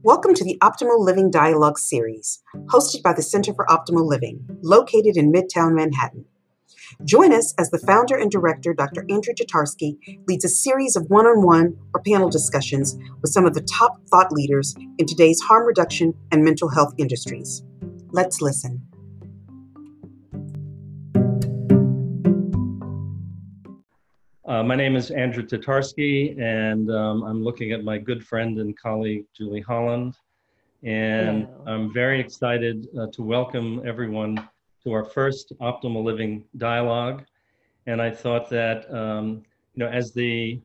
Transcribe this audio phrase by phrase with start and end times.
[0.00, 5.16] Welcome to the Optimal Living Dialogue series, hosted by the Center for Optimal Living, located
[5.16, 6.24] in Midtown Manhattan.
[7.04, 9.04] Join us as the founder and director, Dr.
[9.08, 13.54] Andrew Tatarsky, leads a series of one on one or panel discussions with some of
[13.54, 17.62] the top thought leaders in today's harm reduction and mental health industries.
[18.10, 18.91] Let's listen.
[24.52, 28.78] Uh, my name is Andrew Tatarsky, and um, I'm looking at my good friend and
[28.78, 30.14] colleague, Julie Holland.
[30.82, 31.64] And Hello.
[31.66, 34.46] I'm very excited uh, to welcome everyone
[34.84, 37.24] to our first Optimal Living Dialogue.
[37.86, 39.42] And I thought that, um,
[39.74, 40.60] you know, as the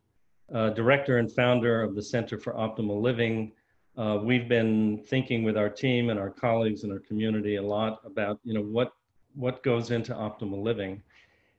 [0.54, 3.54] uh, director and founder of the Center for Optimal Living,
[3.98, 8.02] uh, we've been thinking with our team and our colleagues and our community a lot
[8.04, 8.92] about, you know, what,
[9.34, 11.02] what goes into optimal living.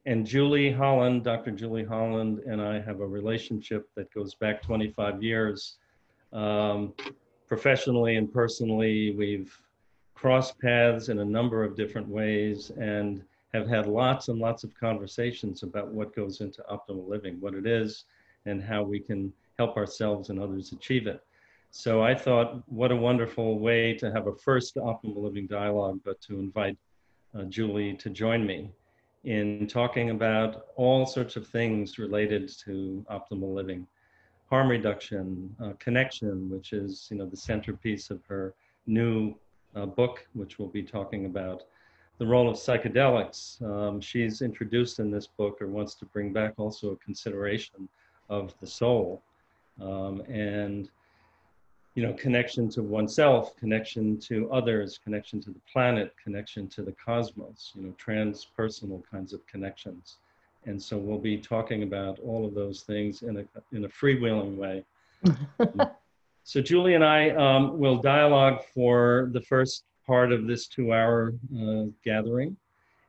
[0.09, 1.51] And Julie Holland, Dr.
[1.51, 5.77] Julie Holland, and I have a relationship that goes back 25 years.
[6.33, 6.95] Um,
[7.47, 9.55] professionally and personally, we've
[10.15, 14.75] crossed paths in a number of different ways and have had lots and lots of
[14.75, 18.07] conversations about what goes into optimal living, what it is,
[18.47, 21.23] and how we can help ourselves and others achieve it.
[21.71, 26.19] So I thought, what a wonderful way to have a first optimal living dialogue, but
[26.23, 26.79] to invite
[27.39, 28.71] uh, Julie to join me
[29.25, 33.87] in talking about all sorts of things related to optimal living.
[34.49, 38.55] Harm reduction uh, connection which is you know the centerpiece of her
[38.87, 39.35] new
[39.77, 41.65] uh, book which we'll be talking about.
[42.19, 46.55] The role of psychedelics um, she's introduced in this book or wants to bring back
[46.57, 47.89] also a consideration
[48.29, 49.23] of the soul.
[49.81, 50.91] Um, and
[51.99, 56.93] you know, connection to oneself, connection to others, connection to the planet, connection to the
[56.93, 60.19] cosmos, you know, transpersonal kinds of connections.
[60.67, 64.55] And so we'll be talking about all of those things in a, in a freewheeling
[64.55, 64.85] way.
[66.45, 71.35] so Julie and I um, will dialogue for the first part of this two hour
[71.61, 72.57] uh, gathering.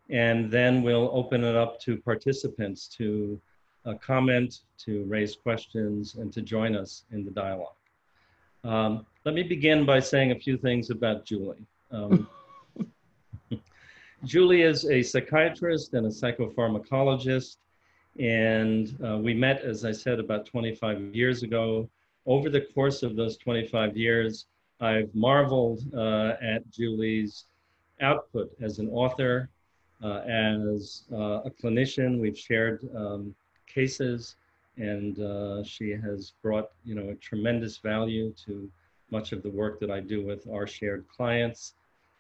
[0.10, 3.40] And then we'll open it up to participants to
[3.86, 7.76] uh, comment, to raise questions, and to join us in the dialogue.
[8.64, 11.66] Um, let me begin by saying a few things about Julie.
[11.92, 12.28] Um,
[14.26, 17.58] Julie is a psychiatrist and a psychopharmacologist,
[18.20, 21.90] and uh, we met, as I said, about 25 years ago.
[22.26, 24.46] Over the course of those 25 years,
[24.82, 27.46] I've marveled uh, at Julie's
[28.02, 29.50] output as an author,
[30.04, 32.20] uh, as uh, a clinician.
[32.20, 33.34] We've shared um,
[33.68, 34.36] cases
[34.80, 38.70] and uh, she has brought you know a tremendous value to
[39.12, 41.74] much of the work that I do with our shared clients.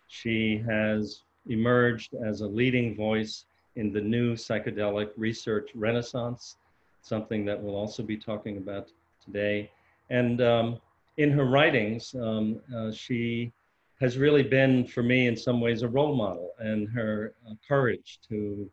[0.08, 6.58] She has emerged as a leading voice in the new psychedelic research renaissance,
[7.02, 8.90] something that we'll also be talking about
[9.24, 9.72] today.
[10.10, 10.82] And um,
[11.18, 13.52] in her writings, um, uh, she
[14.02, 18.20] has really been, for me, in some ways, a role model, and her uh, courage
[18.30, 18.70] to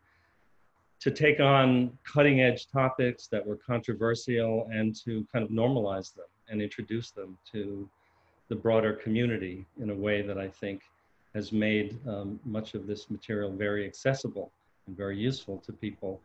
[1.01, 6.27] to take on cutting edge topics that were controversial and to kind of normalize them
[6.49, 7.89] and introduce them to
[8.49, 10.83] the broader community in a way that I think
[11.35, 14.51] has made um, much of this material very accessible
[14.87, 16.21] and very useful to people.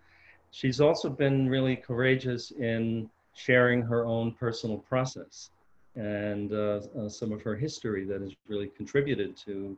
[0.51, 5.49] She's also been really courageous in sharing her own personal process
[5.95, 9.77] and uh, uh, some of her history that has really contributed to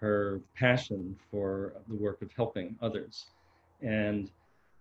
[0.00, 3.26] her passion for the work of helping others.
[3.82, 4.30] And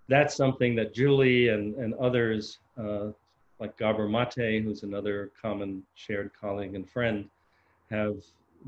[0.07, 3.09] that's something that Julie and, and others, uh,
[3.59, 7.29] like Gabor Mate, who's another common shared colleague and friend,
[7.89, 8.17] have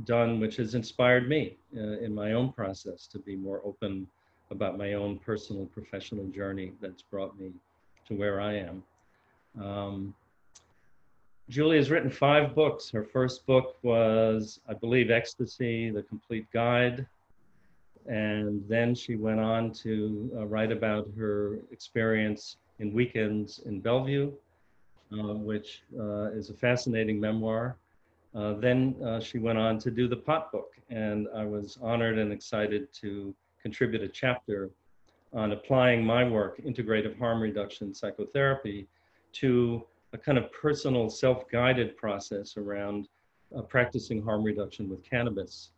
[0.05, 4.07] done, which has inspired me uh, in my own process to be more open
[4.51, 7.51] about my own personal professional journey that's brought me
[8.07, 8.83] to where I am.
[9.61, 10.13] Um,
[11.49, 12.89] Julie has written five books.
[12.89, 17.05] Her first book was, I believe, Ecstasy, The Complete Guide.
[18.07, 24.31] And then she went on to uh, write about her experience in weekends in Bellevue,
[25.11, 27.77] uh, which uh, is a fascinating memoir.
[28.35, 32.17] Uh, then uh, she went on to do the pot book, and I was honored
[32.17, 34.69] and excited to contribute a chapter
[35.33, 38.87] on applying my work, integrative harm reduction psychotherapy,
[39.33, 39.83] to
[40.13, 43.07] a kind of personal self-guided process around
[43.55, 45.71] uh, practicing harm reduction with cannabis.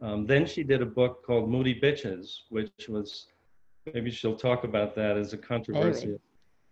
[0.00, 3.26] Um, then she did a book called Moody Bitches, which was
[3.92, 6.20] maybe she'll talk about that as a controversial,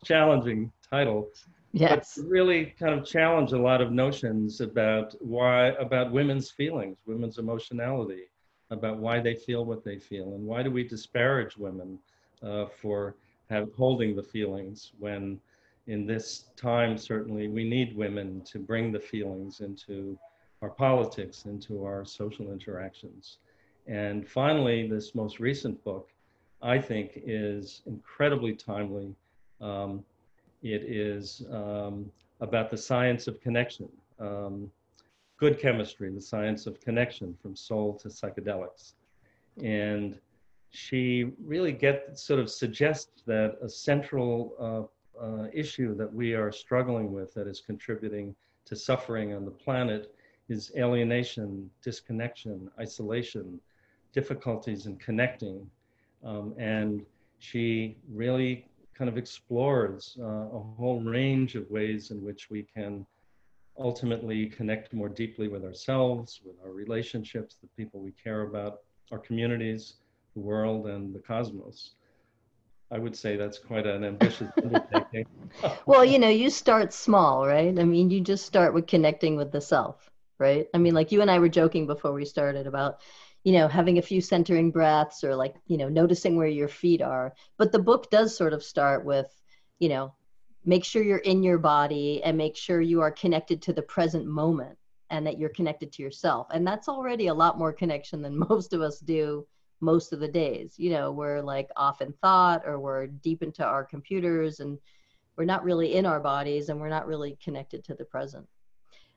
[0.05, 1.29] challenging title.
[1.73, 2.19] Yes.
[2.23, 8.25] Really kind of challenge a lot of notions about why, about women's feelings, women's emotionality,
[8.71, 11.99] about why they feel what they feel, and why do we disparage women
[12.43, 13.17] uh, for
[13.51, 15.41] have, holding the feelings when
[15.87, 20.19] in this time certainly we need women to bring the feelings into
[20.65, 23.39] our politics, into our social interactions.
[23.87, 26.09] And finally, this most recent book,
[26.63, 29.15] I think, is incredibly timely.
[29.61, 30.03] Um,
[30.63, 33.89] it is um, about the science of connection,
[34.19, 34.71] um,
[35.37, 38.95] good chemistry, the science of connection from soul to psychedelics.
[39.63, 40.19] And
[40.71, 46.51] she really get sort of suggests that a central uh, uh, issue that we are
[46.51, 48.35] struggling with that is contributing
[48.65, 50.15] to suffering on the planet
[50.49, 53.61] is alienation, disconnection, isolation,
[54.13, 55.69] difficulties in connecting.
[56.25, 57.05] Um, and
[57.39, 63.05] she really kind of explores uh, a whole range of ways in which we can
[63.79, 68.81] ultimately connect more deeply with ourselves, with our relationships, the people we care about,
[69.11, 69.95] our communities,
[70.35, 71.93] the world, and the cosmos.
[72.91, 75.27] I would say that's quite an ambitious undertaking.
[75.87, 77.77] well, you know, you start small, right?
[77.77, 80.67] I mean, you just start with connecting with the self, right?
[80.75, 83.01] I mean, like you and I were joking before we started about,
[83.45, 87.03] you know, having a few centering breaths or like, you know, noticing where your feet
[87.03, 87.35] are.
[87.57, 89.27] But the book does sort of start with,
[89.79, 90.15] you know,
[90.65, 94.27] make sure you're in your body and make sure you are connected to the present
[94.27, 94.79] moment
[95.11, 96.47] and that you're connected to yourself.
[96.51, 99.47] And that's already a lot more connection than most of us do
[99.81, 100.75] most of the days.
[100.79, 104.79] You know, we're like off in thought or we're deep into our computers and
[105.37, 108.47] we're not really in our bodies and we're not really connected to the present.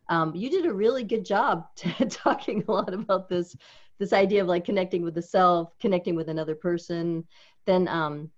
[0.09, 1.65] Um, you did a really good job
[2.09, 3.55] talking a lot about this
[3.99, 7.25] this idea of like connecting with the self, connecting with another person.
[7.65, 8.29] Then um,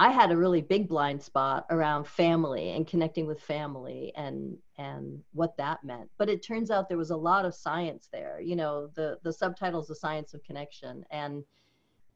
[0.00, 5.22] I had a really big blind spot around family and connecting with family and and
[5.32, 6.10] what that meant.
[6.18, 8.40] But it turns out there was a lot of science there.
[8.40, 11.44] You know, the the subtitle is the science of connection and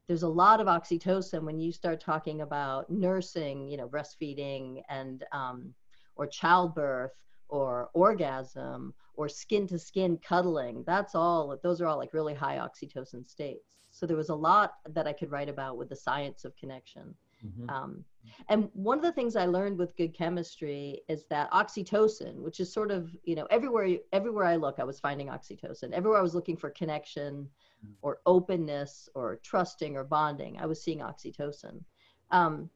[0.07, 5.23] there's a lot of oxytocin when you start talking about nursing, you know, breastfeeding and
[5.31, 5.71] um,
[6.15, 7.11] or childbirth
[7.49, 10.83] or orgasm or skin to skin cuddling.
[10.85, 11.57] That's all.
[11.61, 13.83] Those are all like really high oxytocin states.
[13.91, 17.13] So there was a lot that I could write about with the science of connection.
[17.45, 17.69] Mm-hmm.
[17.69, 18.05] Um,
[18.49, 22.71] and one of the things I learned with good chemistry is that oxytocin, which is
[22.71, 25.91] sort of you know everywhere everywhere I look, I was finding oxytocin.
[25.91, 27.49] Everywhere I was looking for connection,
[27.85, 27.93] Mm.
[28.01, 30.57] or openness or trusting or bonding.
[30.59, 31.81] I was seeing oxytocin.
[32.31, 32.69] Um,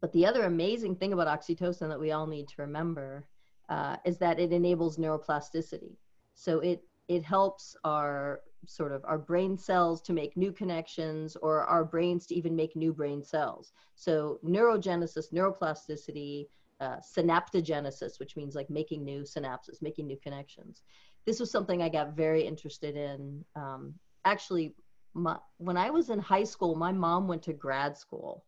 [0.00, 3.26] but the other amazing thing about oxytocin that we all need to remember
[3.68, 5.96] uh, is that it enables neuroplasticity.
[6.34, 11.62] So it it helps our sort of our brain cells to make new connections or
[11.64, 13.72] our brains to even make new brain cells.
[13.94, 16.46] So neurogenesis, neuroplasticity,
[16.80, 20.82] uh, synaptogenesis, which means like making new synapses, making new connections.
[21.24, 23.94] This was something I got very interested in um,
[24.24, 24.74] actually
[25.14, 28.44] my, when I was in high school, my mom went to grad school.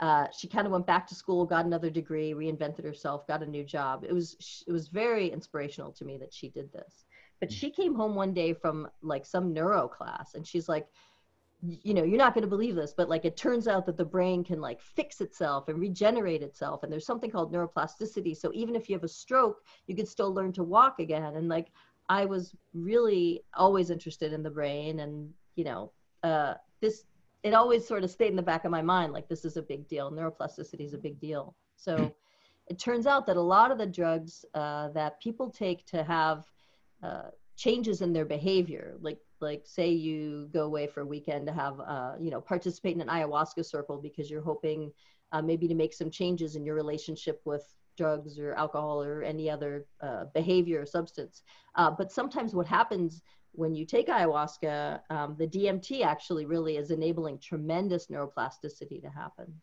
[0.00, 3.46] Uh, she kind of went back to school, got another degree, reinvented herself, got a
[3.46, 4.04] new job.
[4.06, 7.04] It was it was very inspirational to me that she did this.
[7.40, 10.88] But she came home one day from like some neuro class, and she's like,
[11.62, 14.04] you know, you're not going to believe this, but like it turns out that the
[14.04, 18.36] brain can like fix itself and regenerate itself, and there's something called neuroplasticity.
[18.36, 21.36] So even if you have a stroke, you could still learn to walk again.
[21.36, 21.68] And like
[22.08, 25.92] I was really always interested in the brain, and you know,
[26.24, 27.04] uh, this
[27.44, 29.62] it always sort of stayed in the back of my mind like this is a
[29.62, 30.10] big deal.
[30.10, 31.54] Neuroplasticity is a big deal.
[31.76, 32.12] So
[32.68, 36.46] it turns out that a lot of the drugs uh, that people take to have
[37.02, 41.52] uh, changes in their behavior, like like say you go away for a weekend to
[41.52, 44.90] have uh, you know participate in an ayahuasca circle because you're hoping
[45.32, 47.66] uh, maybe to make some changes in your relationship with
[47.98, 51.42] drugs or alcohol or any other uh, behavior or substance.
[51.76, 53.22] Uh, but sometimes what happens
[53.54, 59.60] when you take ayahuasca, um, the DMT actually really is enabling tremendous neuroplasticity to happen.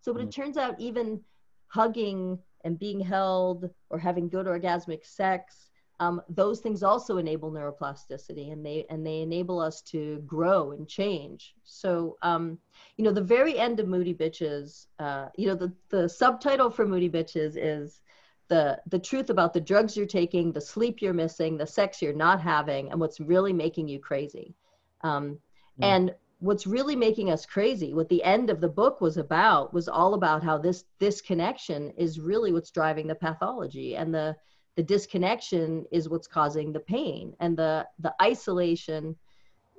[0.00, 0.26] So, but mm.
[0.26, 1.20] it turns out even
[1.68, 5.70] hugging and being held or having good orgasmic sex
[6.00, 10.88] um, those things also enable neuroplasticity and they and they enable us to grow and
[10.88, 12.58] change so um,
[12.96, 16.86] you know the very end of moody bitches uh, you know the, the subtitle for
[16.86, 18.00] moody bitches is
[18.50, 22.12] the the truth about the drugs you're taking the sleep you're missing the sex you're
[22.12, 24.54] not having and what's really making you crazy
[25.02, 25.38] um,
[25.80, 25.84] mm.
[25.84, 29.88] and what's really making us crazy what the end of the book was about was
[29.88, 34.36] all about how this this connection is really what's driving the pathology and the
[34.76, 39.16] the disconnection is what's causing the pain and the the isolation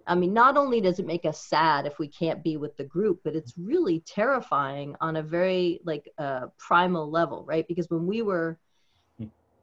[0.08, 2.84] i mean not only does it make us sad if we can't be with the
[2.84, 7.68] group but it's really terrifying on a very like uh, primal level right?
[7.68, 8.58] Because when we were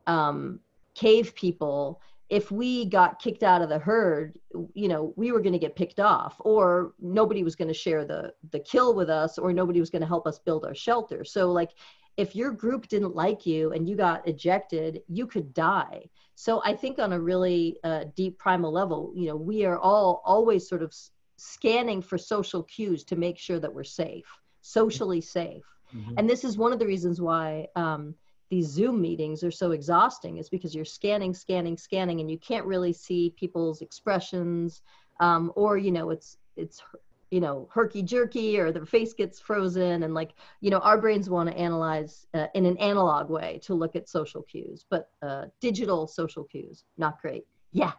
[0.07, 0.61] um,
[0.95, 4.39] cave people if we got kicked out of the herd
[4.75, 8.05] you know we were going to get picked off or nobody was going to share
[8.05, 11.25] the the kill with us or nobody was going to help us build our shelter.
[11.25, 11.71] So like
[12.19, 16.11] if your group didn't like you and you got ejected, you could die.
[16.35, 20.21] So I think on a really uh, deep primal level, you know, we are all
[20.25, 20.93] always sort of
[21.37, 24.27] scanning for social cues to make sure that we're safe,
[24.61, 25.65] socially safe.
[25.95, 26.15] Mm-hmm.
[26.19, 28.15] And this is one of the reasons why um,
[28.51, 32.67] these Zoom meetings are so exhausting, is because you're scanning, scanning, scanning, and you can't
[32.67, 34.83] really see people's expressions,
[35.21, 36.83] um, or you know, it's it's
[37.31, 41.29] you know herky jerky or their face gets frozen and like you know our brains
[41.29, 45.45] want to analyze uh, in an analog way to look at social cues but uh,
[45.61, 47.45] digital social cues not great.
[47.73, 47.95] Yes.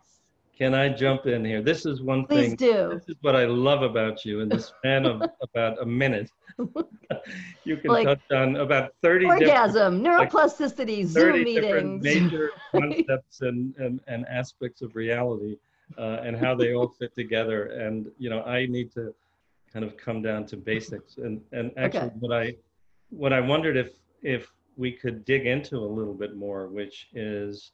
[0.58, 1.62] Can i jump in here?
[1.62, 2.74] This is one thing Please thing.
[2.74, 2.90] do.
[2.94, 6.30] this is what i love about you in the span of about a minute.
[7.64, 12.04] You can like, touch on about 30 orgasm neuroplasticity like zoom meetings.
[12.04, 15.58] major concepts and, and, and aspects of reality
[15.98, 17.68] uh, and how they all fit together.
[17.68, 19.14] And you know, I need to
[19.72, 21.18] kind of come down to basics.
[21.18, 22.16] And and actually, okay.
[22.20, 22.56] what I
[23.10, 27.72] what I wondered if if we could dig into a little bit more, which is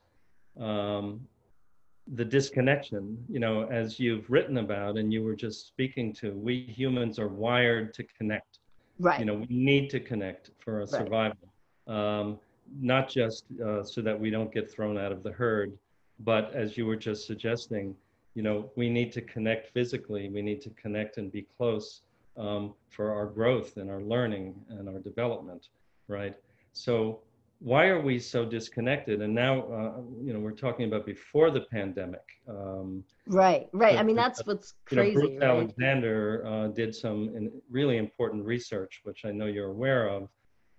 [0.60, 1.22] um,
[2.14, 3.18] the disconnection.
[3.30, 7.28] You know, as you've written about and you were just speaking to, we humans are
[7.28, 8.60] wired to connect.
[9.00, 9.20] Right.
[9.20, 11.38] You know, we need to connect for our survival.
[11.88, 12.40] Um,
[12.82, 15.78] not just uh, so that we don't get thrown out of the herd,
[16.20, 17.96] but as you were just suggesting,
[18.36, 20.30] you know, we need to connect physically.
[20.30, 22.02] We need to connect and be close
[22.38, 25.70] um, for our growth and our learning and our development,
[26.08, 26.36] right?
[26.74, 27.22] So
[27.60, 29.22] why are we so disconnected?
[29.22, 32.22] And now, uh, you know, we're talking about before the pandemic.
[32.48, 33.98] Um, right, right.
[33.98, 35.12] I mean, that's what's crazy.
[35.12, 35.50] You know, Bruce right?
[35.50, 40.28] Alexander uh, did some in, really important research, which I know you're aware of,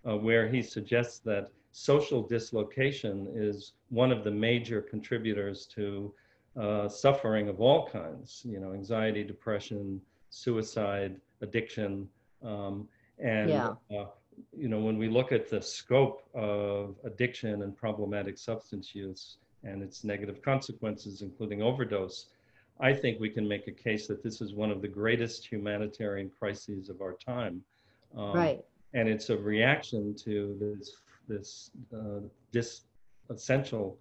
[0.06, 6.12] uh, where he suggests that social dislocation is one of the major contributors to
[6.60, 12.08] uh, suffering of all kinds, you know, anxiety, depression, suicide, addiction.
[12.44, 13.75] Um, and, yeah.
[13.96, 14.06] uh,
[14.56, 19.82] you know, when we look at the scope of addiction and problematic substance use and
[19.82, 22.26] its negative consequences, including overdose,
[22.80, 26.30] I think we can make a case that this is one of the greatest humanitarian
[26.38, 27.62] crises of our time.
[28.16, 28.60] Um, right.
[28.92, 30.96] And it's a reaction to this,
[31.28, 32.20] this uh,
[32.52, 32.82] dis,
[33.30, 33.98] essential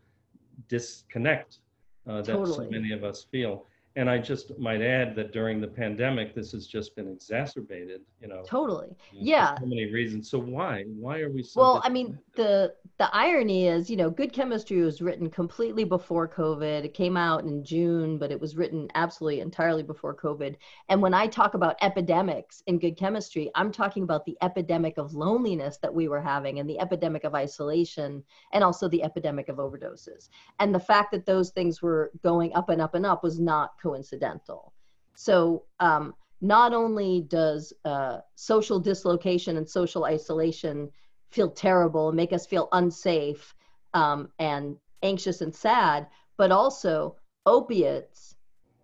[0.67, 1.59] disconnect
[2.07, 2.65] uh, that totally.
[2.65, 3.65] so many of us feel.
[3.97, 8.01] And I just might add that during the pandemic, this has just been exacerbated.
[8.21, 8.89] You know, totally.
[9.13, 9.57] Yeah.
[9.57, 10.29] So many reasons.
[10.29, 10.83] So why?
[10.83, 11.61] Why are we so?
[11.61, 16.29] Well, I mean, the the irony is, you know, Good Chemistry was written completely before
[16.29, 16.85] COVID.
[16.85, 20.55] It came out in June, but it was written absolutely entirely before COVID.
[20.87, 25.13] And when I talk about epidemics in Good Chemistry, I'm talking about the epidemic of
[25.13, 28.23] loneliness that we were having and the epidemic of isolation
[28.53, 30.29] and also the epidemic of overdoses.
[30.61, 33.73] And the fact that those things were going up and up and up was not
[33.81, 34.71] coincidental.
[35.15, 40.91] So, um, not only does uh, social dislocation and social isolation
[41.35, 43.53] feel terrible and make us feel unsafe
[43.93, 48.35] um, and anxious and sad, but also opiates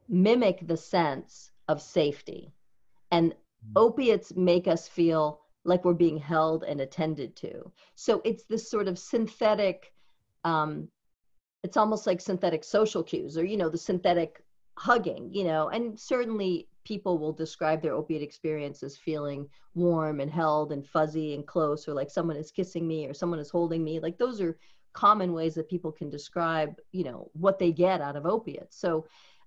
[0.09, 2.53] mimic the sense of safety.
[3.09, 3.73] And mm-hmm.
[3.77, 7.71] opiates make us feel like we're being held and attended to.
[7.95, 9.93] So it's this sort of synthetic,
[10.43, 10.89] um,
[11.63, 14.43] it's almost like synthetic social cues or, you know, the synthetic
[14.77, 20.31] hugging, you know, and certainly people will describe their opiate experience as feeling warm and
[20.31, 23.83] held and fuzzy and close or like someone is kissing me or someone is holding
[23.83, 23.99] me.
[23.99, 24.57] Like those are
[24.93, 28.77] common ways that people can describe you know what they get out of opiates.
[28.77, 29.05] So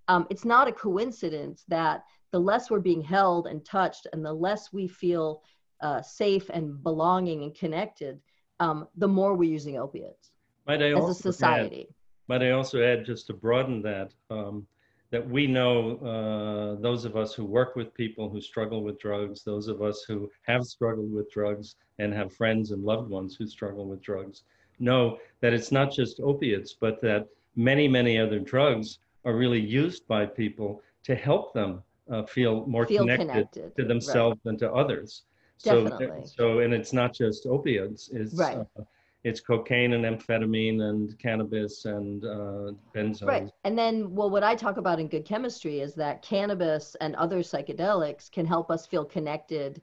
[0.09, 4.33] um, it's not a coincidence that the less we're being held and touched and the
[4.33, 5.43] less we feel
[5.81, 8.21] uh, safe and belonging and connected
[8.61, 10.31] um, the more we're using opiates
[10.67, 11.95] might I as a society add,
[12.29, 14.67] might i also add just to broaden that um,
[15.15, 19.45] that we know uh, those of us who work with people who struggle with drugs,
[19.45, 23.47] those of us who have struggled with drugs and have friends and loved ones who
[23.47, 24.43] struggle with drugs,
[24.81, 30.05] know that it's not just opiates, but that many, many other drugs are really used
[30.09, 34.51] by people to help them uh, feel more feel connected, connected, to themselves right.
[34.51, 35.23] and to others.
[35.63, 36.23] Definitely.
[36.25, 38.11] So, so, and it's not just opiates.
[38.13, 38.59] It's, right.
[38.59, 38.83] Uh,
[39.25, 43.27] it's cocaine and amphetamine and cannabis and uh, benzos.
[43.27, 43.51] Right.
[43.65, 47.39] And then, well, what I talk about in good chemistry is that cannabis and other
[47.39, 49.81] psychedelics can help us feel connected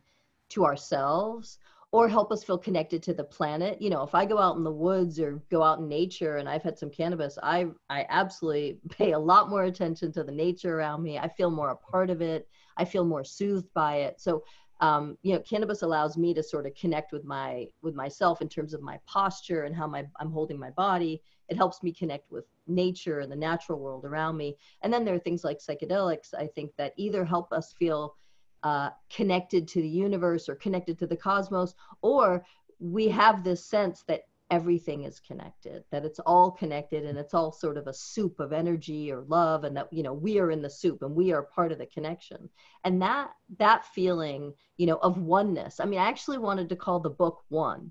[0.50, 1.58] to ourselves
[1.92, 3.82] or help us feel connected to the planet.
[3.82, 6.48] You know, if I go out in the woods or go out in nature and
[6.48, 10.78] I've had some cannabis, I I absolutely pay a lot more attention to the nature
[10.78, 11.18] around me.
[11.18, 12.48] I feel more a part of it.
[12.78, 14.22] I feel more soothed by it.
[14.22, 14.44] So
[14.82, 18.50] um, you know, cannabis allows me to sort of connect with my with myself in
[18.50, 21.22] terms of my posture and how my I'm holding my body.
[21.50, 24.58] It helps me connect with nature and the natural world around me.
[24.82, 26.34] And then there are things like psychedelics.
[26.34, 28.16] I think that either help us feel
[28.64, 32.44] uh, connected to the universe or connected to the cosmos, or
[32.80, 37.54] we have this sense that everything is connected that it's all connected and it's all
[37.54, 40.62] sort of a soup of energy or love and that you know we are in
[40.62, 42.50] the soup and we are part of the connection
[42.84, 47.00] and that that feeling you know of oneness i mean i actually wanted to call
[47.00, 47.90] the book one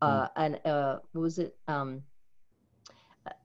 [0.00, 0.30] uh, mm.
[0.36, 2.02] and uh, what was it um,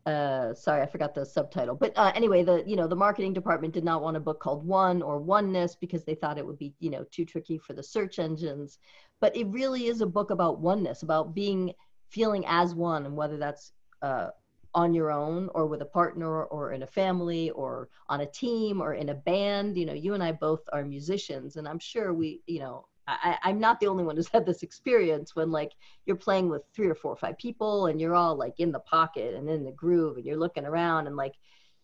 [0.08, 1.76] uh, sorry, I forgot the subtitle.
[1.76, 4.66] But uh, anyway, the you know the marketing department did not want a book called
[4.66, 7.84] One or Oneness because they thought it would be you know too tricky for the
[7.84, 8.80] search engines.
[9.20, 11.74] But it really is a book about oneness, about being
[12.10, 13.72] feeling as one, and whether that's
[14.02, 14.30] uh,
[14.74, 18.82] on your own or with a partner or in a family or on a team
[18.82, 19.78] or in a band.
[19.78, 23.38] You know, you and I both are musicians, and I'm sure we you know I,
[23.44, 25.72] I'm not the only one who's had this experience when like
[26.06, 28.80] you're playing with three or four or five people and you're all like in the
[28.82, 31.36] pocket and in the groove and you're looking around and like,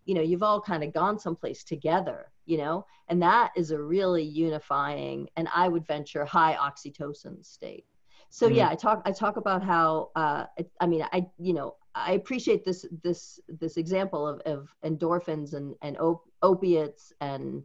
[0.06, 3.82] you know, you've all kind of gone someplace together, you know, and that is a
[3.82, 7.86] really unifying and I would venture high oxytocin state.
[8.34, 8.56] So mm-hmm.
[8.56, 10.46] yeah, I talk I talk about how uh,
[10.80, 15.76] I mean I you know I appreciate this this this example of, of endorphins and
[15.84, 17.62] and op- opiates and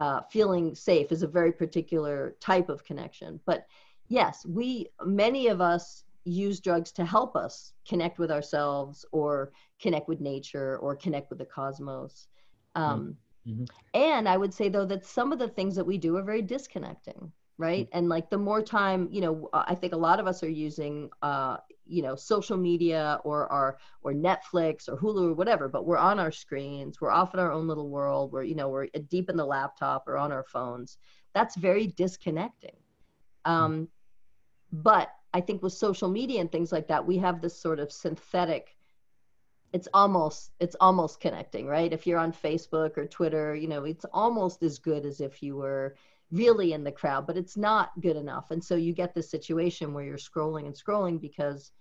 [0.00, 3.38] uh, feeling safe is a very particular type of connection.
[3.46, 3.68] But
[4.08, 10.08] yes, we many of us use drugs to help us connect with ourselves or connect
[10.08, 12.26] with nature or connect with the cosmos.
[12.74, 13.62] Um, mm-hmm.
[13.94, 16.42] And I would say though that some of the things that we do are very
[16.42, 17.86] disconnecting, right?
[17.86, 17.98] Mm-hmm.
[17.98, 21.10] And like the more time, you know, I think a lot of us are using
[21.22, 21.58] uh,
[21.90, 26.18] you know social media or our or netflix or hulu or whatever but we're on
[26.18, 29.36] our screens we're off in our own little world we're you know we're deep in
[29.36, 30.98] the laptop or on our phones
[31.34, 32.76] that's very disconnecting
[33.44, 33.88] um,
[34.72, 37.90] but i think with social media and things like that we have this sort of
[37.90, 38.76] synthetic
[39.72, 44.06] it's almost it's almost connecting right if you're on facebook or twitter you know it's
[44.12, 45.96] almost as good as if you were
[46.32, 49.92] really in the crowd but it's not good enough and so you get this situation
[49.92, 51.72] where you're scrolling and scrolling because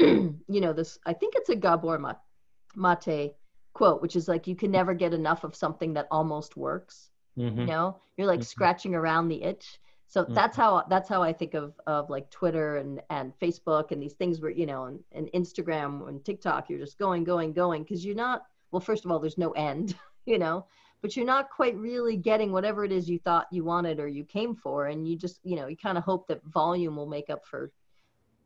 [0.00, 3.32] you know, this, I think it's a Gabor Mate
[3.72, 7.10] quote, which is like, you can never get enough of something that almost works.
[7.38, 7.60] Mm-hmm.
[7.60, 8.44] You know, you're like mm-hmm.
[8.44, 9.78] scratching around the itch.
[10.08, 10.34] So mm-hmm.
[10.34, 14.14] that's how, that's how I think of, of like Twitter and, and Facebook and these
[14.14, 17.84] things where, you know, and, and Instagram and TikTok, you're just going, going, going.
[17.84, 19.94] Cause you're not, well, first of all, there's no end,
[20.26, 20.66] you know,
[21.02, 24.24] but you're not quite really getting whatever it is you thought you wanted or you
[24.24, 24.86] came for.
[24.86, 27.70] And you just, you know, you kind of hope that volume will make up for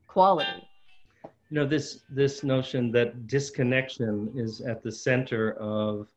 [0.07, 0.69] quality
[1.51, 6.09] you know this this notion that disconnection is at the center of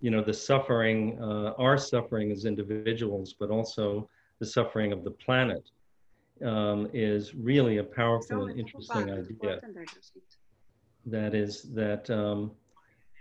[0.00, 5.10] you know the suffering uh, our suffering as individuals but also the suffering of the
[5.10, 5.70] planet
[6.44, 9.60] um, is really a powerful and interesting idea
[11.06, 12.50] that is that um,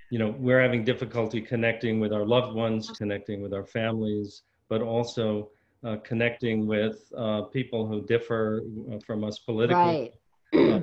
[0.10, 4.82] you know we're having difficulty connecting with our loved ones connecting with our families but
[4.82, 5.50] also
[5.84, 10.12] uh, connecting with uh, people who differ uh, from us politically
[10.54, 10.74] right.
[10.74, 10.80] Uh,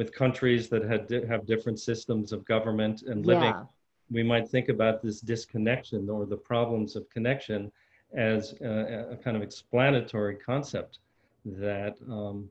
[0.00, 3.64] with countries that had have different systems of government and living, yeah.
[4.10, 7.70] we might think about this disconnection or the problems of connection
[8.14, 11.00] as a, a kind of explanatory concept
[11.44, 12.48] that um,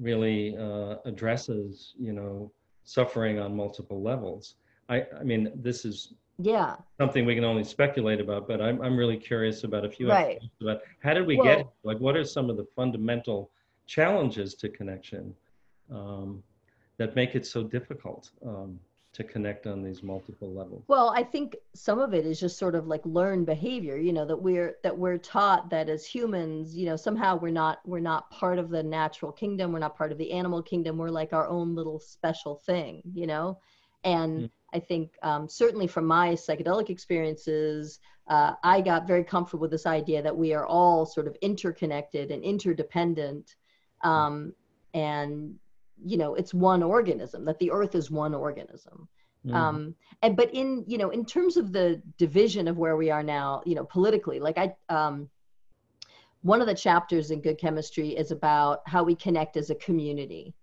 [0.00, 2.52] really uh, addresses, you know,
[2.84, 4.56] suffering on multiple levels.
[4.88, 6.76] I, I mean, this is yeah.
[6.98, 10.40] something we can only speculate about, but I'm, I'm really curious about a few right.
[10.60, 13.50] about how did we well, get like what are some of the fundamental
[13.86, 15.34] challenges to connection
[15.92, 16.42] um,
[16.98, 18.78] that make it so difficult um,
[19.12, 20.84] to connect on these multiple levels?
[20.88, 24.24] Well i think some of it is just sort of like learned behavior you know
[24.24, 28.30] that we're that we're taught that as humans you know somehow we're not we're not
[28.30, 31.46] part of the natural kingdom we're not part of the animal kingdom we're like our
[31.48, 33.58] own little special thing you know
[34.04, 34.50] and mm.
[34.74, 39.86] i think um, certainly from my psychedelic experiences uh, i got very comfortable with this
[39.86, 43.56] idea that we are all sort of interconnected and interdependent
[44.02, 44.52] um,
[44.94, 45.54] and
[46.04, 49.08] you know it's one organism that the earth is one organism
[49.46, 49.54] mm.
[49.54, 53.22] um and but in you know in terms of the division of where we are
[53.22, 55.28] now you know politically like i um
[56.42, 60.54] one of the chapters in good chemistry is about how we connect as a community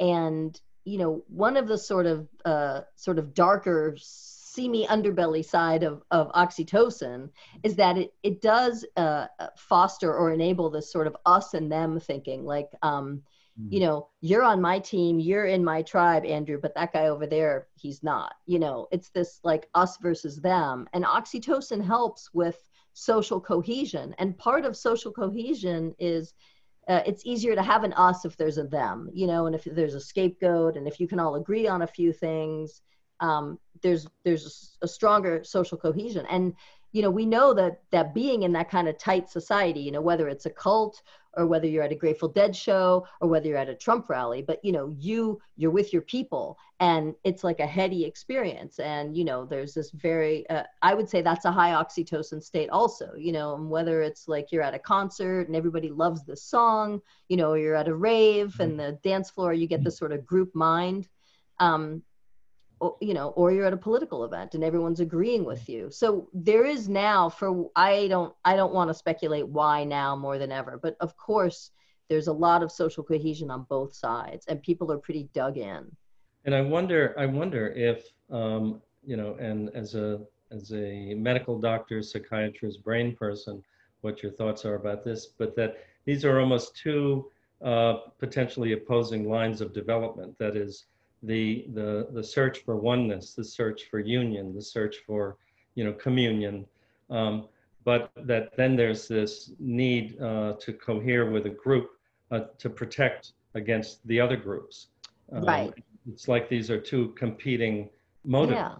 [0.00, 5.82] and you know one of the sort of uh sort of darker seamy underbelly side
[5.82, 7.30] of, of oxytocin
[7.62, 12.00] is that it, it does uh, foster or enable this sort of us and them
[12.00, 13.22] thinking like um,
[13.68, 13.82] you mm.
[13.82, 17.68] know you're on my team you're in my tribe andrew but that guy over there
[17.76, 18.34] he's not.
[18.46, 20.88] You know it's this like us versus them.
[20.92, 22.56] And oxytocin helps with
[22.94, 24.14] social cohesion.
[24.18, 26.34] And part of social cohesion is
[26.88, 29.64] uh, it's easier to have an us if there's a them you know and if
[29.64, 32.82] there's a scapegoat and if you can all agree on a few things
[33.20, 36.26] um, there's there's a, a stronger social cohesion.
[36.30, 36.54] And
[36.92, 40.00] you know we know that that being in that kind of tight society you know
[40.00, 41.02] whether it's a cult
[41.36, 44.42] or whether you're at a grateful dead show or whether you're at a trump rally
[44.42, 48.78] but you know you you're with your people and it's like a heady experience.
[48.78, 52.70] And you know there's this very uh, i would say that's a high oxytocin state
[52.70, 56.36] also you know and whether it's like you're at a concert and everybody loves the
[56.36, 60.12] song you know you're at a rave and the dance floor you get this sort
[60.12, 61.08] of group mind.
[61.60, 62.02] Um,
[63.00, 65.90] you know or you're at a political event and everyone's agreeing with you.
[65.90, 70.38] So there is now for i don't i don't want to speculate why now more
[70.38, 71.70] than ever but of course
[72.08, 75.84] there's a lot of social cohesion on both sides and people are pretty dug in.
[76.44, 81.58] And i wonder i wonder if um, you know and as a as a medical
[81.58, 83.62] doctor psychiatrist brain person
[84.00, 87.30] what your thoughts are about this but that these are almost two
[87.62, 90.38] uh, potentially opposing lines of development.
[90.38, 90.84] That is
[91.22, 95.36] the, the, the search for oneness, the search for union, the search for,
[95.74, 96.66] you know, communion.
[97.10, 97.48] Um,
[97.84, 101.90] but that then there's this need uh, to cohere with a group
[102.30, 104.88] uh, to protect against the other groups.
[105.32, 105.72] Um, right.
[106.10, 107.90] It's like these are two competing
[108.24, 108.58] motives.
[108.58, 108.74] Yeah.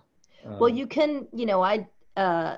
[0.44, 2.57] Um, well, you can, you know, I, uh,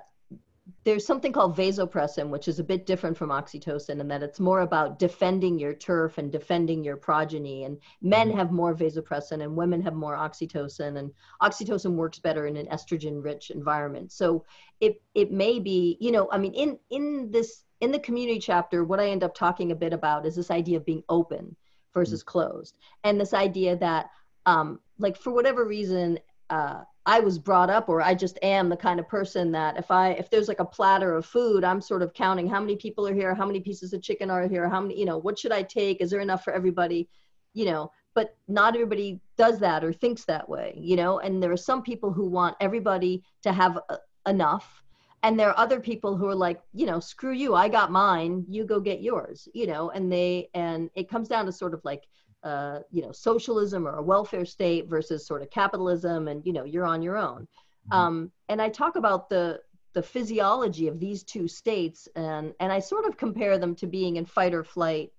[0.84, 4.60] there's something called vasopressin, which is a bit different from oxytocin in that it's more
[4.60, 7.64] about defending your turf and defending your progeny.
[7.64, 8.38] And men mm-hmm.
[8.38, 10.98] have more vasopressin and women have more oxytocin.
[10.98, 14.12] And oxytocin works better in an estrogen rich environment.
[14.12, 14.44] So
[14.80, 18.84] it, it may be, you know, I mean, in, in this, in the community chapter,
[18.84, 21.56] what I end up talking a bit about is this idea of being open
[21.94, 22.30] versus mm-hmm.
[22.30, 22.76] closed.
[23.04, 24.10] And this idea that,
[24.46, 26.18] um, like, for whatever reason,
[26.50, 29.90] uh, I was brought up or I just am the kind of person that if
[29.90, 33.06] I if there's like a platter of food, I'm sort of counting how many people
[33.06, 35.52] are here, how many pieces of chicken are here, how many, you know, what should
[35.52, 36.00] I take?
[36.00, 37.08] Is there enough for everybody?
[37.54, 41.52] You know, but not everybody does that or thinks that way, you know, and there
[41.52, 44.80] are some people who want everybody to have uh, enough
[45.22, 48.44] and there are other people who are like you know screw you i got mine
[48.48, 51.80] you go get yours you know and they and it comes down to sort of
[51.84, 52.04] like
[52.42, 56.64] uh, you know socialism or a welfare state versus sort of capitalism and you know
[56.64, 57.92] you're on your own mm-hmm.
[57.92, 59.60] um, and i talk about the
[59.92, 64.16] the physiology of these two states and and i sort of compare them to being
[64.16, 65.12] in fight or flight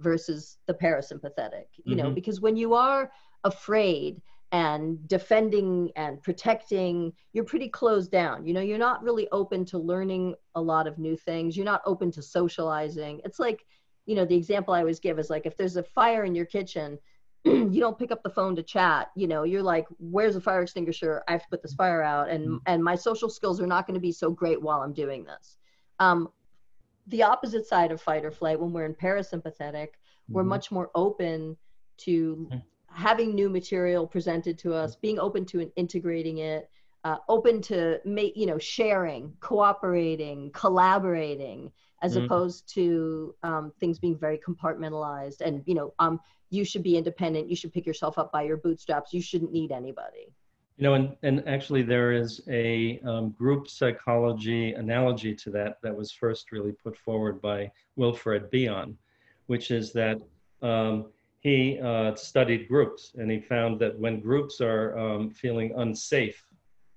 [0.00, 2.04] versus the parasympathetic you mm-hmm.
[2.06, 3.10] know because when you are
[3.44, 4.20] afraid
[4.52, 9.78] and defending and protecting you're pretty closed down you know you're not really open to
[9.78, 13.64] learning a lot of new things you're not open to socializing it's like
[14.06, 16.46] you know the example i always give is like if there's a fire in your
[16.46, 16.98] kitchen
[17.44, 20.62] you don't pick up the phone to chat you know you're like where's the fire
[20.62, 22.56] extinguisher i have to put this fire out and mm-hmm.
[22.66, 25.58] and my social skills are not going to be so great while i'm doing this
[25.98, 26.28] um,
[27.08, 30.34] the opposite side of fight or flight when we're in parasympathetic mm-hmm.
[30.34, 31.56] we're much more open
[31.98, 32.58] to mm-hmm.
[32.86, 36.70] having new material presented to us being open to integrating it
[37.04, 42.24] uh, open to make you know sharing cooperating collaborating as mm-hmm.
[42.24, 47.48] opposed to um, things being very compartmentalized and you know um, you should be independent
[47.48, 50.32] you should pick yourself up by your bootstraps you shouldn't need anybody
[50.76, 55.96] you know and, and actually there is a um, group psychology analogy to that that
[55.96, 58.96] was first really put forward by wilfred bion
[59.46, 60.20] which is that
[60.62, 61.06] um,
[61.40, 66.44] he uh, studied groups and he found that when groups are um, feeling unsafe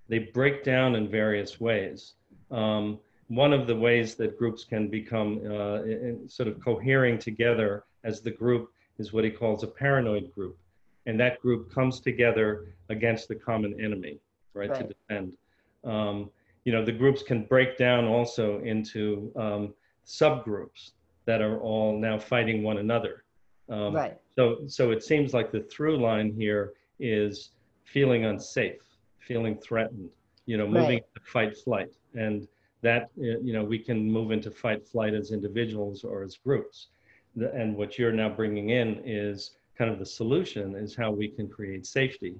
[0.07, 2.13] they break down in various ways
[2.51, 8.21] um, one of the ways that groups can become uh, sort of cohering together as
[8.21, 10.57] the group is what he calls a paranoid group.
[11.07, 14.19] And that group comes together against the common enemy,
[14.53, 14.79] right, right.
[14.79, 15.33] to defend.
[15.83, 16.29] Um,
[16.63, 19.73] you know, the groups can break down also into um,
[20.05, 20.91] subgroups
[21.25, 23.23] that are all now fighting one another.
[23.69, 24.17] Um, right.
[24.35, 27.51] So, so it seems like the through line here is
[27.83, 28.81] feeling unsafe,
[29.19, 30.09] feeling threatened,
[30.45, 31.15] you know, moving right.
[31.15, 31.91] to fight flight.
[32.13, 32.47] And
[32.85, 36.87] that you know we can move into fight flight as individuals or as groups.
[37.35, 41.47] And what you're now bringing in is kind of the solution is how we can
[41.49, 42.35] create safety.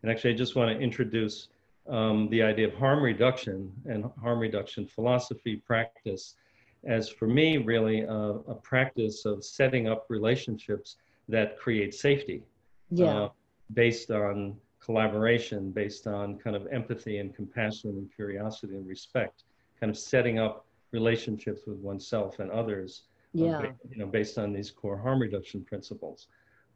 [0.00, 1.48] And actually i just want to introduce
[1.88, 6.36] um, the idea of harm reduction and harm reduction philosophy practice
[6.84, 8.14] as for me really a,
[8.54, 10.96] a practice of setting up relationships
[11.28, 12.42] that create safety
[12.90, 13.24] yeah.
[13.24, 13.28] Uh,
[13.74, 19.44] based on collaboration based on kind of empathy and compassion and curiosity and respect
[19.80, 23.02] kind of setting up relationships with oneself and others.
[23.36, 23.62] Uh, yeah.
[23.90, 26.28] you know, based on these core harm reduction principles.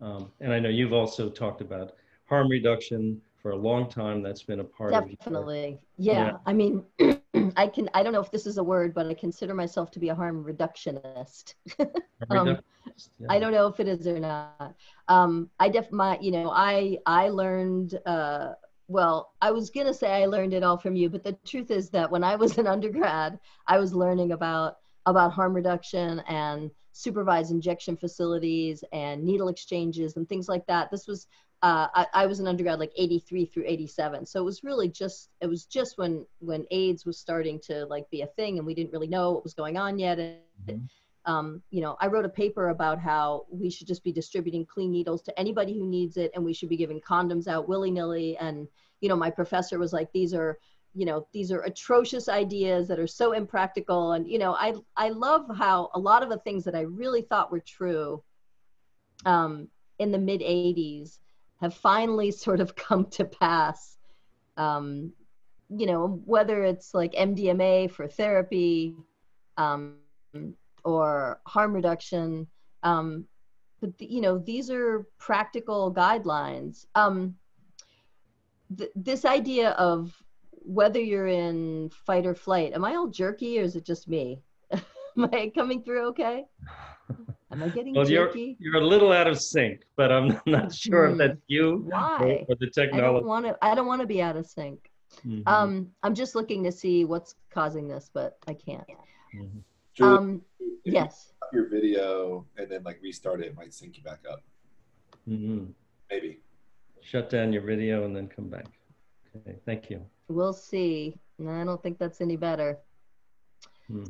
[0.03, 1.95] Um, and I know you've also talked about
[2.27, 4.23] harm reduction for a long time.
[4.23, 5.12] That's been a part Definitely.
[5.15, 5.81] of Definitely.
[5.97, 6.12] Yeah.
[6.12, 6.33] yeah.
[6.45, 6.85] I mean,
[7.57, 9.99] I can, I don't know if this is a word, but I consider myself to
[9.99, 11.55] be a harm reductionist.
[12.31, 12.59] um,
[13.19, 13.27] yeah.
[13.31, 14.75] I don't know if it is or not.
[15.09, 18.53] Um, I def my, you know, I, I learned, uh,
[18.88, 21.71] well, I was going to say I learned it all from you, but the truth
[21.71, 26.71] is that when I was an undergrad, I was learning about about harm reduction and
[26.92, 30.90] supervised injection facilities and needle exchanges and things like that.
[30.90, 31.27] This was
[31.62, 35.31] uh, I, I, was an undergrad like 83 through 87 so it was really just
[35.40, 38.75] it was just when when aids was starting to like be a thing and we
[38.75, 40.85] didn't really know what was going on yet and mm-hmm.
[41.24, 44.90] Um, you know i wrote a paper about how we should just be distributing clean
[44.90, 48.66] needles to anybody who needs it and we should be giving condoms out willy-nilly and
[49.00, 50.58] you know my professor was like these are
[50.94, 55.08] you know these are atrocious ideas that are so impractical and you know i i
[55.08, 58.22] love how a lot of the things that i really thought were true
[59.24, 61.18] um, in the mid 80s
[61.61, 63.96] have finally sort of come to pass.
[64.56, 65.12] Um,
[65.74, 68.94] you know, whether it's like MDMA for therapy
[69.56, 69.94] um,
[70.85, 72.47] or harm reduction.
[72.83, 73.27] Um,
[73.81, 76.87] but, you know, these are practical guidelines.
[76.95, 77.35] Um,
[78.77, 80.14] th- this idea of
[80.51, 84.40] whether you're in fight or flight, am I all jerky or is it just me?
[84.73, 86.45] am I coming through okay?
[87.51, 88.57] Am I getting well, jerky?
[88.59, 91.12] You're, you're a little out of sync, but I'm not sure mm.
[91.12, 92.47] if that's you Why?
[92.49, 93.05] or, the technology.
[93.05, 93.59] I don't want to.
[93.61, 94.90] I don't want to be out of sync.
[95.27, 95.47] Mm-hmm.
[95.47, 98.87] Um, I'm just looking to see what's causing this, but I can't.
[99.37, 99.59] Mm-hmm.
[99.94, 100.42] Julie, um,
[100.85, 101.33] yes.
[101.52, 104.42] You your video and then like restart it, it might sync you back up.
[105.28, 105.66] Mm-hmm.
[106.11, 106.40] Maybe.
[107.00, 108.66] Shut down your video and then come back.
[109.37, 110.02] Okay, thank you.
[110.28, 111.18] We'll see.
[111.38, 112.78] No, I don't think that's any better.
[113.88, 114.05] Hmm.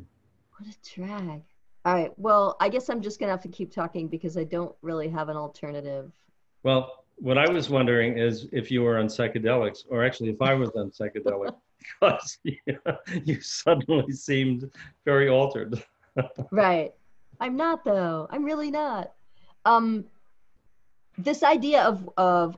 [0.57, 1.41] What a drag.
[1.85, 2.11] All right.
[2.17, 5.09] Well, I guess I'm just going to have to keep talking because I don't really
[5.09, 6.11] have an alternative.
[6.63, 10.53] Well, what I was wondering is if you were on psychedelics, or actually if I
[10.53, 12.57] was on psychedelics, because you,
[13.23, 14.69] you suddenly seemed
[15.05, 15.83] very altered.
[16.51, 16.93] right.
[17.39, 18.27] I'm not, though.
[18.29, 19.13] I'm really not.
[19.65, 20.05] Um,
[21.17, 22.57] this idea of, of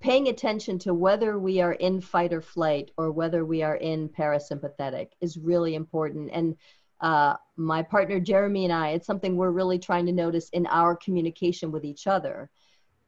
[0.00, 4.08] paying attention to whether we are in fight or flight or whether we are in
[4.08, 6.30] parasympathetic is really important.
[6.32, 6.56] And
[7.00, 10.96] uh, my partner Jeremy and I, it's something we're really trying to notice in our
[10.96, 12.50] communication with each other.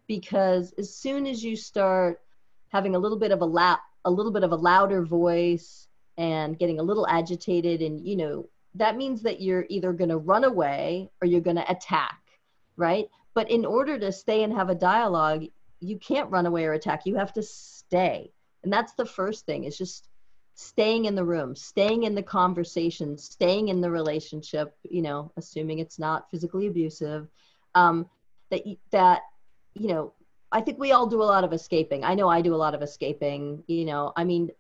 [0.07, 2.21] Because as soon as you start
[2.69, 5.89] having a little bit of a la- a little bit of a louder voice
[6.19, 10.19] and getting a little agitated, and you know, that means that you're either going to
[10.19, 12.21] run away or you're going to attack,
[12.77, 13.07] right?
[13.35, 15.45] But in order to stay and have a dialogue,
[15.81, 17.07] you can't run away or attack.
[17.07, 18.31] You have to stay.
[18.63, 20.09] And that's the first thing is just
[20.55, 25.79] staying in the room, staying in the conversation, staying in the relationship, you know, assuming
[25.79, 27.29] it's not physically abusive,
[27.75, 28.09] um,
[28.51, 29.23] that, that,
[29.75, 30.13] you know,
[30.53, 32.05] I think we all do a lot of escaping.
[32.05, 34.51] I know I do a lot of escaping, you know, I mean,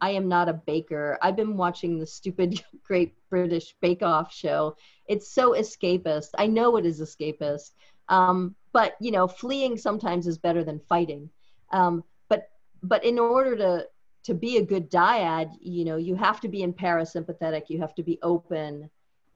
[0.00, 1.18] I am not a baker.
[1.22, 4.76] I've been watching the stupid Great British Bake Off show.
[5.06, 6.30] It's so escapist.
[6.36, 7.72] I know it is escapist.
[8.08, 11.30] Um, but you know, fleeing sometimes is better than fighting.
[11.72, 12.50] Um, but
[12.82, 13.86] but in order to
[14.24, 17.94] to be a good dyad, you know, you have to be in parasympathetic, you have
[17.94, 18.90] to be open,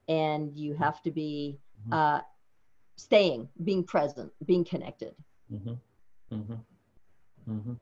[0.09, 1.93] and you have to be mm-hmm.
[1.93, 2.21] uh,
[2.97, 5.15] staying, being present, being connected.
[5.53, 5.75] Mm-hmm.
[6.33, 7.53] Mm-hmm.
[7.53, 7.73] mm-hmm.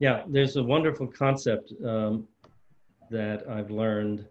[0.00, 2.28] Yeah, there's a wonderful concept um,
[3.10, 4.26] that I've learned,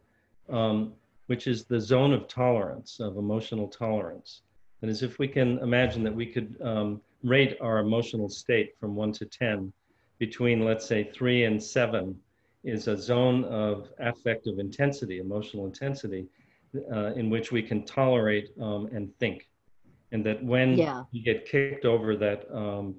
[0.49, 0.93] um,
[1.25, 4.43] which is the zone of tolerance, of emotional tolerance.
[4.81, 8.77] And That is, if we can imagine that we could um, rate our emotional state
[8.79, 9.73] from one to 10,
[10.19, 12.15] between, let's say, three and seven
[12.63, 16.27] is a zone of affective intensity, emotional intensity,
[16.91, 19.47] uh, in which we can tolerate um, and think.
[20.11, 21.03] And that when yeah.
[21.13, 22.95] we get kicked over that, um,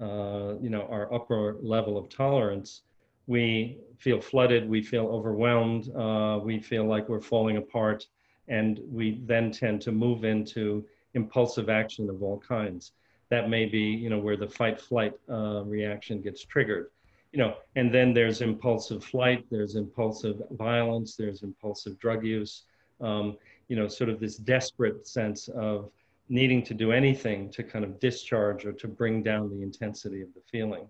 [0.00, 2.82] uh, you know, our upper level of tolerance,
[3.26, 8.06] we feel flooded, we feel overwhelmed, uh, we feel like we're falling apart,
[8.48, 12.92] and we then tend to move into impulsive action of all kinds.
[13.28, 16.90] That may be you know where the fight flight uh, reaction gets triggered.
[17.32, 22.64] You know and then there's impulsive flight there's impulsive violence there's impulsive drug use
[23.00, 23.36] um,
[23.68, 25.90] you know sort of this desperate sense of
[26.30, 30.28] needing to do anything to kind of discharge or to bring down the intensity of
[30.34, 30.88] the feeling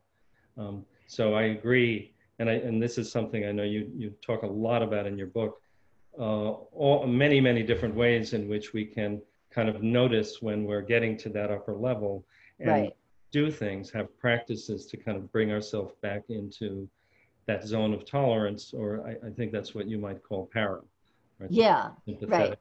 [0.59, 4.43] um, so i agree and I, and this is something i know you you talk
[4.43, 5.61] a lot about in your book
[6.19, 10.83] uh, all many many different ways in which we can kind of notice when we're
[10.83, 12.25] getting to that upper level
[12.61, 12.97] and right.
[13.33, 16.89] do things, have practices to kind of bring ourselves back into
[17.47, 20.81] that zone of tolerance, or I, I think that's what you might call para.
[21.39, 21.51] Right?
[21.51, 21.91] Yeah,
[22.29, 22.59] right.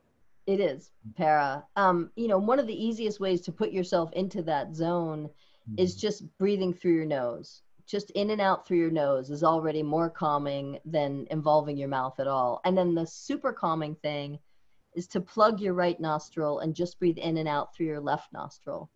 [0.50, 1.64] It is para.
[1.76, 5.76] Um, you know, one of the easiest ways to put yourself into that zone mm-hmm.
[5.78, 7.62] is just breathing through your nose.
[7.86, 12.20] Just in and out through your nose is already more calming than involving your mouth
[12.20, 12.62] at all.
[12.66, 14.40] And then the super calming thing
[14.96, 18.34] is to plug your right nostril and just breathe in and out through your left
[18.34, 18.90] nostril.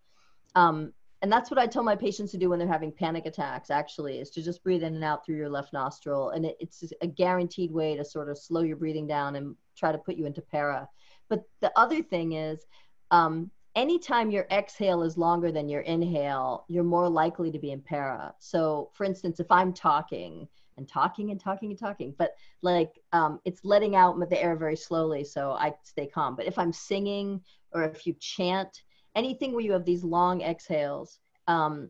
[0.55, 3.69] Um, and that's what I tell my patients to do when they're having panic attacks,
[3.69, 6.31] actually, is to just breathe in and out through your left nostril.
[6.31, 9.91] And it, it's a guaranteed way to sort of slow your breathing down and try
[9.91, 10.89] to put you into para.
[11.33, 12.67] But the other thing is,
[13.09, 17.81] um, anytime your exhale is longer than your inhale, you're more likely to be in
[17.81, 18.35] para.
[18.37, 23.39] So, for instance, if I'm talking and talking and talking and talking, but like um,
[23.45, 26.35] it's letting out the air very slowly so I stay calm.
[26.35, 27.41] But if I'm singing
[27.71, 28.83] or if you chant,
[29.15, 31.17] anything where you have these long exhales,
[31.47, 31.89] um,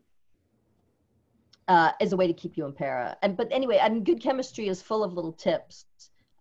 [1.68, 3.18] uh, is a way to keep you in para.
[3.22, 5.86] And but anyway, I mean, good chemistry is full of little tips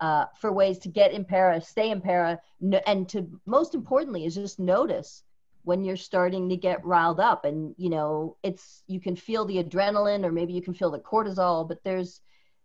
[0.03, 2.41] uh, for ways to get in para, stay in para,
[2.89, 5.23] and to most importantly is just notice
[5.63, 7.45] when you're starting to get riled up.
[7.45, 10.99] And you know it's you can feel the adrenaline or maybe you can feel the
[10.99, 12.21] cortisol but there's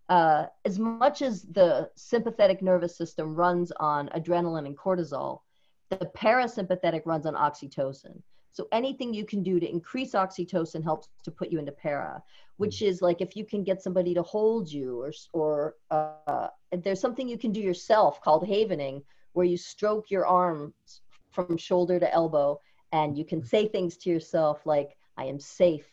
[0.09, 5.41] uh, as much as the sympathetic nervous system runs on adrenaline and cortisol
[5.89, 8.19] the parasympathetic runs on oxytocin
[8.51, 12.21] so anything you can do to increase oxytocin helps to put you into para
[12.57, 16.47] which is like if you can get somebody to hold you or or uh,
[16.83, 19.01] there's something you can do yourself called havening
[19.33, 22.59] where you stroke your arms from shoulder to elbow
[22.91, 25.87] and you can say things to yourself like i am safe.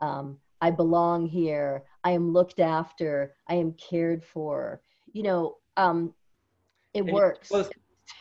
[0.00, 1.84] Um, i belong here.
[2.04, 3.34] I am looked after.
[3.48, 4.80] I am cared for.
[5.12, 6.14] You know um,
[6.94, 7.50] it works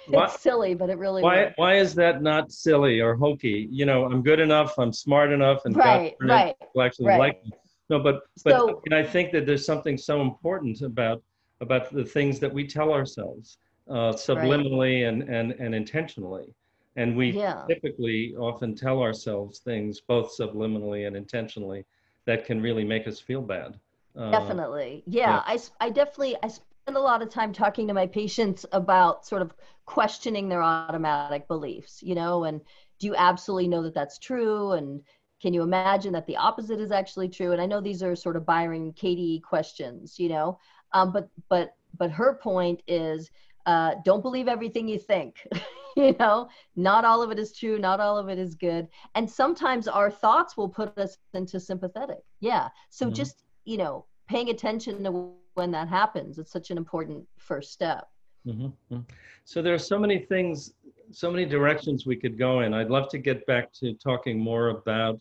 [0.08, 1.54] why, it's silly but it really why works.
[1.58, 5.62] why is that not silly or hokey you know i'm good enough i'm smart enough
[5.66, 7.20] and right right will actually right.
[7.20, 7.52] like me
[7.90, 11.22] no but but so, i think that there's something so important about
[11.62, 13.58] about the things that we tell ourselves
[13.90, 15.14] uh, subliminally right.
[15.14, 16.54] and, and and intentionally
[16.96, 17.64] and we yeah.
[17.68, 21.86] typically often tell ourselves things both subliminally and intentionally
[22.26, 23.80] that can really make us feel bad.
[24.16, 25.04] Uh, definitely.
[25.08, 26.50] Yeah, yeah, I, I definitely, I
[26.82, 29.54] spend a lot of time talking to my patients about sort of
[29.86, 32.62] questioning their automatic beliefs, you know, and
[33.00, 34.72] do you absolutely know that that's true?
[34.74, 35.02] And
[35.42, 37.52] can you imagine that the opposite is actually true?
[37.52, 40.60] And I know these are sort of Byron Katie questions, you know,
[40.94, 43.30] um, but, but, but her point is
[43.66, 45.46] uh, don't believe everything you think.
[45.96, 48.88] you know, not all of it is true, not all of it is good.
[49.14, 52.24] And sometimes our thoughts will put us into sympathetic.
[52.40, 52.70] Yeah.
[52.90, 53.16] So mm-hmm.
[53.16, 58.10] just, you know, paying attention to when that happens, it's such an important first step.
[58.48, 58.66] Mm-hmm.
[58.66, 59.00] mm-hmm.
[59.46, 60.74] So there are so many things,
[61.12, 62.74] so many directions we could go in.
[62.74, 65.20] I'd love to get back to talking more about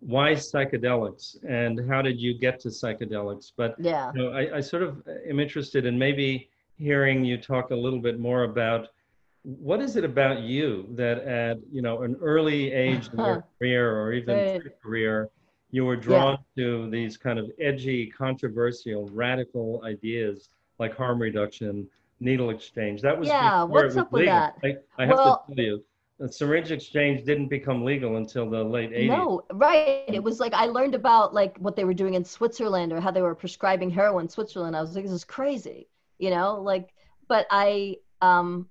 [0.00, 3.52] why psychedelics and how did you get to psychedelics.
[3.56, 7.70] But yeah, you know, I, I sort of am interested in maybe hearing you talk
[7.70, 8.88] a little bit more about
[9.42, 13.96] what is it about you that at you know an early age in your career
[13.96, 14.82] or even right.
[14.82, 15.30] career
[15.76, 16.64] you were drawn yeah.
[16.64, 21.86] to these kind of edgy controversial radical ideas like harm reduction
[22.18, 23.02] needle exchange.
[23.02, 24.56] That was yeah what's up with that?
[24.64, 25.84] I, I have well, to tell you
[26.18, 30.04] the syringe exchange didn't become legal until the late 80s no right.
[30.08, 33.10] It was like i learned about like what they were doing in switzerland or how
[33.10, 34.74] they were prescribing heroin in switzerland.
[34.74, 36.62] I was like this is crazy you know?
[36.62, 36.94] Like
[37.28, 38.70] but i um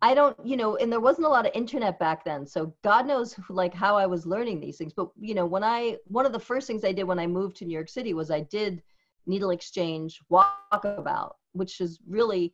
[0.00, 2.46] I don't, you know, and there wasn't a lot of internet back then.
[2.46, 4.92] So God knows like how I was learning these things.
[4.92, 7.56] But, you know, when I, one of the first things I did when I moved
[7.56, 8.82] to New York City was I did
[9.26, 12.52] needle exchange walkabout, which is really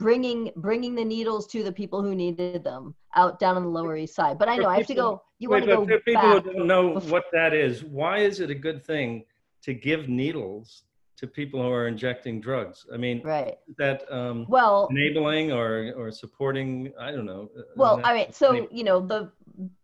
[0.00, 3.96] bringing, bringing the needles to the people who needed them out down on the Lower
[3.96, 4.36] East Side.
[4.36, 6.66] But I know I have to go, you want to go for people who don't
[6.66, 7.10] know before.
[7.10, 9.24] what that is, why is it a good thing
[9.62, 10.82] to give needles
[11.16, 12.86] to people who are injecting drugs.
[12.92, 13.56] I mean, right?
[13.78, 16.92] That um, well enabling or or supporting.
[16.98, 17.50] I don't know.
[17.56, 19.30] Uh, well, I mean, so you know the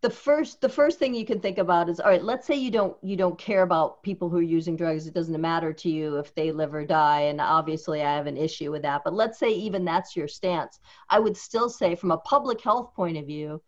[0.01, 2.23] the first the first thing you can think about is all right.
[2.23, 5.07] Let's say you don't you don't care about people who are using drugs.
[5.07, 8.37] It doesn't matter to you if they live or die, and obviously I have an
[8.37, 9.03] issue with that.
[9.05, 10.81] But let's say even that's your stance.
[11.11, 13.63] I would still say, from a public health point of view,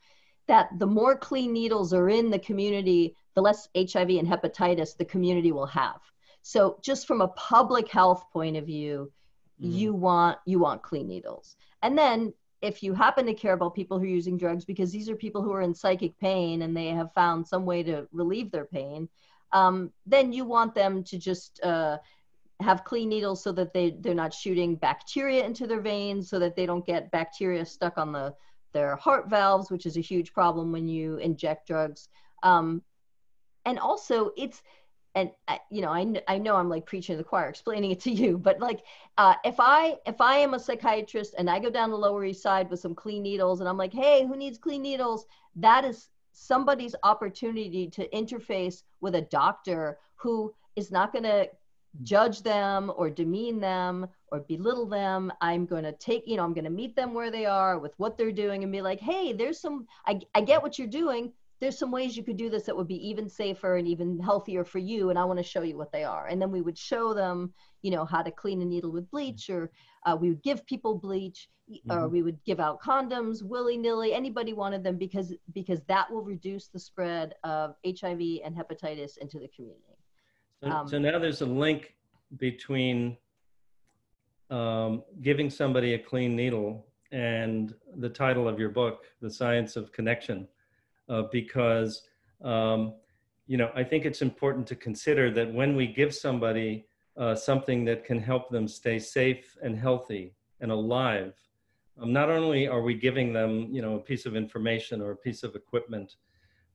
[0.49, 5.05] that the more clean needles are in the community, the less HIV and hepatitis the
[5.05, 6.01] community will have
[6.43, 9.13] so just from a public health point of view,
[9.61, 9.73] mm-hmm.
[9.73, 11.57] you want you want clean needles.
[11.83, 15.09] And then if you happen to care about people who are using drugs because these
[15.09, 18.51] are people who are in psychic pain and they have found some way to relieve
[18.51, 19.09] their pain,
[19.53, 21.97] um, then you want them to just uh,
[22.61, 26.57] have clean needles so that they they're not shooting bacteria into their veins, so that
[26.57, 28.35] they don't get bacteria stuck on the
[28.73, 32.09] their heart valves, which is a huge problem when you inject drugs.
[32.43, 32.83] Um,
[33.67, 34.63] and also, it's
[35.15, 35.31] and
[35.71, 38.39] you know I, I know i'm like preaching to the choir explaining it to you
[38.39, 38.83] but like
[39.19, 42.43] uh, if i if i am a psychiatrist and i go down the lower east
[42.43, 45.27] side with some clean needles and i'm like hey who needs clean needles?
[45.57, 51.49] That is somebody's opportunity to interface with a doctor who is not going to
[52.03, 55.33] judge them or demean them or belittle them.
[55.41, 57.93] I'm going to take you know i'm going to meet them where they are with
[57.97, 61.33] what they're doing and be like hey there's some I, I get what you're doing
[61.61, 64.65] there's some ways you could do this that would be even safer and even healthier
[64.65, 66.27] for you and i want to show you what they are.
[66.27, 67.53] And then we would show them
[67.83, 69.71] you know how to clean a needle with bleach or
[70.07, 71.93] uh, we would give people bleach mm-hmm.
[71.93, 76.69] or we would give out condoms willy-nilly anybody wanted them because because that will reduce
[76.69, 79.97] the spread of hiv and hepatitis into the community.
[80.63, 81.95] So, um, so now there's a link
[82.37, 83.17] between
[84.51, 89.93] um, giving somebody a clean needle and the title of your book the science of
[89.93, 90.47] connection
[91.11, 92.03] uh, because
[92.43, 92.95] um,
[93.47, 96.87] you know i think it's important to consider that when we give somebody
[97.17, 101.35] uh, something that can help them stay safe and healthy and alive.
[102.01, 105.17] Um, not only are we giving them, you know, a piece of information or a
[105.17, 106.17] piece of equipment,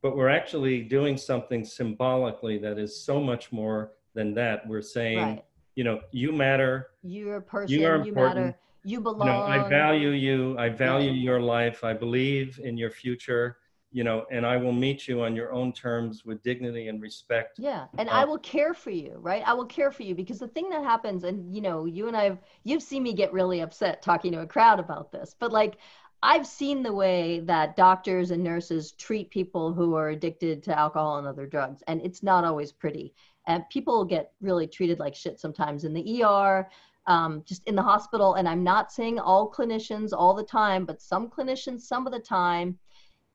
[0.02, 4.68] but we're actually doing something symbolically that is so much more than that.
[4.68, 5.46] We're saying, right.
[5.76, 6.90] you know, you matter.
[7.02, 7.80] You're a person.
[7.80, 8.56] You, are you matter.
[8.84, 9.28] You belong.
[9.28, 10.56] You know, I value you.
[10.60, 11.20] I value right.
[11.20, 11.84] your life.
[11.84, 13.58] I believe in your future
[13.96, 17.58] you know, and I will meet you on your own terms with dignity and respect.
[17.58, 17.86] Yeah.
[17.98, 19.42] And uh, I will care for you, right?
[19.46, 22.18] I will care for you because the thing that happens, and you know, you and
[22.18, 25.78] I've, you've seen me get really upset talking to a crowd about this, but like,
[26.22, 31.18] I've seen the way that doctors and nurses treat people who are addicted to alcohol
[31.18, 33.14] and other drugs, and it's not always pretty.
[33.48, 36.68] And people get really treated like shit sometimes in the ER,
[37.08, 38.34] um, just in the hospital.
[38.34, 42.20] And I'm not saying all clinicians all the time, but some clinicians, some of the
[42.20, 42.78] time,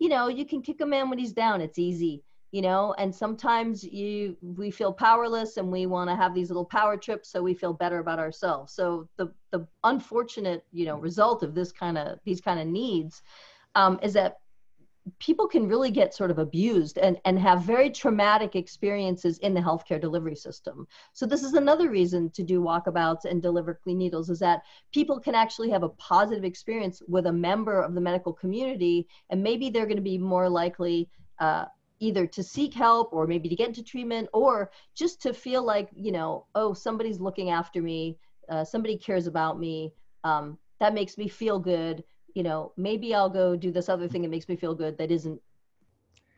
[0.00, 1.60] you know, you can kick a man when he's down.
[1.60, 6.34] It's easy, you know, and sometimes you we feel powerless and we want to have
[6.34, 8.72] these little power trips so we feel better about ourselves.
[8.72, 13.22] So the the unfortunate, you know, result of this kind of these kind of needs
[13.76, 14.38] um, is that
[15.18, 19.60] people can really get sort of abused and, and have very traumatic experiences in the
[19.60, 20.86] healthcare delivery system.
[21.12, 25.18] So this is another reason to do walkabouts and deliver clean needles is that people
[25.18, 29.70] can actually have a positive experience with a member of the medical community and maybe
[29.70, 31.64] they're going to be more likely uh,
[32.00, 35.88] either to seek help or maybe to get into treatment or just to feel like,
[35.94, 39.92] you know, oh, somebody's looking after me, uh, somebody cares about me.
[40.24, 42.04] Um, that makes me feel good
[42.34, 45.10] you know, maybe I'll go do this other thing that makes me feel good that
[45.10, 45.40] isn't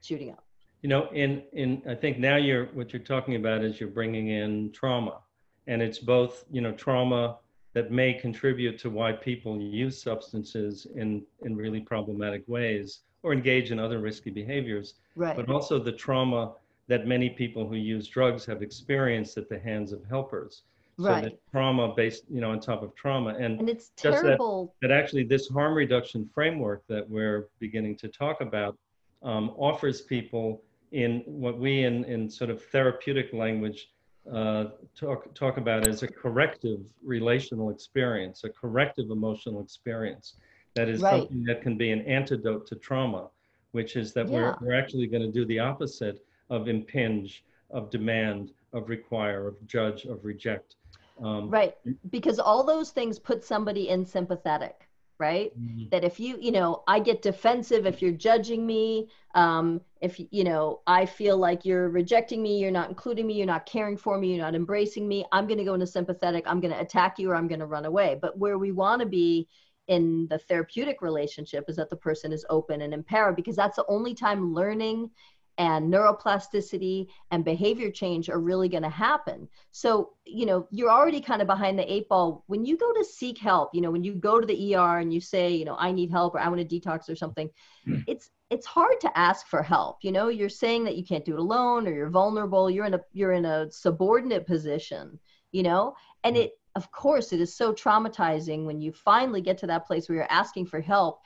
[0.03, 0.45] shooting up.
[0.83, 4.29] You know, and and I think now you're what you're talking about is you're bringing
[4.29, 5.19] in trauma,
[5.67, 7.39] and it's both you know trauma
[7.75, 13.71] that may contribute to why people use substances in in really problematic ways or engage
[13.71, 15.37] in other risky behaviors, right.
[15.37, 16.55] but also the trauma
[16.89, 20.63] that many people who use drugs have experienced at the hands of helpers
[21.05, 21.25] right.
[21.25, 24.95] so trauma based you know on top of trauma and, and it's terrible that, that,
[24.95, 28.77] actually this harm reduction framework that we're beginning to talk about
[29.23, 33.91] um, offers people in what we in, in sort of therapeutic language
[34.33, 40.35] uh, talk talk about as a corrective relational experience a corrective emotional experience
[40.75, 41.21] that is right.
[41.21, 43.29] something that can be an antidote to trauma
[43.73, 44.35] which is that yeah.
[44.35, 49.67] we're, we're actually going to do the opposite of impinge of demand of require of
[49.67, 50.77] judge of reject
[51.23, 51.75] um, right.
[52.11, 55.59] Because all those things put somebody in sympathetic, right?
[55.59, 55.89] Mm-hmm.
[55.91, 60.45] That if you, you know, I get defensive if you're judging me, um, if, you
[60.45, 64.19] know, I feel like you're rejecting me, you're not including me, you're not caring for
[64.19, 67.19] me, you're not embracing me, I'm going to go into sympathetic, I'm going to attack
[67.19, 68.19] you or I'm going to run away.
[68.21, 69.49] But where we want to be
[69.89, 73.87] in the therapeutic relationship is that the person is open and empowered because that's the
[73.89, 75.11] only time learning
[75.59, 79.49] and neuroplasticity and behavior change are really going to happen.
[79.71, 82.45] So, you know, you're already kind of behind the eight ball.
[82.47, 85.13] When you go to seek help, you know, when you go to the ER and
[85.13, 87.51] you say, you know, I need help or I want to detox or something,
[87.85, 88.01] hmm.
[88.07, 89.99] it's it's hard to ask for help.
[90.03, 92.95] You know, you're saying that you can't do it alone or you're vulnerable, you're in
[92.95, 95.19] a you're in a subordinate position,
[95.53, 95.95] you know?
[96.25, 96.43] And hmm.
[96.43, 100.17] it of course it is so traumatizing when you finally get to that place where
[100.17, 101.21] you're asking for help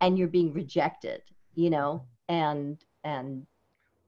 [0.00, 1.20] and you're being rejected,
[1.54, 2.06] you know?
[2.28, 3.46] And and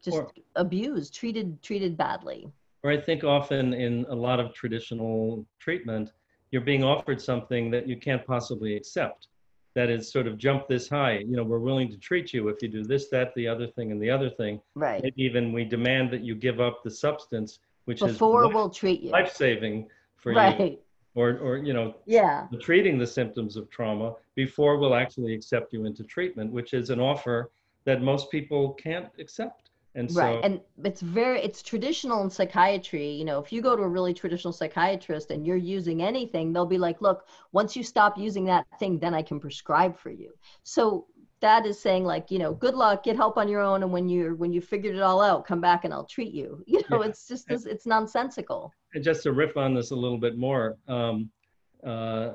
[0.04, 2.50] just or, abused, treated treated badly.
[2.82, 6.12] Or I think often in a lot of traditional treatment,
[6.50, 9.28] you're being offered something that you can't possibly accept.
[9.74, 11.18] That is sort of jump this high.
[11.18, 13.92] You know, we're willing to treat you if you do this, that, the other thing,
[13.92, 14.60] and the other thing.
[14.74, 15.02] Right.
[15.02, 19.02] Maybe even we demand that you give up the substance, which before is we'll treat
[19.02, 20.58] you life saving for right.
[20.58, 20.64] you.
[20.64, 20.78] Right
[21.18, 25.84] or, or you know, yeah, treating the symptoms of trauma before we'll actually accept you
[25.84, 27.50] into treatment, which is an offer
[27.84, 29.67] that most people can't accept.
[29.94, 30.40] And so, right.
[30.44, 33.10] And it's very, it's traditional in psychiatry.
[33.10, 36.66] You know, if you go to a really traditional psychiatrist and you're using anything, they'll
[36.66, 40.32] be like, look, once you stop using that thing, then I can prescribe for you.
[40.62, 41.06] So
[41.40, 43.82] that is saying like, you know, good luck, get help on your own.
[43.82, 46.62] And when you're, when you figured it all out, come back and I'll treat you.
[46.68, 47.08] You know, yeah.
[47.08, 48.72] it's just, this, it's nonsensical.
[48.94, 51.30] And just to riff on this a little bit more, um,
[51.84, 52.34] uh,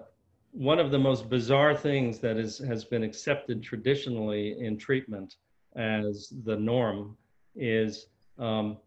[0.52, 5.36] one of the most bizarre things that is, has been accepted traditionally in treatment
[5.76, 7.18] as the norm
[7.56, 8.08] is
[8.40, 8.78] um,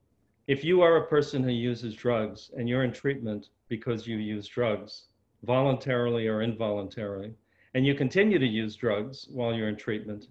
[0.47, 4.47] if you are a person who uses drugs and you're in treatment because you use
[4.47, 5.07] drugs,
[5.43, 7.33] voluntarily or involuntarily,
[7.75, 10.29] and you continue to use drugs while you're in treatment,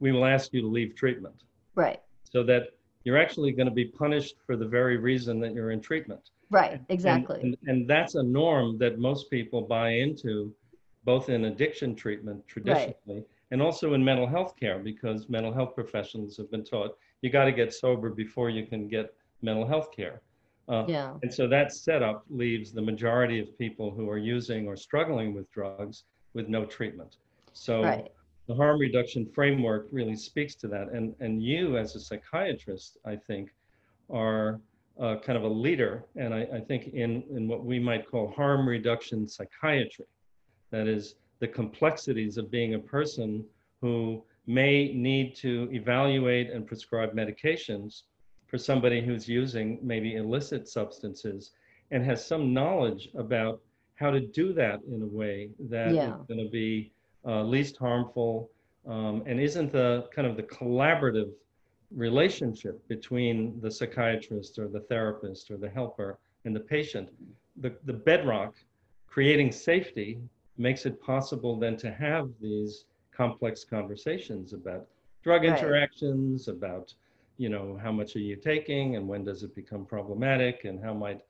[0.00, 1.34] we will ask you to leave treatment.
[1.74, 2.00] Right.
[2.24, 2.68] So that
[3.04, 6.30] you're actually going to be punished for the very reason that you're in treatment.
[6.50, 7.40] Right, exactly.
[7.40, 10.54] And, and, and that's a norm that most people buy into,
[11.04, 13.26] both in addiction treatment traditionally right.
[13.50, 17.46] and also in mental health care, because mental health professionals have been taught you got
[17.46, 20.20] to get sober before you can get mental health care.
[20.68, 21.14] Uh, yeah.
[21.22, 25.50] And so that setup leaves the majority of people who are using or struggling with
[25.50, 26.04] drugs
[26.34, 27.16] with no treatment.
[27.54, 28.08] So right.
[28.46, 30.88] the harm reduction framework really speaks to that.
[30.92, 33.54] And, and you, as a psychiatrist, I think,
[34.10, 34.60] are
[35.00, 36.04] uh, kind of a leader.
[36.16, 40.04] And I, I think in, in what we might call harm reduction psychiatry,
[40.72, 43.46] that is the complexities of being a person
[43.80, 48.02] who may need to evaluate and prescribe medications
[48.46, 51.52] for somebody who's using maybe illicit substances
[51.90, 53.60] and has some knowledge about
[53.96, 56.08] how to do that in a way that yeah.
[56.08, 56.92] is going to be
[57.26, 58.50] uh, least harmful
[58.86, 61.30] um, and isn't the kind of the collaborative
[61.94, 67.08] relationship between the psychiatrist or the therapist or the helper and the patient
[67.60, 68.54] the, the bedrock
[69.06, 70.18] creating safety
[70.58, 72.84] makes it possible then to have these
[73.16, 74.86] complex conversations about
[75.22, 75.56] drug right.
[75.56, 76.94] interactions about
[77.36, 80.94] you know, how much are you taking and when does it become problematic and how
[80.94, 81.20] might,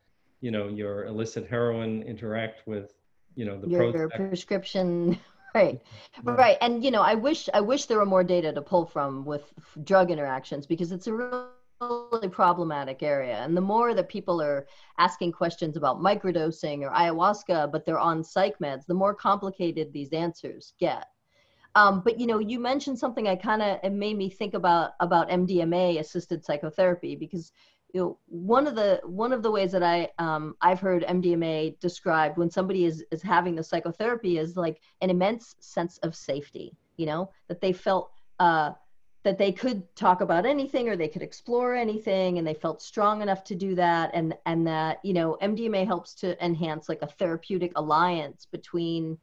[0.41, 2.95] you know, your illicit heroin interact with,
[3.35, 5.19] you know, the your, prescription.
[5.55, 5.81] Right.
[6.27, 6.33] Yeah.
[6.35, 6.59] Right.
[6.63, 9.55] And, you know, I wish, I wish there were more data to pull from with
[9.85, 13.37] drug interactions because it's a really problematic area.
[13.37, 14.67] And the more that people are
[14.99, 20.13] asking questions about microdosing or ayahuasca, but they're on psych meds, the more complicated these
[20.13, 21.07] answers get.
[21.77, 24.93] Um, but you know, you mentioned something I kind of it made me think about
[25.01, 27.53] about MDMA assisted psychotherapy because
[27.93, 31.79] you know one of the one of the ways that I um, I've heard MDMA
[31.81, 36.77] described when somebody is is having the psychotherapy is like an immense sense of safety.
[36.97, 38.71] You know that they felt uh,
[39.25, 43.23] that they could talk about anything or they could explore anything and they felt strong
[43.23, 47.09] enough to do that and and that you know MDMA helps to enhance like a
[47.09, 49.19] therapeutic alliance between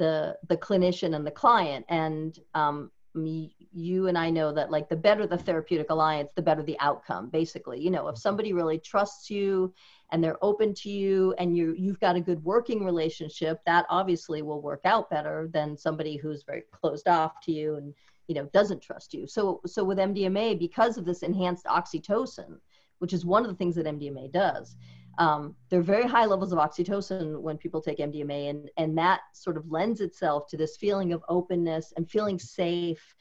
[0.00, 4.88] the the clinician and the client and um, me, you and I know that like
[4.88, 7.28] the better the therapeutic alliance, the better the outcome.
[7.28, 8.20] Basically, you know, if mm-hmm.
[8.20, 9.74] somebody really trusts you
[10.10, 14.40] and they're open to you and you you've got a good working relationship, that obviously
[14.40, 17.92] will work out better than somebody who's very closed off to you and
[18.26, 19.26] you know doesn't trust you.
[19.26, 22.58] So so with MDMA, because of this enhanced oxytocin,
[23.00, 24.76] which is one of the things that MDMA does,
[25.18, 29.20] um, there are very high levels of oxytocin when people take MDMA, and, and that
[29.34, 33.14] sort of lends itself to this feeling of openness and feeling safe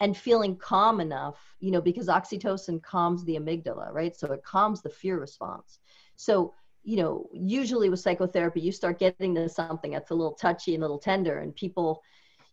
[0.00, 4.16] and feeling calm enough, you know, because oxytocin calms the amygdala, right?
[4.16, 5.78] So it calms the fear response.
[6.16, 10.74] So, you know, usually with psychotherapy, you start getting to something that's a little touchy
[10.74, 12.02] and a little tender, and people,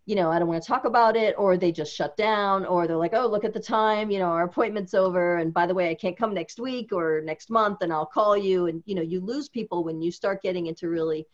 [0.09, 2.87] you know, I don't want to talk about it, or they just shut down, or
[2.87, 5.37] they're like, oh, look at the time, you know, our appointment's over.
[5.37, 8.35] And by the way, I can't come next week or next month, and I'll call
[8.35, 8.65] you.
[8.65, 11.27] And, you know, you lose people when you start getting into really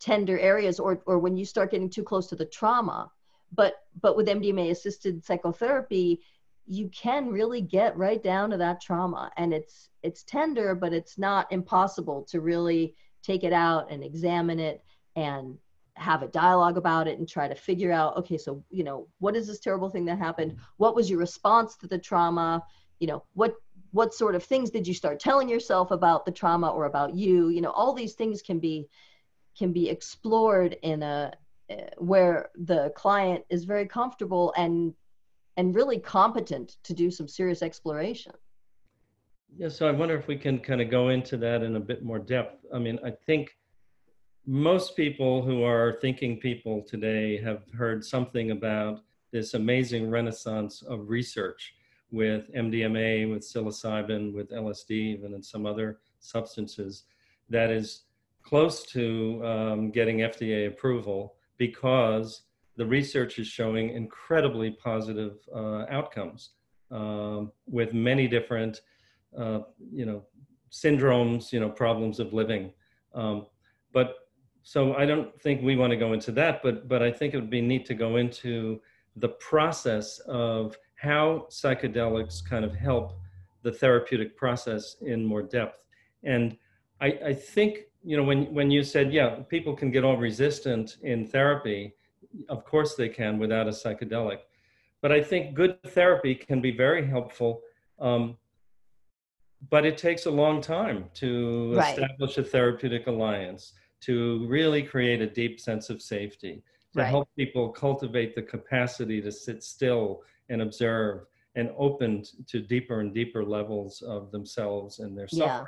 [0.00, 3.08] tender areas or, or when you start getting too close to the trauma.
[3.52, 6.20] But, but with MDMA assisted psychotherapy,
[6.66, 11.16] you can really get right down to that trauma and it's it's tender but it's
[11.16, 14.84] not impossible to really take it out and examine it
[15.16, 15.56] and
[15.98, 19.36] have a dialogue about it and try to figure out okay so you know what
[19.36, 20.56] is this terrible thing that happened?
[20.76, 22.62] What was your response to the trauma?
[23.00, 23.54] You know what
[23.90, 27.48] what sort of things did you start telling yourself about the trauma or about you?
[27.48, 28.88] You know all these things can be
[29.58, 31.32] can be explored in a
[31.70, 34.94] uh, where the client is very comfortable and
[35.56, 38.32] and really competent to do some serious exploration.
[39.56, 42.04] Yeah so i wonder if we can kind of go into that in a bit
[42.04, 42.64] more depth.
[42.72, 43.50] I mean i think
[44.48, 51.10] most people who are thinking people today have heard something about this amazing renaissance of
[51.10, 51.74] research
[52.10, 57.02] with MDMA, with psilocybin, with LSD, even and some other substances
[57.50, 58.04] that is
[58.42, 62.44] close to um, getting FDA approval because
[62.76, 66.52] the research is showing incredibly positive uh, outcomes
[66.90, 68.80] um, with many different,
[69.36, 69.60] uh,
[69.92, 70.24] you know,
[70.72, 72.72] syndromes, you know, problems of living.
[73.12, 73.44] Um,
[73.92, 74.27] but
[74.68, 77.38] so I don't think we want to go into that, but but I think it
[77.38, 78.82] would be neat to go into
[79.16, 83.18] the process of how psychedelics kind of help
[83.62, 85.86] the therapeutic process in more depth.
[86.22, 86.54] And
[87.00, 90.98] I, I think you know when when you said yeah people can get all resistant
[91.00, 91.94] in therapy,
[92.50, 94.40] of course they can without a psychedelic.
[95.00, 97.62] but I think good therapy can be very helpful.
[97.98, 98.36] Um,
[99.70, 101.98] but it takes a long time to right.
[101.98, 106.62] establish a therapeutic alliance, to really create a deep sense of safety,
[106.94, 107.08] to right.
[107.08, 111.26] help people cultivate the capacity to sit still and observe
[111.56, 115.66] and open to deeper and deeper levels of themselves and their suffering.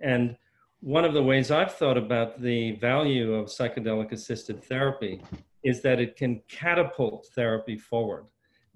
[0.00, 0.08] Yeah.
[0.12, 0.36] And
[0.80, 5.22] one of the ways I've thought about the value of psychedelic assisted therapy
[5.64, 8.26] is that it can catapult therapy forward.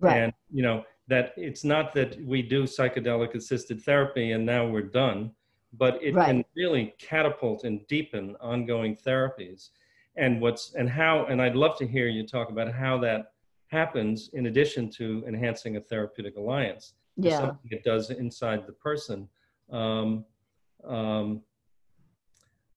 [0.01, 0.17] Right.
[0.17, 4.83] And, you know, that it's not that we do psychedelic assisted therapy and now we're
[4.83, 5.31] done,
[5.73, 6.27] but it right.
[6.27, 9.71] can really catapult and deepen ongoing therapies.
[10.17, 13.33] And what's, and how, and I'd love to hear you talk about how that
[13.69, 16.95] happens in addition to enhancing a therapeutic alliance.
[17.17, 17.39] Yeah.
[17.39, 19.29] Something it does inside the person.
[19.71, 20.25] Um,
[20.87, 21.43] um,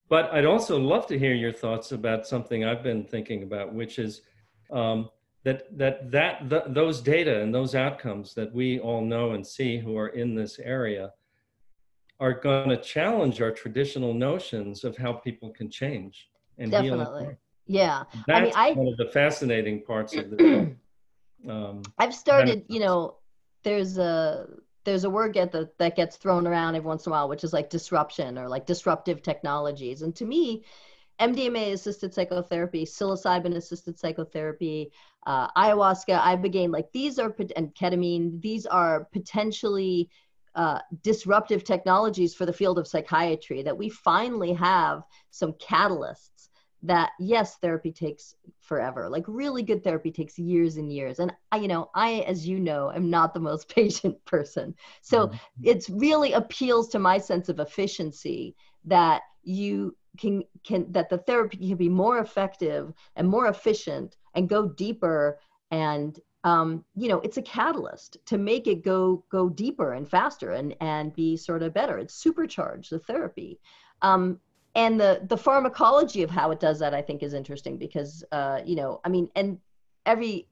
[0.07, 3.99] but I'd also love to hear your thoughts about something I've been thinking about, which
[3.99, 4.21] is
[4.71, 5.09] um,
[5.43, 9.77] that that that th- those data and those outcomes that we all know and see
[9.77, 11.11] who are in this area
[12.19, 17.37] are going to challenge our traditional notions of how people can change and definitely heal.
[17.67, 20.69] yeah that's I mean, I, one of the fascinating parts of this
[21.49, 23.17] um, i've started you know
[23.63, 24.47] there's a
[24.85, 27.43] there's a word get that, that gets thrown around every once in a while, which
[27.43, 30.03] is like disruption or like disruptive technologies.
[30.03, 30.63] And to me,
[31.19, 34.91] MDMA assisted psychotherapy, psilocybin assisted psychotherapy,
[35.25, 40.09] uh, ayahuasca, ibogaine, like these are, and ketamine, these are potentially
[40.55, 46.49] uh, disruptive technologies for the field of psychiatry that we finally have some catalysts
[46.83, 49.09] that yes therapy takes forever.
[49.09, 51.19] Like really good therapy takes years and years.
[51.19, 54.75] And i you know i as you know am not the most patient person.
[55.01, 55.37] So mm-hmm.
[55.63, 61.57] it's really appeals to my sense of efficiency that you can can that the therapy
[61.57, 65.39] can be more effective and more efficient and go deeper
[65.71, 70.51] and um, you know it's a catalyst to make it go go deeper and faster
[70.51, 71.97] and and be sort of better.
[71.97, 73.59] It's supercharged the therapy.
[74.01, 74.39] Um,
[74.75, 78.59] and the the pharmacology of how it does that i think is interesting because uh,
[78.65, 79.57] you know i mean and
[80.05, 80.49] every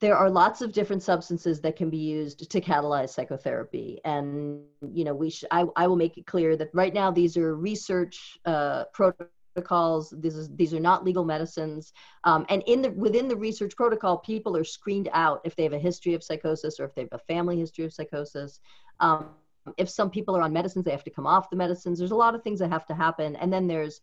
[0.00, 4.00] there are lots of different substances that can be used to catalyze psychotherapy.
[4.04, 4.60] And
[4.92, 7.56] you know we sh- I, I will make it clear that right now these are
[7.56, 11.92] research uh, protocols these, is, these are not legal medicines
[12.24, 15.72] um, and in the within the research protocol people are screened out if they have
[15.72, 18.60] a history of psychosis or if they have a family history of psychosis
[19.00, 19.30] um,
[19.76, 21.98] if some people are on medicines, they have to come off the medicines.
[21.98, 23.36] There's a lot of things that have to happen.
[23.36, 24.00] And then there's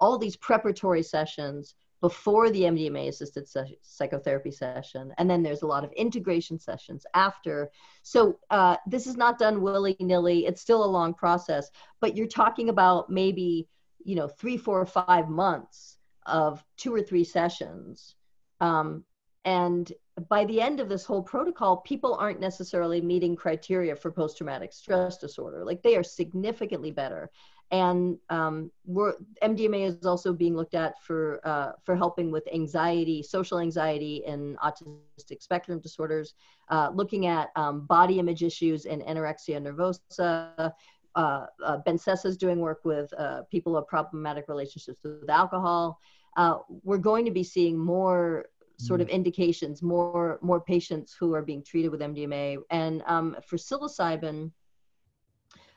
[0.00, 5.14] all these preparatory sessions before the MDMA assisted se- psychotherapy session.
[5.16, 7.70] And then there's a lot of integration sessions after.
[8.02, 10.46] So uh, this is not done willy nilly.
[10.46, 11.70] It's still a long process,
[12.00, 13.66] but you're talking about maybe,
[14.06, 18.14] you know, three, four, five months of two or three sessions.
[18.60, 19.04] Um,
[19.44, 19.92] and
[20.28, 24.72] by the end of this whole protocol, people aren't necessarily meeting criteria for post traumatic
[24.72, 25.64] stress disorder.
[25.64, 27.30] Like they are significantly better.
[27.72, 33.58] And um, MDMA is also being looked at for, uh, for helping with anxiety, social
[33.58, 36.34] anxiety, and autistic spectrum disorders,
[36.68, 40.72] uh, looking at um, body image issues in anorexia nervosa.
[41.16, 45.28] Uh, uh, Ben Sessa is doing work with uh, people who have problematic relationships with
[45.30, 45.98] alcohol.
[46.36, 48.46] Uh, we're going to be seeing more
[48.78, 49.12] sort of mm.
[49.12, 52.58] indications, more more patients who are being treated with MDMA.
[52.70, 54.52] And um, for psilocybin,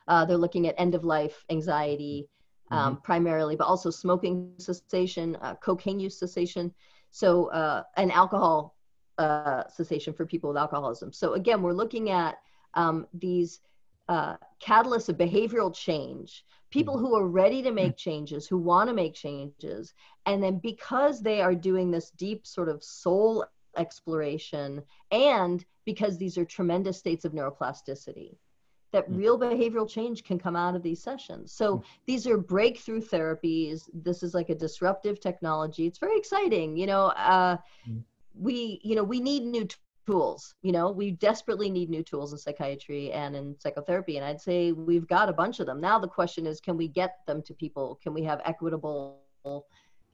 [0.09, 2.27] uh, they're looking at end of life anxiety
[2.71, 3.01] um, mm-hmm.
[3.03, 6.73] primarily, but also smoking cessation, uh, cocaine use cessation,
[7.11, 8.75] so uh, and alcohol
[9.17, 11.13] uh, cessation for people with alcoholism.
[11.13, 12.39] So again, we're looking at
[12.73, 13.61] um, these
[14.09, 17.05] uh, catalysts of behavioral change people mm-hmm.
[17.05, 19.93] who are ready to make changes, who want to make changes.
[20.25, 23.45] And then because they are doing this deep sort of soul
[23.77, 28.35] exploration, and because these are tremendous states of neuroplasticity,
[28.91, 29.17] that mm.
[29.17, 31.51] real behavioral change can come out of these sessions.
[31.51, 31.83] So mm.
[32.05, 33.89] these are breakthrough therapies.
[33.93, 35.85] This is like a disruptive technology.
[35.85, 36.75] It's very exciting.
[36.75, 37.57] You know, uh,
[37.87, 38.03] mm.
[38.35, 39.67] we you know we need new
[40.09, 40.91] tools you know?
[40.91, 45.29] We desperately need new tools in psychiatry and in psychotherapy and i'd say we've got
[45.29, 45.79] a bunch of them.
[45.79, 47.99] Now the question is can we get them to people?
[48.03, 49.19] Can we have equitable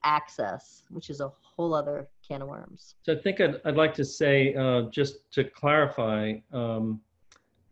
[0.06, 2.96] access which is a whole other can of worms.
[3.04, 7.02] So i think i'd, I'd like to say uh, just to clarify um,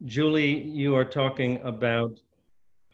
[0.06, 2.20] julie you are talking about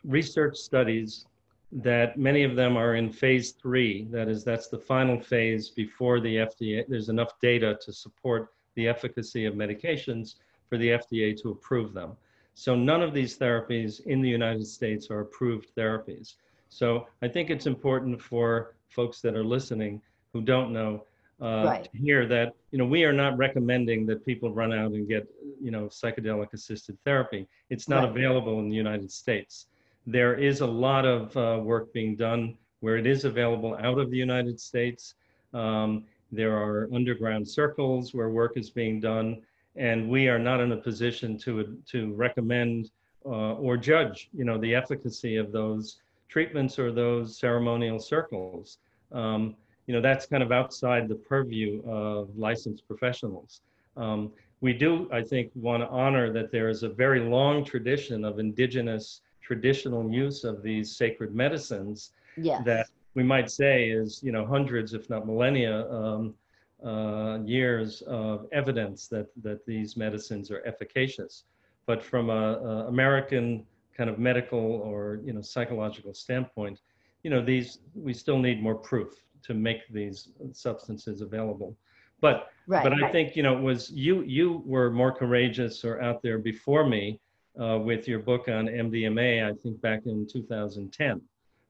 [0.04, 1.26] research studies
[1.72, 4.08] that many of them are in phase three.
[4.10, 8.50] That is that's the final phase before the fda there's enough data to support
[8.80, 10.36] the efficacy of medications
[10.70, 12.16] for the FDA to approve them.
[12.54, 16.36] So none of these therapies in the United States are approved therapies.
[16.70, 20.02] So I think it's important for folks that are listening
[20.32, 21.04] who don't know,
[21.42, 21.84] uh, right.
[21.92, 25.28] to hear that you know we are not recommending that people run out and get
[25.62, 27.48] you know psychedelic assisted therapy.
[27.70, 28.10] It's not right.
[28.10, 29.68] available in the United States.
[30.06, 34.10] There is a lot of uh, work being done where it is available out of
[34.12, 35.16] the United States.
[35.54, 39.42] Um, there are underground circles where work is being done,
[39.76, 42.92] and we are not in a position to to recommend
[43.26, 48.78] uh, or judge you know the efficacy of those treatments or those ceremonial circles.
[49.12, 49.56] Um,
[49.88, 53.62] you know, that's kind of outside the purview of licensed professionals.
[53.98, 58.24] Um, we do, I think, want to honor that there is a very long tradition
[58.24, 62.64] of indigenous traditional use of these sacred medicines yes.
[62.66, 66.36] that we might say is, you know, hundreds, if not millennia, um,
[66.84, 71.43] uh, years of evidence that, that these medicines are efficacious.
[71.86, 73.66] But from a, a American
[73.97, 76.80] kind of medical or you know psychological standpoint,
[77.24, 81.76] you know these we still need more proof to make these substances available.
[82.22, 83.12] But right, but I right.
[83.12, 87.20] think you know it was you you were more courageous or out there before me
[87.60, 89.49] uh, with your book on MDMA.
[89.49, 91.22] I think back in 2010,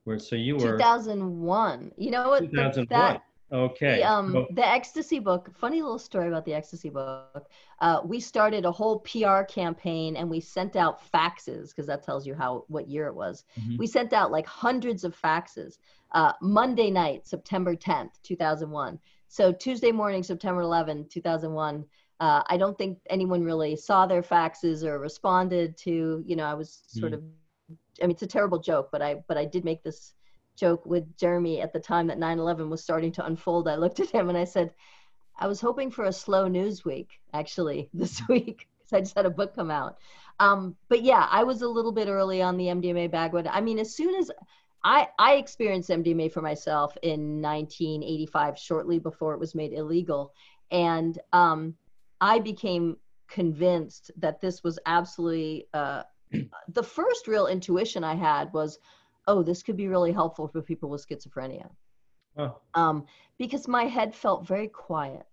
[0.03, 1.91] where so you were 2001.
[1.97, 2.39] You know what?
[2.41, 2.87] 2001.
[2.89, 3.97] That, Okay.
[3.97, 5.49] The, um, the ecstasy book.
[5.55, 7.49] Funny little story about the ecstasy book.
[7.79, 12.27] Uh, we started a whole PR campaign and we sent out faxes because that tells
[12.27, 13.45] you how what year it was.
[13.59, 13.77] Mm-hmm.
[13.77, 15.77] We sent out like hundreds of faxes.
[16.11, 18.99] Uh, Monday night, September 10th, 2001.
[19.27, 21.85] So Tuesday morning, September 11th, 2001.
[22.19, 26.23] Uh, I don't think anyone really saw their faxes or responded to.
[26.25, 27.25] You know, I was sort mm-hmm.
[27.25, 27.31] of.
[28.01, 30.13] I mean, it's a terrible joke, but I but I did make this
[30.55, 33.67] joke with Jeremy at the time that 9/11 was starting to unfold.
[33.67, 34.73] I looked at him and I said,
[35.37, 39.25] "I was hoping for a slow news week actually this week because I just had
[39.25, 39.97] a book come out."
[40.39, 43.47] Um, but yeah, I was a little bit early on the MDMA bagwood.
[43.47, 44.31] I mean, as soon as
[44.83, 50.33] I I experienced MDMA for myself in 1985, shortly before it was made illegal,
[50.71, 51.75] and um,
[52.21, 52.97] I became
[53.29, 56.03] convinced that this was absolutely uh,
[56.69, 58.79] the first real intuition I had was
[59.29, 61.69] oh, this could be really helpful for people with schizophrenia.
[62.35, 62.51] Huh.
[62.73, 63.05] Um,
[63.37, 65.25] because my head felt very quiet.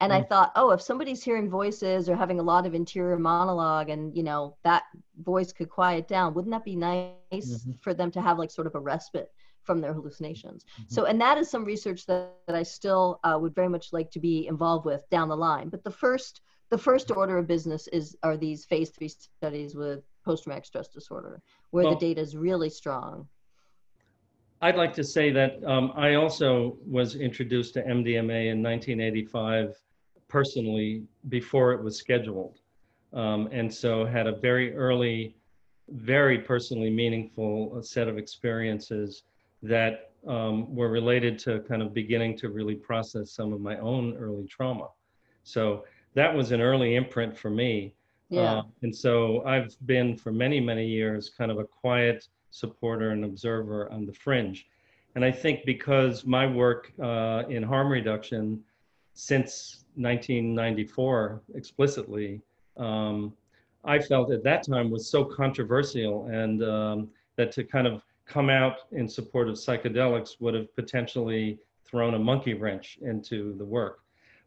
[0.00, 0.16] And mm.
[0.16, 4.16] I thought, oh, if somebody's hearing voices or having a lot of interior monologue and,
[4.16, 4.84] you know, that
[5.18, 7.72] voice could quiet down, wouldn't that be nice mm-hmm.
[7.80, 9.32] for them to have like sort of a respite
[9.62, 10.64] from their hallucinations?
[10.64, 10.94] Mm-hmm.
[10.94, 14.10] So, and that is some research that, that I still uh, would very much like
[14.12, 15.70] to be involved with down the line.
[15.70, 20.04] But the first, the first order of business is are these phase three studies with
[20.24, 23.28] post-traumatic stress disorder, where well, the data is really strong.
[24.62, 29.76] I'd like to say that um, I also was introduced to MDMA in 1985
[30.28, 32.60] personally before it was scheduled.
[33.12, 35.36] Um, and so had a very early,
[35.88, 39.24] very personally meaningful set of experiences
[39.62, 44.16] that um, were related to kind of beginning to really process some of my own
[44.16, 44.88] early trauma.
[45.42, 47.94] So that was an early imprint for me.
[48.28, 48.40] Yeah.
[48.40, 53.24] Uh, and so I've been for many, many years kind of a quiet supporter and
[53.24, 54.66] observer on the fringe.
[55.14, 58.62] And I think because my work uh, in harm reduction
[59.12, 62.40] since 1994 explicitly,
[62.76, 63.32] um,
[63.84, 68.48] I felt at that time was so controversial and um, that to kind of come
[68.48, 74.00] out in support of psychedelics would have potentially thrown a monkey wrench into the work.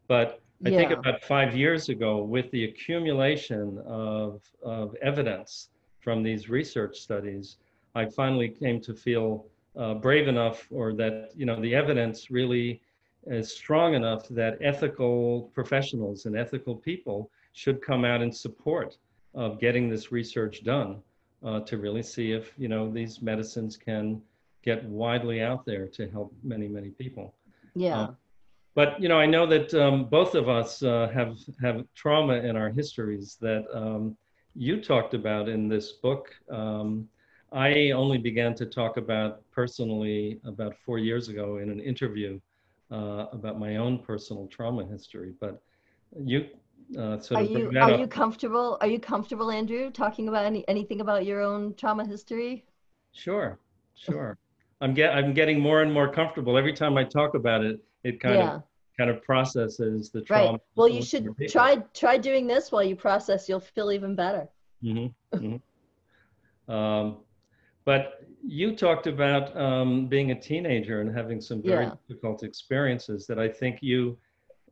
[0.07, 0.77] But I yeah.
[0.77, 7.57] think about five years ago, with the accumulation of, of evidence from these research studies,
[7.93, 9.45] I finally came to feel
[9.77, 12.81] uh, brave enough, or that you know the evidence really
[13.27, 18.97] is strong enough that ethical professionals and ethical people should come out in support
[19.35, 21.01] of getting this research done
[21.43, 24.21] uh, to really see if you know these medicines can
[24.63, 27.35] get widely out there to help many many people.
[27.75, 27.99] Yeah.
[27.99, 28.11] Uh,
[28.77, 32.55] but you know, I know that um, both of us uh, have have trauma in
[32.55, 34.15] our histories that um,
[34.53, 36.29] you talked about in this book.
[36.51, 37.09] Um,
[37.51, 42.39] I only began to talk about personally about four years ago in an interview
[42.91, 45.33] uh, about my own personal trauma history.
[45.41, 45.59] But
[46.15, 46.45] you
[46.99, 47.99] uh, sort are of you are up.
[47.99, 48.77] you comfortable?
[48.79, 52.63] Are you comfortable, Andrew, talking about any, anything about your own trauma history?
[53.11, 53.57] Sure,
[53.95, 54.37] sure.
[54.81, 57.79] I'm get I'm getting more and more comfortable every time I talk about it.
[58.03, 58.55] It kind yeah.
[58.55, 58.63] of
[58.97, 60.53] kind of processes the trauma.
[60.53, 60.61] Right.
[60.75, 63.47] Well, you should try try doing this while you process.
[63.47, 64.47] You'll feel even better.
[64.83, 65.37] Mm-hmm.
[65.37, 66.73] mm-hmm.
[66.73, 67.17] Um,
[67.85, 71.93] but you talked about um, being a teenager and having some very yeah.
[72.07, 74.17] difficult experiences that I think you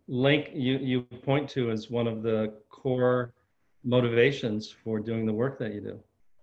[0.07, 3.33] link you you point to as one of the core
[3.83, 5.99] motivations for doing the work that you do.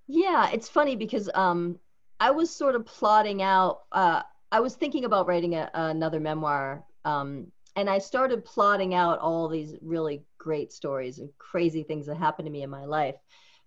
[0.09, 1.79] Yeah, it's funny because um,
[2.21, 3.83] I was sort of plotting out.
[3.93, 4.23] Uh,
[4.53, 9.49] I was thinking about writing a, another memoir um, and I started plotting out all
[9.49, 13.15] these really great stories and crazy things that happened to me in my life.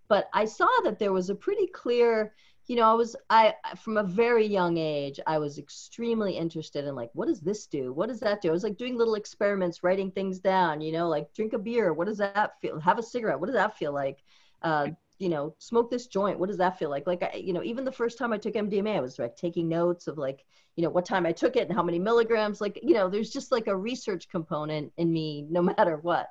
[0.08, 2.36] But I saw that there was a pretty clear,
[2.68, 6.94] you know, I was I from a very young age, I was extremely interested in
[6.94, 7.92] like what does this do?
[7.92, 8.50] What does that do?
[8.50, 11.94] I was like doing little experiments, writing things down, you know, like drink a beer,
[11.94, 12.80] what does that feel?
[12.80, 14.20] Have a cigarette, what does that feel like?
[14.62, 16.40] Uh, you know, smoke this joint.
[16.40, 17.08] What does that feel like?
[17.08, 19.70] Like, I, you know, even the first time I took MDMA, I was like taking
[19.70, 20.46] notes of like,
[20.76, 22.60] you know, what time I took it and how many milligrams.
[22.60, 26.28] Like, you know, there's just like a research component in me no matter what.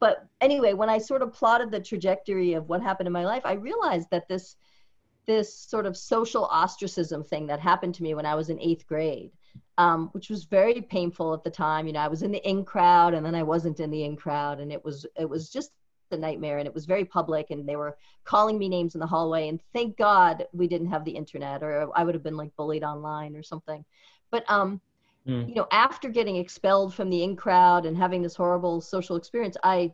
[0.00, 3.42] But anyway, when I sort of plotted the trajectory of what happened in my life,
[3.44, 4.56] I realized that this,
[5.26, 8.86] this sort of social ostracism thing that happened to me when I was in eighth
[8.86, 9.30] grade,
[9.78, 11.86] um, which was very painful at the time.
[11.86, 14.16] You know, I was in the in crowd and then I wasn't in the in
[14.16, 15.70] crowd, and it was it was just
[16.14, 19.06] a nightmare and it was very public and they were calling me names in the
[19.06, 22.54] hallway and thank god we didn't have the internet or i would have been like
[22.56, 23.84] bullied online or something
[24.30, 24.80] but um
[25.26, 25.46] mm.
[25.48, 29.56] you know after getting expelled from the in crowd and having this horrible social experience
[29.62, 29.92] i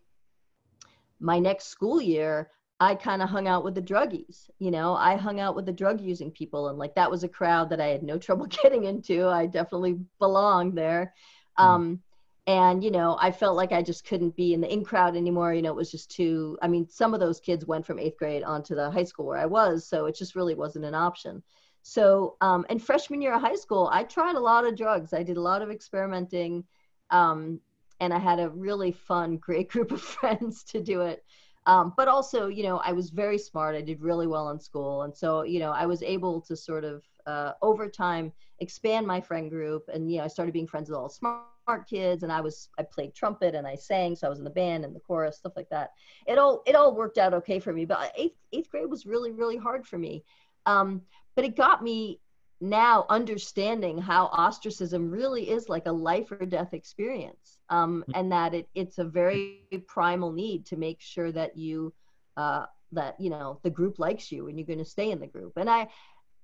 [1.19, 2.51] my next school year
[2.83, 5.73] I kind of hung out with the druggies, you know, I hung out with the
[5.73, 6.69] drug using people.
[6.69, 9.29] And like that was a crowd that I had no trouble getting into.
[9.29, 11.13] I definitely belonged there.
[11.59, 11.65] Mm.
[11.65, 12.03] Um,
[12.51, 15.55] and you know i felt like i just couldn't be in the in crowd anymore.
[15.55, 18.19] You know it was just too i mean some of those kids went from eighth
[18.19, 21.43] grade onto the high school where i was so it just really wasn't an option.
[21.83, 25.13] So um, and freshman year of high school i tried a lot of drugs.
[25.13, 26.65] I did a lot of experimenting
[27.11, 27.61] um,
[28.01, 31.25] and i had a really fun great group of friends to do it.
[31.67, 33.77] Um, but also you know i was very smart.
[33.77, 35.03] I did really well in school.
[35.03, 39.21] And so you know i was able to sort of uh, over time expand my
[39.21, 42.41] friend group and you know i started being friends with all smart kids and i
[42.41, 45.01] was i played trumpet and i sang so i was in the band and the
[45.01, 45.93] chorus stuff like that.
[46.27, 49.33] It all it all worked out okay for me but eighth, eighth grade was really
[49.33, 50.25] really hard for me.
[50.67, 51.03] Um,
[51.37, 52.21] but it got me
[52.61, 58.19] now understanding how ostracism really is like a life or death experience um, mm-hmm.
[58.19, 61.93] and that it, it's a very primal need to make sure that you
[62.37, 65.27] uh, that you know the group likes you and you're going to stay in the
[65.27, 65.53] group.
[65.57, 65.89] And i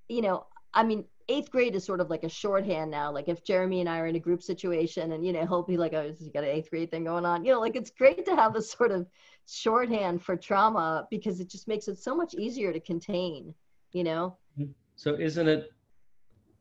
[0.09, 3.11] you know I mean, eighth grade is sort of like a shorthand now.
[3.11, 5.77] Like if Jeremy and I are in a group situation and, you know, he'll be
[5.77, 7.45] like, oh, you got an eighth grade thing going on.
[7.45, 9.07] You know, like it's great to have this sort of
[9.49, 13.55] shorthand for trauma because it just makes it so much easier to contain,
[13.93, 14.37] you know?
[14.59, 14.73] Mm-hmm.
[14.97, 15.73] So isn't it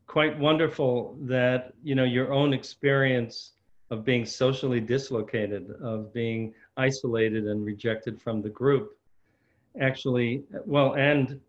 [0.08, 3.54] quite wonderful that, you know, your own experience
[3.92, 8.98] of being socially dislocated, of being isolated and rejected from the group
[9.82, 11.40] actually, well, and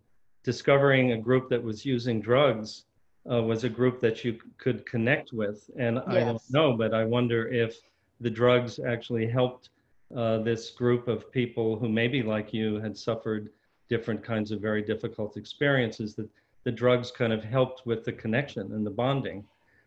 [0.46, 2.84] discovering a group that was using drugs
[3.30, 5.68] uh, was a group that you could connect with.
[5.76, 6.04] And yes.
[6.06, 7.76] I don't know, but I wonder if
[8.20, 9.70] the drugs actually helped
[10.16, 13.50] uh, this group of people who maybe like you had suffered
[13.88, 16.28] different kinds of very difficult experiences that
[16.62, 19.44] the drugs kind of helped with the connection and the bonding.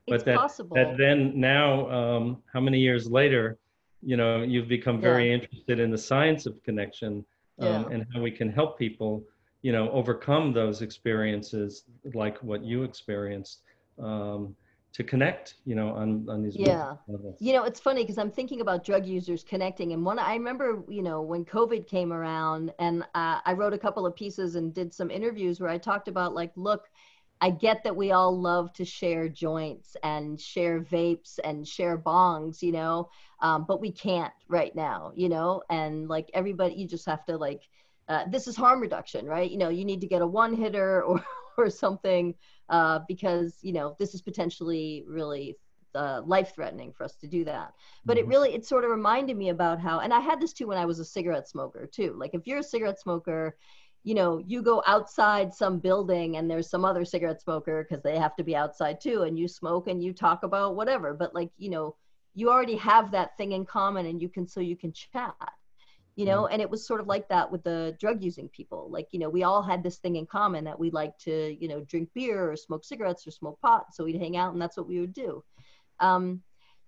[0.07, 0.76] But it's that, possible.
[0.76, 3.57] that then now, um, how many years later,
[4.01, 5.36] you know, you've become very yeah.
[5.36, 7.26] interested in the science of connection
[7.60, 7.86] um, yeah.
[7.91, 9.24] and how we can help people
[9.62, 11.84] you know overcome those experiences
[12.14, 13.62] like what you experienced
[14.01, 14.55] um,
[14.93, 17.36] to connect you know on on these yeah levels.
[17.39, 20.84] you know it's funny because i'm thinking about drug users connecting and one i remember
[20.88, 24.74] you know when covid came around and uh, i wrote a couple of pieces and
[24.74, 26.86] did some interviews where i talked about like look
[27.41, 32.62] i get that we all love to share joints and share vapes and share bongs
[32.62, 33.10] you know
[33.41, 37.38] um, but we can't right now you know and like everybody you just have to
[37.38, 37.62] like
[38.10, 39.49] uh, this is harm reduction, right?
[39.49, 41.24] You know, you need to get a one hitter or,
[41.57, 42.34] or something
[42.68, 45.55] uh, because, you know, this is potentially really
[45.95, 47.74] uh, life threatening for us to do that.
[48.05, 48.26] But mm-hmm.
[48.26, 50.78] it really, it sort of reminded me about how, and I had this too when
[50.78, 52.16] I was a cigarette smoker too.
[52.18, 53.55] Like if you're a cigarette smoker,
[54.03, 58.18] you know, you go outside some building and there's some other cigarette smoker because they
[58.18, 61.14] have to be outside too, and you smoke and you talk about whatever.
[61.14, 61.95] But like, you know,
[62.34, 65.36] you already have that thing in common and you can, so you can chat
[66.20, 68.90] you know and it was sort of like that with the drug using people.
[68.92, 71.70] Like you know we all had this thing in common that we like to you
[71.70, 73.96] know drink beer or smoke cigarettes or smoke pot.
[73.96, 75.42] So we'd hang out and that's what we would do.
[76.02, 76.42] Um,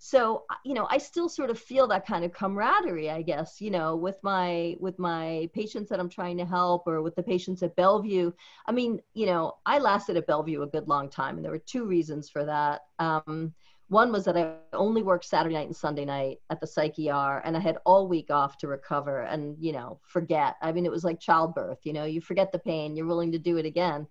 [0.04, 3.70] so you know i still sort of feel that kind of camaraderie i guess you
[3.70, 7.62] know with my with my patients that i'm trying to help or with the patients
[7.62, 8.32] at bellevue.
[8.66, 11.60] I mean you know i lasted at bellevue a good long time and there were
[11.74, 12.82] two reasons for that.
[12.98, 13.54] Um,
[13.92, 17.42] one was that I only worked Saturday night and Sunday night at the psych ER,
[17.44, 20.56] and I had all week off to recover and, you know, forget.
[20.62, 23.38] I mean, it was like childbirth, you know, you forget the pain, you're willing to
[23.38, 24.08] do it again.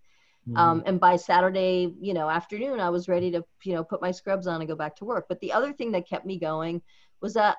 [0.47, 0.57] Mm-hmm.
[0.59, 4.11] Um, and by Saturday, you know, afternoon, I was ready to, you know, put my
[4.11, 5.24] scrubs on and go back to work.
[5.31, 6.83] But the other thing that kept me going
[7.22, 7.57] was that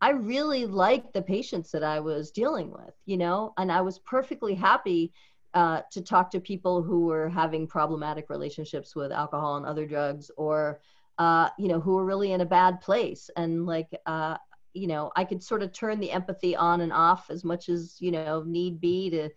[0.00, 3.98] I really liked the patients that I was dealing with, you know, and I was
[3.98, 5.12] perfectly happy
[5.52, 10.30] uh, to talk to people who were having problematic relationships with alcohol and other drugs
[10.38, 10.80] or
[11.18, 13.28] uh, you know, who were really in a bad place.
[13.36, 14.36] And like, uh,
[14.72, 17.96] you know, I could sort of turn the empathy on and off as much as,
[17.98, 19.28] you know, need be to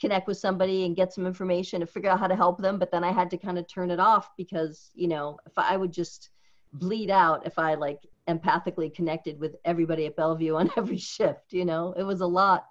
[0.00, 2.78] connect with somebody and get some information and figure out how to help them.
[2.78, 5.76] But then I had to kind of turn it off because, you know, if I
[5.76, 6.30] would just
[6.72, 11.64] bleed out if I like empathically connected with everybody at Bellevue on every shift, you
[11.64, 12.64] know, it was a lot.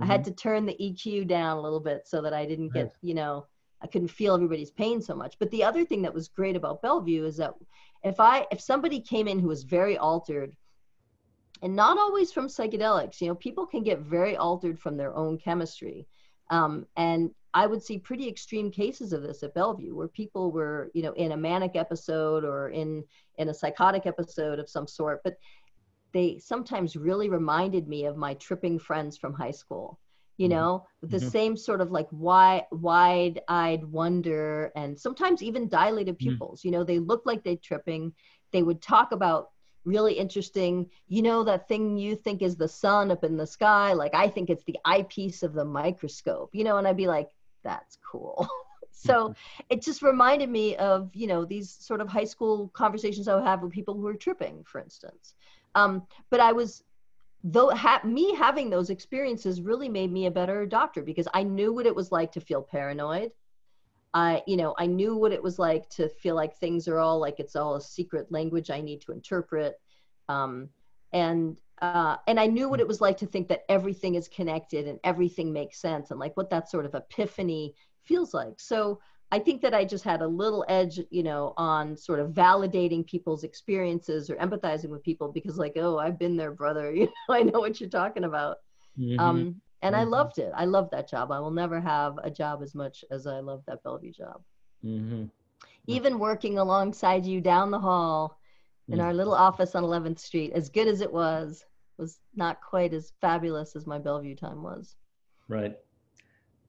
[0.00, 0.02] Mm-hmm.
[0.02, 0.30] I had mm-hmm.
[0.30, 3.46] to turn the EQ down a little bit so that I didn't get, you know,
[3.82, 5.36] I couldn't feel everybody's pain so much.
[5.38, 7.54] But the other thing that was great about Bellevue is that
[8.06, 10.54] if I if somebody came in who was very altered,
[11.62, 15.38] and not always from psychedelics, you know, people can get very altered from their own
[15.38, 16.06] chemistry.
[16.50, 20.90] Um, and I would see pretty extreme cases of this at Bellevue where people were,
[20.94, 23.02] you know, in a manic episode or in
[23.38, 25.36] in a psychotic episode of some sort, but
[26.12, 29.98] they sometimes really reminded me of my tripping friends from high school
[30.36, 30.56] you mm-hmm.
[30.56, 31.16] know mm-hmm.
[31.16, 36.30] the same sort of like wide wide-eyed wonder and sometimes even dilated mm-hmm.
[36.30, 36.68] pupils mm-hmm.
[36.68, 38.12] you know they look like they're tripping
[38.52, 39.50] they would talk about
[39.84, 43.92] really interesting you know that thing you think is the sun up in the sky
[43.92, 47.30] like i think it's the eyepiece of the microscope you know and i'd be like
[47.62, 48.48] that's cool
[48.90, 49.62] so mm-hmm.
[49.70, 53.44] it just reminded me of you know these sort of high school conversations i would
[53.44, 55.34] have with people who are tripping for instance
[55.76, 56.82] um, but i was
[57.48, 61.72] though ha- me having those experiences really made me a better doctor because I knew
[61.72, 63.30] what it was like to feel paranoid.
[64.12, 67.20] I, you know, I knew what it was like to feel like things are all
[67.20, 69.74] like it's all a secret language I need to interpret,
[70.28, 70.70] um,
[71.12, 74.88] and uh, and I knew what it was like to think that everything is connected
[74.88, 78.58] and everything makes sense and like what that sort of epiphany feels like.
[78.58, 78.98] So
[79.32, 83.04] I think that I just had a little edge, you know, on sort of validating
[83.06, 86.92] people's experiences or empathizing with people because, like, oh, I've been there, brother.
[86.94, 88.58] You know, I know what you're talking about.
[88.98, 89.18] Mm-hmm.
[89.18, 90.02] Um, and mm-hmm.
[90.02, 90.52] I loved it.
[90.54, 91.32] I loved that job.
[91.32, 94.42] I will never have a job as much as I love that Bellevue job.
[94.84, 95.24] Mm-hmm.
[95.88, 98.38] Even working alongside you down the hall
[98.88, 101.64] in our little office on 11th Street, as good as it was,
[101.98, 104.94] was not quite as fabulous as my Bellevue time was.
[105.48, 105.76] Right.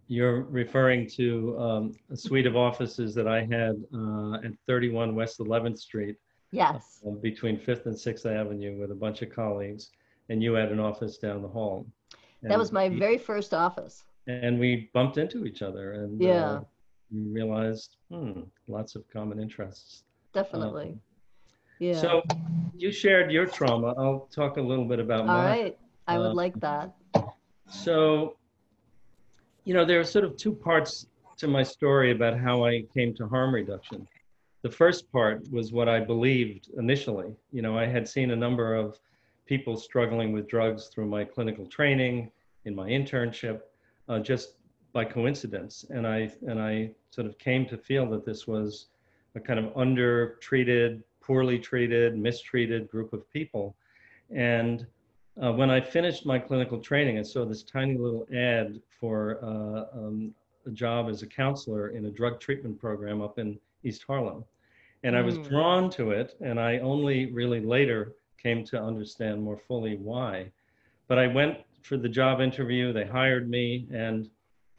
[0.07, 5.39] You're referring to um, a suite of offices that I had uh, at 31 West
[5.39, 6.15] 11th Street.
[6.51, 7.01] Yes.
[7.05, 9.89] Uh, between 5th and 6th Avenue with a bunch of colleagues,
[10.29, 11.85] and you had an office down the hall.
[12.41, 14.05] And that was my we, very first office.
[14.27, 16.45] And we bumped into each other and yeah.
[16.45, 16.61] Uh,
[17.11, 20.03] realized, hmm, lots of common interests.
[20.33, 20.89] Definitely.
[20.89, 21.01] Um,
[21.79, 21.99] yeah.
[21.99, 22.23] So
[22.75, 23.93] you shared your trauma.
[23.97, 25.37] I'll talk a little bit about All mine.
[25.37, 25.77] All right.
[26.07, 26.93] I would um, like that.
[27.69, 28.37] So
[29.67, 33.13] you know, there are sort of two parts to my story about how I came
[33.15, 34.07] to harm reduction.
[34.61, 37.35] The first part was what I believed initially.
[37.51, 38.97] You know, I had seen a number of
[39.45, 42.31] people struggling with drugs through my clinical training,
[42.63, 43.59] in my internship,
[44.07, 44.53] uh, just
[44.93, 45.83] by coincidence.
[45.89, 48.85] And I, and I sort of came to feel that this was
[49.35, 53.75] a kind of undertreated, poorly treated, mistreated group of people.
[54.33, 54.87] And
[55.41, 59.97] uh, when I finished my clinical training, I saw this tiny little ad for uh,
[59.97, 60.33] um,
[60.65, 64.43] a job as a counselor in a drug treatment program up in East Harlem.
[65.03, 65.19] And mm.
[65.19, 65.43] I was hmm.
[65.43, 70.51] drawn to it, and I only really later came to understand more fully why.
[71.07, 74.29] But I went for the job interview, they hired me, and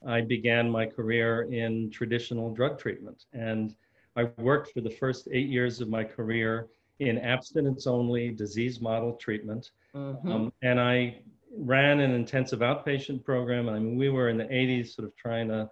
[0.06, 3.24] I began my career in traditional drug treatment.
[3.32, 3.74] And
[4.16, 9.14] I worked for the first eight years of my career in abstinence only disease model
[9.14, 9.70] treatment.
[9.98, 10.32] Mm-hmm.
[10.32, 11.20] Um, and I
[11.56, 13.68] ran an intensive outpatient program.
[13.68, 15.68] I mean, we were in the 80s sort of trying to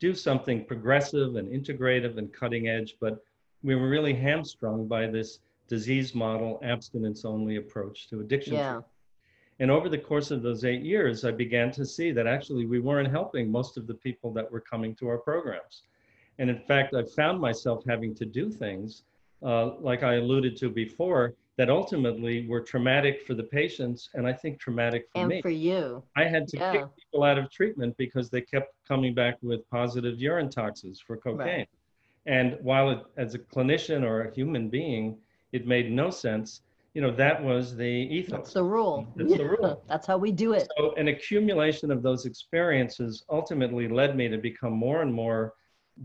[0.00, 3.18] do something progressive and integrative and cutting edge, but
[3.62, 8.54] we were really hamstrung by this disease model abstinence only approach to addiction.
[8.54, 8.80] Yeah.
[9.60, 12.78] And over the course of those eight years, I began to see that actually we
[12.78, 15.82] weren't helping most of the people that were coming to our programs.
[16.38, 19.02] And in fact, I found myself having to do things,
[19.42, 24.32] uh, like I alluded to before, that ultimately were traumatic for the patients and I
[24.32, 25.34] think traumatic for and me.
[25.36, 26.04] And for you.
[26.16, 26.72] I had to yeah.
[26.72, 31.16] kick people out of treatment because they kept coming back with positive urine toxins for
[31.16, 31.38] cocaine.
[31.38, 31.68] Right.
[32.26, 35.18] And while it, as a clinician or a human being,
[35.50, 36.62] it made no sense,
[36.94, 38.38] you know, that was the ethos.
[38.38, 39.08] That's the rule.
[39.16, 39.82] That's the rule.
[39.88, 40.68] That's how we do it.
[40.78, 45.54] So an accumulation of those experiences ultimately led me to become more and more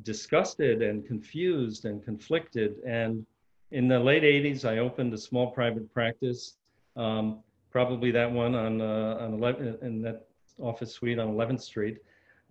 [0.01, 3.24] disgusted and confused and conflicted and
[3.74, 6.57] in the late 80s, I opened a small private practice,
[6.95, 7.39] um,
[7.71, 10.28] probably that one on, uh, on 11, in that
[10.61, 11.97] office suite on 11th Street.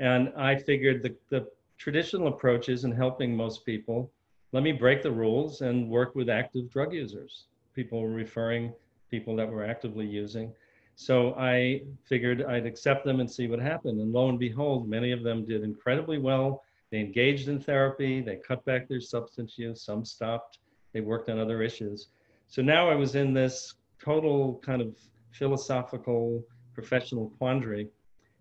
[0.00, 1.46] And I figured the, the
[1.78, 4.10] traditional approach isn't helping most people.
[4.50, 7.44] Let me break the rules and work with active drug users.
[7.72, 8.74] People were referring
[9.08, 10.52] people that were actively using.
[10.96, 14.00] So I figured I'd accept them and see what happened.
[14.00, 16.64] And lo and behold, many of them did incredibly well.
[16.90, 20.58] They engaged in therapy, they cut back their substance use, some stopped
[20.92, 22.08] They worked on other issues.
[22.48, 24.94] So now I was in this total kind of
[25.30, 27.88] philosophical professional quandary.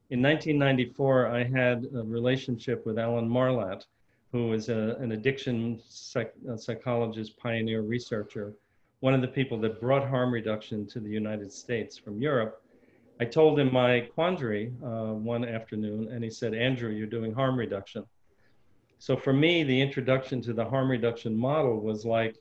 [0.10, 3.86] In 1994, I had a relationship with Alan Marlatt,
[4.32, 8.54] who was a, an addiction psych, psychologist, pioneer researcher,
[9.00, 12.62] one of the people that brought harm reduction to the United States from Europe.
[13.20, 17.58] I told him my quandary uh, one afternoon, and he said, Andrew, you're doing harm
[17.58, 18.06] reduction.
[19.02, 22.36] So for me, the introduction to the harm reduction model was like,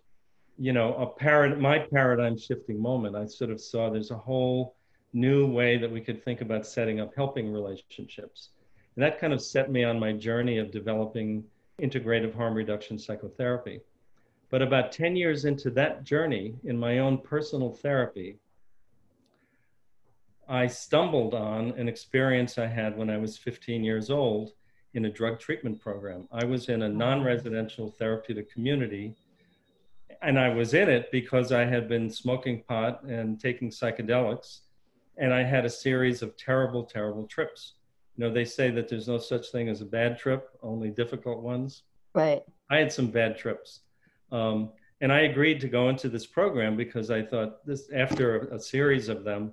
[0.59, 3.17] you know, a parad- my paradigm shifting moment.
[3.17, 4.77] I sort of saw there's a whole
[5.15, 8.51] new way that we could think about setting up helping relationships.
[8.95, 11.45] And that kind of set me on my journey of developing
[11.81, 13.81] integrative harm reduction psychotherapy.
[14.51, 18.37] But about 10 years into that journey in my own personal therapy,
[20.47, 24.53] I stumbled on an experience I had when I was 15 years old
[24.95, 26.29] in a drug treatment program.
[26.33, 29.15] I was in a non residential therapeutic community,
[30.23, 34.61] and I was in it because I had been smoking pot and taking psychedelics,
[35.17, 37.75] and I had a series of terrible, terrible trips.
[38.17, 41.41] You know, they say that there's no such thing as a bad trip, only difficult
[41.41, 41.85] ones.
[42.15, 42.43] Right.
[42.69, 43.81] I had some bad trips.
[44.33, 44.71] Um,
[45.01, 48.61] and I agreed to go into this program because I thought this, after a, a
[48.61, 49.53] series of them,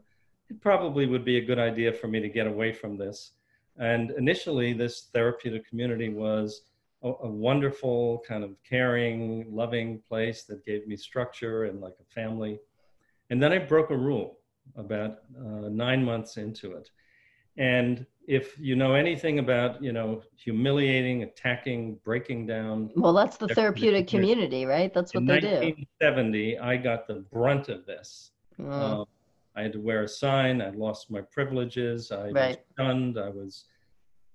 [0.49, 3.31] it probably would be a good idea for me to get away from this
[3.79, 6.61] and initially, this therapeutic community was
[7.03, 12.13] a, a, wonderful, kind of caring, loving place that gave me structure and like a
[12.13, 12.59] family.
[13.29, 14.39] And then I broke a rule
[14.75, 16.89] about uh, nine months into it.
[17.57, 22.91] And if you know anything about, you know, humiliating, attacking, breaking down.
[22.95, 24.93] Well, that's the therapeutic community, right?
[24.93, 25.47] That's what they do.
[25.47, 28.31] In 1970, I got the brunt of this.
[28.59, 28.71] Mm.
[28.71, 29.05] Um,
[29.57, 30.61] I had to wear a sign.
[30.61, 32.11] I lost my privileges.
[32.11, 32.57] I right.
[32.57, 33.17] was shunned.
[33.17, 33.65] I was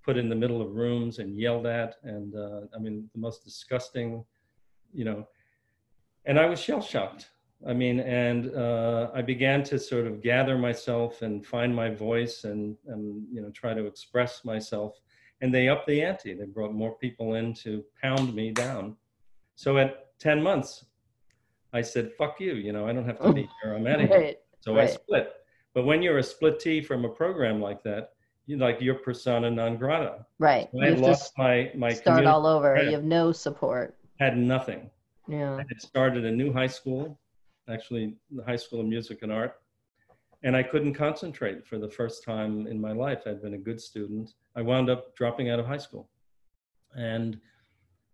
[0.03, 1.95] put in the middle of rooms and yelled at.
[2.03, 4.25] And uh, I mean, the most disgusting,
[4.93, 5.25] you know.
[6.25, 7.29] And I was shell shocked.
[7.65, 12.43] I mean, and uh, I began to sort of gather myself and find my voice
[12.43, 14.99] and, and, you know, try to express myself.
[15.39, 16.33] And they upped the ante.
[16.33, 18.97] They brought more people in to pound me down.
[19.55, 20.85] So at 10 months,
[21.71, 23.73] I said, fuck you, you know, I don't have to be here.
[23.73, 24.35] I'm out of here.
[24.63, 24.89] So right.
[24.89, 25.33] I split.
[25.73, 28.11] But when you're a split splittee from a program like that,
[28.45, 30.25] you like your persona non grata.
[30.39, 30.69] Right.
[30.73, 32.81] So I lost my my start all over.
[32.81, 33.97] You have no support.
[34.19, 34.89] Had nothing.
[35.27, 35.55] Yeah.
[35.55, 37.19] I had started a new high school,
[37.69, 39.55] actually the High School of Music and Art,
[40.43, 43.23] and I couldn't concentrate for the first time in my life.
[43.25, 44.31] I'd been a good student.
[44.55, 46.09] I wound up dropping out of high school,
[46.95, 47.37] and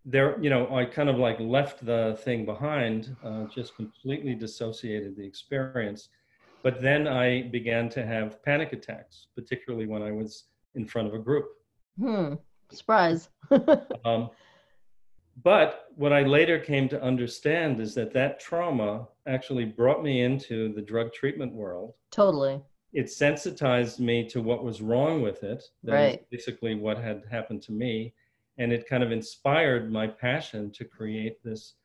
[0.04, 5.16] there, you know, I kind of like left the thing behind, uh, just completely dissociated
[5.16, 6.10] the experience
[6.64, 10.46] but then I began to have panic attacks, particularly when I was
[10.76, 11.46] in front of a group.
[12.00, 12.36] Hmm.
[12.72, 13.30] Surprise.
[14.06, 14.30] um,
[15.44, 20.74] but what I later came to understand is that that trauma actually brought me into
[20.74, 21.94] the drug treatment world.
[22.12, 22.62] Totally.
[22.92, 25.64] It sensitized me to what was wrong with it.
[25.84, 26.30] That right.
[26.30, 28.14] basically what had happened to me.
[28.58, 31.76] And it kind of inspired my passion to create this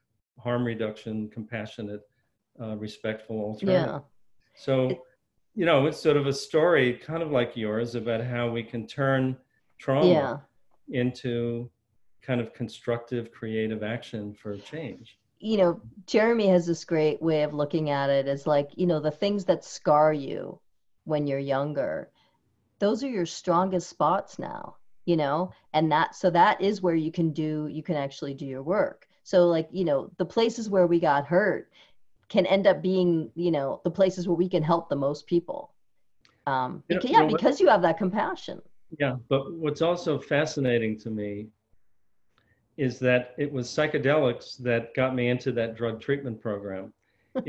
[0.40, 2.02] harm reduction, compassionate,
[2.60, 3.86] uh, respectful alternative.
[3.86, 4.00] Yeah.
[4.56, 5.04] So,
[5.54, 8.86] you know, it's sort of a story kind of like yours about how we can
[8.86, 9.36] turn
[9.78, 10.06] trauma
[10.88, 11.00] yeah.
[11.00, 11.70] into
[12.22, 15.18] kind of constructive, creative action for change.
[15.40, 19.00] You know, Jeremy has this great way of looking at it as like, you know,
[19.00, 20.58] the things that scar you
[21.04, 22.10] when you're younger,
[22.78, 27.12] those are your strongest spots now, you know, and that, so that is where you
[27.12, 29.06] can do, you can actually do your work.
[29.22, 31.70] So, like, you know, the places where we got hurt,
[32.34, 35.72] can end up being you know the places where we can help the most people.
[36.48, 38.60] Um because, yeah because you have that compassion.
[38.98, 41.46] Yeah but what's also fascinating to me
[42.76, 46.92] is that it was psychedelics that got me into that drug treatment program.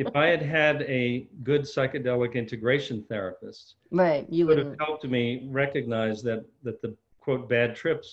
[0.03, 5.25] If i had had a good psychedelic integration therapist right you would have helped me
[5.63, 6.91] recognize that that the
[7.23, 8.09] quote bad trips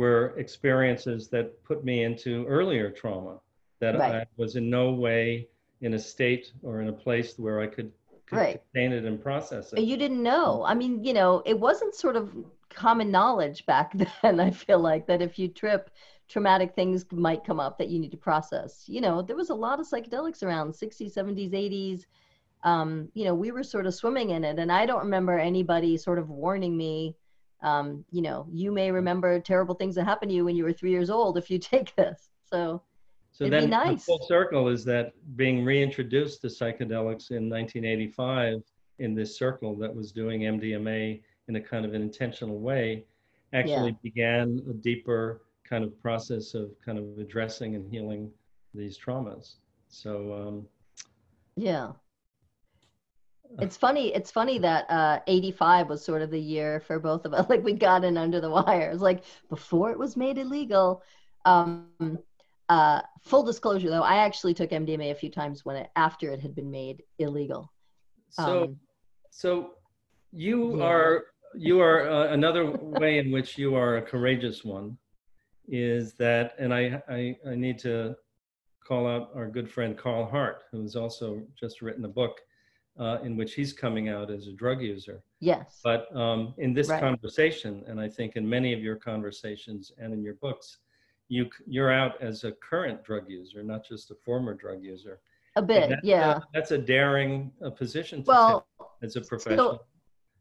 [0.00, 3.34] were experiences that put me into earlier trauma
[3.82, 4.14] that right.
[4.22, 5.46] i was in no way
[5.80, 7.92] in a state or in a place where I could,
[8.26, 8.62] could right.
[8.72, 9.80] contain it and process it.
[9.80, 10.64] You didn't know.
[10.66, 12.34] I mean, you know, it wasn't sort of
[12.70, 13.92] common knowledge back
[14.22, 14.40] then.
[14.40, 15.90] I feel like that if you trip,
[16.28, 18.84] traumatic things might come up that you need to process.
[18.86, 22.04] You know, there was a lot of psychedelics around 60s, 70s, 80s.
[22.62, 25.96] Um, you know, we were sort of swimming in it, and I don't remember anybody
[25.96, 27.14] sort of warning me.
[27.62, 30.72] Um, you know, you may remember terrible things that happened to you when you were
[30.72, 32.28] three years old if you take this.
[32.50, 32.82] So
[33.36, 33.98] so It'd then nice.
[33.98, 38.62] the full circle is that being reintroduced to psychedelics in 1985
[38.98, 43.04] in this circle that was doing MDMA in a kind of an intentional way
[43.52, 43.98] actually yeah.
[44.02, 48.30] began a deeper kind of process of kind of addressing and healing
[48.72, 49.56] these traumas.
[49.88, 50.66] So um,
[51.56, 51.90] yeah,
[53.58, 54.14] it's funny.
[54.14, 57.44] It's funny that uh, 85 was sort of the year for both of us.
[57.50, 58.92] Like we got in under the wire.
[58.92, 61.02] It's like before it was made illegal.
[61.44, 62.18] Um,
[62.68, 66.40] uh, full disclosure, though, I actually took MDMA a few times when it after it
[66.40, 67.72] had been made illegal.
[68.30, 68.76] So, um,
[69.30, 69.70] so
[70.32, 70.84] you yeah.
[70.84, 71.24] are
[71.54, 74.98] you are uh, another way in which you are a courageous one
[75.68, 78.16] is that, and I, I I need to
[78.86, 82.40] call out our good friend Carl Hart, who's also just written a book
[82.98, 85.22] uh, in which he's coming out as a drug user.
[85.40, 85.80] Yes.
[85.82, 87.00] But um, in this right.
[87.00, 90.78] conversation, and I think in many of your conversations and in your books,
[91.28, 95.20] you you're out as a current drug user, not just a former drug user.
[95.56, 96.36] A bit, that's yeah.
[96.36, 99.72] A, that's a daring uh, position to well, take as a professional.
[99.72, 99.80] So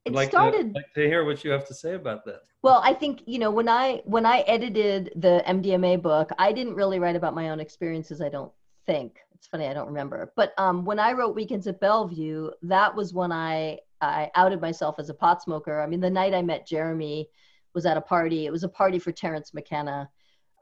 [0.06, 0.74] it like started.
[0.74, 2.42] To, like to hear what you have to say about that.
[2.62, 6.76] Well, I think you know when I when I edited the MDMA book, I didn't
[6.76, 8.22] really write about my own experiences.
[8.22, 8.52] I don't
[8.86, 10.32] think it's funny I don't remember.
[10.36, 14.96] But um, when I wrote Weekends at Bellevue, that was when I I outed myself
[15.00, 15.82] as a pot smoker.
[15.82, 17.30] I mean, the night I met Jeremy
[17.74, 18.46] was at a party.
[18.46, 20.10] It was a party for Terence McKenna.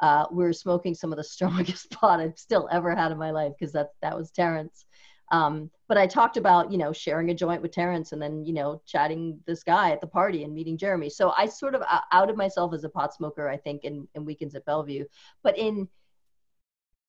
[0.03, 3.31] Uh, we were smoking some of the strongest pot I've still ever had in my
[3.31, 4.85] life because that that was Terence.
[5.31, 8.51] Um, but I talked about you know sharing a joint with Terence and then you
[8.51, 11.09] know chatting this guy at the party and meeting Jeremy.
[11.09, 13.47] So I sort of outed myself as a pot smoker.
[13.47, 15.05] I think in, in Weekends at Bellevue,
[15.41, 15.88] but in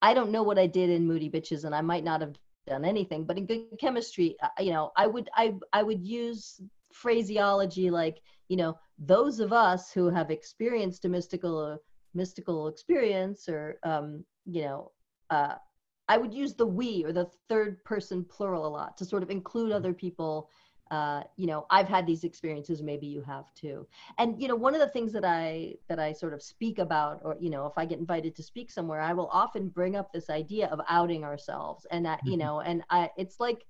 [0.01, 2.37] I don't know what I did in Moody Bitches, and I might not have
[2.69, 3.25] done anything.
[3.25, 6.61] But in good chemistry, uh, you know, I would I I would use
[6.93, 11.77] phraseology like you know those of us who have experienced a mystical uh,
[12.15, 14.93] mystical experience, or um, you know,
[15.31, 15.55] uh,
[16.09, 19.31] I would use the we or the third person plural a lot to sort of
[19.31, 20.51] include other people.
[20.91, 23.87] Uh, you know i've had these experiences maybe you have too.
[24.19, 27.21] And you know one of the things that i that i sort of speak about
[27.25, 30.13] or you know if i get invited to speak somewhere i will often bring up
[30.13, 32.41] this idea of outing ourselves and that you mm-hmm.
[32.41, 33.65] know and i it's like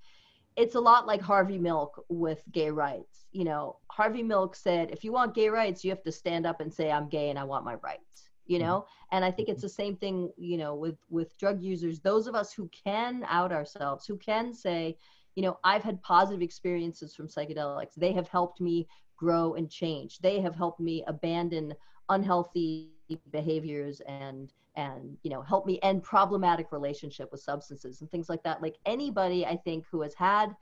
[0.56, 3.26] it's a lot like harvey milk with gay rights.
[3.32, 6.60] You know harvey milk said if you want gay rights you have to stand up
[6.60, 8.66] and say i'm gay and i want my rights you mm-hmm.
[8.66, 9.66] know and i think it's mm-hmm.
[9.66, 13.52] the same thing you know with with drug users those of us who can out
[13.52, 14.96] ourselves who can say
[15.34, 20.18] you know i've had positive experiences from psychedelics they have helped me grow and change
[20.18, 21.72] they have helped me abandon
[22.08, 22.90] unhealthy
[23.30, 28.42] behaviors and and you know help me end problematic relationship with substances and things like
[28.42, 30.54] that like anybody i think who has had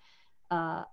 [0.50, 0.84] uh,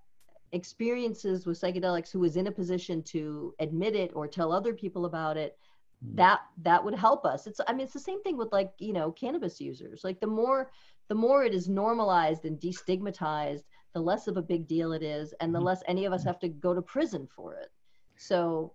[0.52, 5.06] experiences with psychedelics who is in a position to admit it or tell other people
[5.06, 5.58] about it.
[6.02, 8.94] That that would help us it's i mean it's the same thing with like you
[8.94, 10.70] know cannabis users like the more
[11.10, 13.64] the more it is normalized and destigmatized,
[13.94, 15.68] the less of a big deal it is, and the mm-hmm.
[15.68, 17.70] less any of us have to go to prison for it.
[18.16, 18.74] So,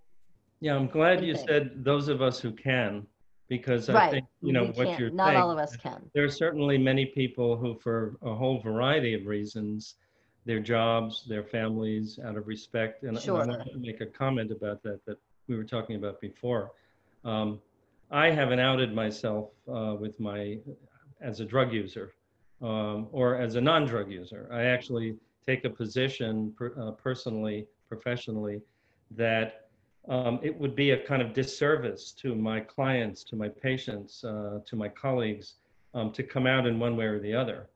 [0.60, 3.06] yeah, I'm glad you said those of us who can,
[3.48, 6.10] because I think you know what you're not saying, all of us can.
[6.12, 9.94] There are certainly many people who, for a whole variety of reasons,
[10.44, 13.42] their jobs, their families, out of respect, and, sure.
[13.42, 16.72] and I want to make a comment about that that we were talking about before.
[17.24, 17.60] Um,
[18.10, 20.58] I haven't outed myself uh, with my
[21.20, 22.12] as a drug user
[22.62, 24.48] um, or as a non-drug user.
[24.52, 28.60] I actually take a position per, uh, personally, professionally,
[29.12, 29.68] that
[30.08, 34.58] um, it would be a kind of disservice to my clients, to my patients, uh,
[34.66, 35.54] to my colleagues,
[35.94, 37.68] um, to come out in one way or the other.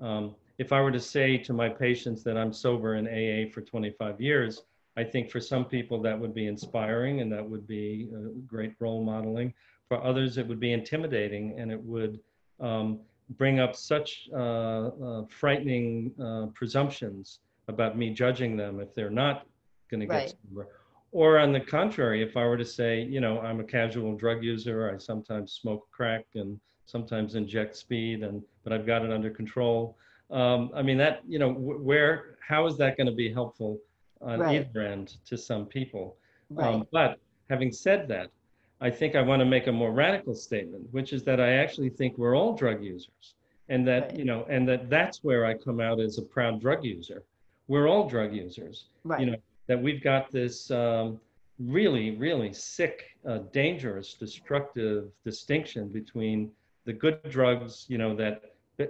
[0.00, 3.60] Um, if I were to say to my patients that I'm sober in AA for
[3.60, 4.62] 25 years,
[4.96, 8.08] I think for some people that would be inspiring and that would be
[8.46, 9.52] great role modeling.
[9.88, 12.20] For others, it would be intimidating and it would
[12.60, 13.00] um,
[13.30, 19.46] bring up such uh, uh, frightening uh, presumptions about me judging them if they're not
[19.90, 20.34] going to get right.
[20.48, 20.68] sober.
[21.12, 24.42] Or on the contrary, if I were to say, you know, I'm a casual drug
[24.42, 29.30] user, I sometimes smoke crack and sometimes inject speed, and but I've got it under
[29.30, 29.96] control.
[30.30, 33.78] Um, I mean, that you know, where how is that going to be helpful
[34.24, 34.56] on right.
[34.56, 36.16] either end to some people?
[36.50, 36.66] Right.
[36.66, 37.18] Um, but
[37.50, 38.30] having said that,
[38.80, 41.90] I think I want to make a more radical statement, which is that I actually
[41.90, 43.34] think we're all drug users,
[43.68, 44.18] and that right.
[44.18, 47.22] you know, and that that's where I come out as a proud drug user.
[47.68, 48.86] We're all drug users.
[49.04, 49.20] Right.
[49.20, 49.36] You know
[49.66, 51.20] that we've got this um,
[51.58, 56.50] really, really sick, uh, dangerous, destructive distinction between
[56.84, 58.42] the good drugs, you know, that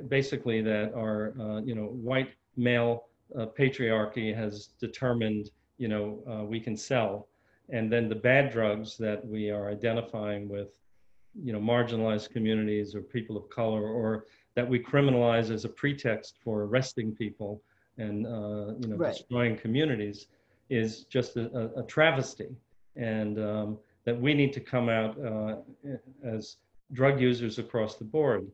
[0.09, 3.05] basically that are uh, you know white male
[3.39, 7.28] uh, patriarchy has determined you know uh, we can sell.
[7.70, 10.69] And then the bad drugs that we are identifying with
[11.35, 16.39] you know marginalized communities or people of color or that we criminalize as a pretext
[16.44, 17.61] for arresting people
[17.98, 19.12] and uh, you know right.
[19.12, 20.27] destroying communities
[20.70, 22.48] is just a, a travesty.
[22.97, 25.56] And um, that we need to come out uh,
[26.24, 26.56] as
[26.93, 28.47] drug users across the board.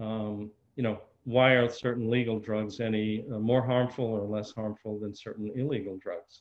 [0.00, 4.98] Um, you know why are certain legal drugs any uh, more harmful or less harmful
[4.98, 6.40] than certain illegal drugs?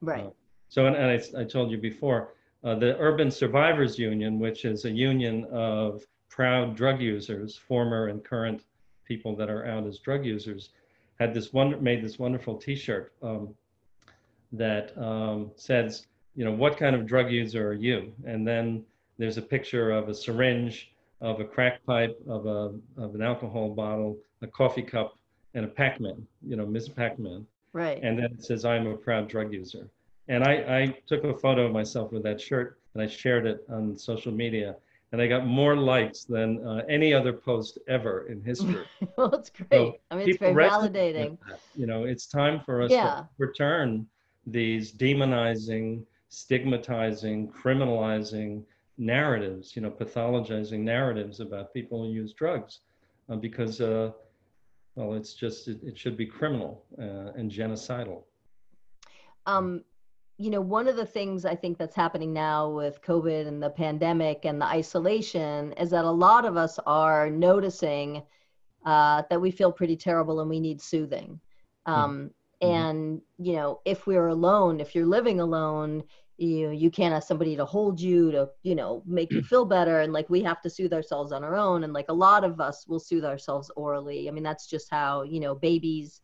[0.00, 0.26] Right.
[0.26, 0.30] Uh,
[0.68, 4.84] so, and, and I, I, told you before, uh, the Urban Survivors Union, which is
[4.84, 8.62] a union of proud drug users, former and current
[9.04, 10.70] people that are out as drug users,
[11.18, 13.52] had this one made this wonderful T-shirt um,
[14.52, 16.06] that um, says,
[16.36, 18.12] you know, what kind of drug user are you?
[18.24, 18.84] And then
[19.18, 23.70] there's a picture of a syringe of a crack pipe, of, a, of an alcohol
[23.70, 25.16] bottle, a coffee cup,
[25.54, 27.46] and a Pac-Man, you know, Miss Pac-Man.
[27.72, 28.00] Right.
[28.02, 29.88] And then it says, I'm a proud drug user.
[30.28, 33.64] And I, I took a photo of myself with that shirt and I shared it
[33.70, 34.76] on social media.
[35.10, 38.84] And I got more likes than uh, any other post ever in history.
[39.16, 39.70] well, it's great.
[39.70, 41.38] So I mean, it's very validating.
[41.74, 43.04] You know, it's time for us yeah.
[43.04, 44.06] to return
[44.46, 48.64] these demonizing, stigmatizing, criminalizing,
[48.98, 52.80] narratives, you know, pathologizing narratives about people who use drugs,
[53.30, 54.10] uh, because, uh,
[54.96, 58.24] well, it's just it, it should be criminal uh, and genocidal.
[59.46, 59.82] Um,
[60.36, 63.70] you know, one of the things I think that's happening now with COVID and the
[63.70, 68.22] pandemic and the isolation is that a lot of us are noticing
[68.84, 71.40] uh, that we feel pretty terrible and we need soothing.
[71.86, 71.92] Hmm.
[71.92, 72.30] Um,
[72.62, 72.74] mm-hmm.
[72.74, 76.04] And you know, if we're alone, if you're living alone,
[76.38, 79.46] you you can't ask somebody to hold you to you know make you mm.
[79.46, 80.00] feel better.
[80.00, 81.84] And like we have to soothe ourselves on our own.
[81.84, 84.28] And like a lot of us will soothe ourselves orally.
[84.28, 86.20] I mean that's just how you know babies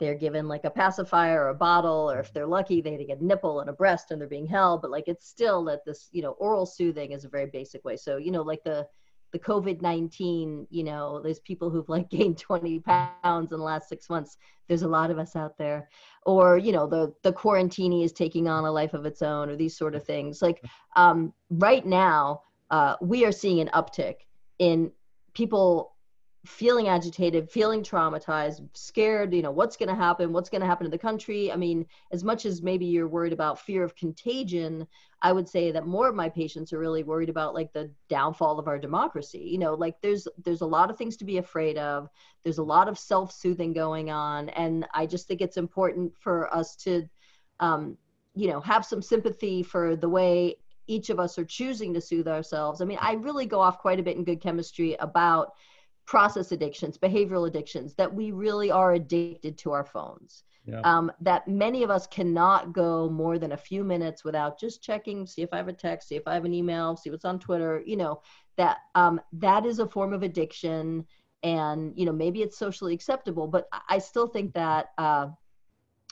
[0.00, 3.24] they're given like a pacifier or a bottle or if they're lucky they get a
[3.24, 4.82] nipple and a breast and they're being held.
[4.82, 7.96] But like it's still that this you know oral soothing is a very basic way.
[7.96, 8.86] So you know like the
[9.34, 13.88] the COVID 19, you know, there's people who've like gained 20 pounds in the last
[13.88, 14.38] six months.
[14.68, 15.88] There's a lot of us out there.
[16.24, 19.56] Or, you know, the, the quarantine is taking on a life of its own, or
[19.56, 20.40] these sort of things.
[20.40, 24.18] Like um, right now, uh, we are seeing an uptick
[24.60, 24.92] in
[25.34, 25.93] people
[26.44, 30.84] feeling agitated, feeling traumatized, scared, you know, what's going to happen, what's going to happen
[30.84, 31.50] to the country.
[31.50, 34.86] I mean, as much as maybe you're worried about fear of contagion,
[35.22, 38.58] I would say that more of my patients are really worried about like the downfall
[38.58, 39.48] of our democracy.
[39.50, 42.10] You know, like there's there's a lot of things to be afraid of.
[42.42, 46.76] There's a lot of self-soothing going on and I just think it's important for us
[46.76, 47.08] to
[47.60, 47.96] um,
[48.34, 50.56] you know, have some sympathy for the way
[50.86, 52.80] each of us are choosing to soothe ourselves.
[52.80, 55.52] I mean, I really go off quite a bit in good chemistry about
[56.06, 60.44] process addictions, behavioral addictions, that we really are addicted to our phones.
[60.66, 60.80] Yeah.
[60.80, 65.26] Um, that many of us cannot go more than a few minutes without just checking,
[65.26, 67.38] see if I have a text, see if I have an email, see what's on
[67.38, 67.82] Twitter.
[67.84, 68.22] You know
[68.56, 71.04] that um, that is a form of addiction,
[71.42, 75.26] and you know maybe it's socially acceptable, but I still think that uh,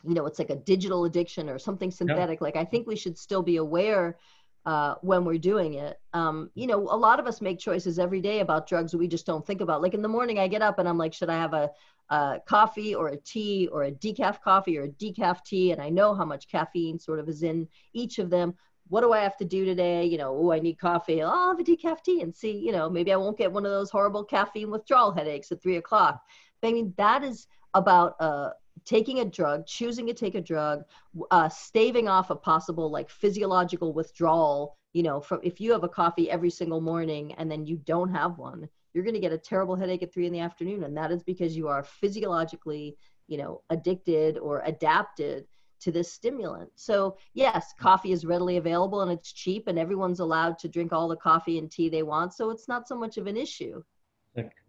[0.05, 2.41] you know it's like a digital addiction or something synthetic.
[2.41, 2.45] Yeah.
[2.45, 4.19] Like I think we should still be aware
[4.65, 5.99] uh, when we're doing it.
[6.13, 9.27] Um, you know, a lot of us make choices every day about drugs we just
[9.27, 9.83] don't think about.
[9.83, 11.71] Like in the morning, I get up and I'm like, should I have a,
[12.11, 15.73] a coffee or a tea or a decaf coffee or a decaf tea?
[15.73, 18.55] And I know how much caffeine sort of is in each of them.
[18.89, 20.05] What do I have to do today?
[20.05, 21.23] You know, oh, I need coffee.
[21.23, 23.65] Oh, I'll have a decaf tea and see, you know, maybe I won't get one
[23.65, 26.23] of those horrible caffeine withdrawal headaches at three o'clock.
[26.63, 28.51] I mean, that is about uh,
[28.85, 30.85] taking a drug, choosing to take a drug,
[31.31, 34.77] uh, staving off a possible like physiological withdrawal.
[34.93, 38.13] You know, from if you have a coffee every single morning and then you don't
[38.13, 40.97] have one, you're going to get a terrible headache at three in the afternoon, and
[40.97, 42.97] that is because you are physiologically,
[43.27, 45.47] you know, addicted or adapted
[45.81, 46.71] to this stimulant.
[46.77, 51.09] So yes, coffee is readily available and it's cheap, and everyone's allowed to drink all
[51.09, 52.35] the coffee and tea they want.
[52.35, 53.83] So it's not so much of an issue.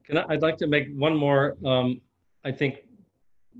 [0.06, 1.56] Can I, I'd like to make one more.
[1.66, 2.02] Um,
[2.46, 2.80] I think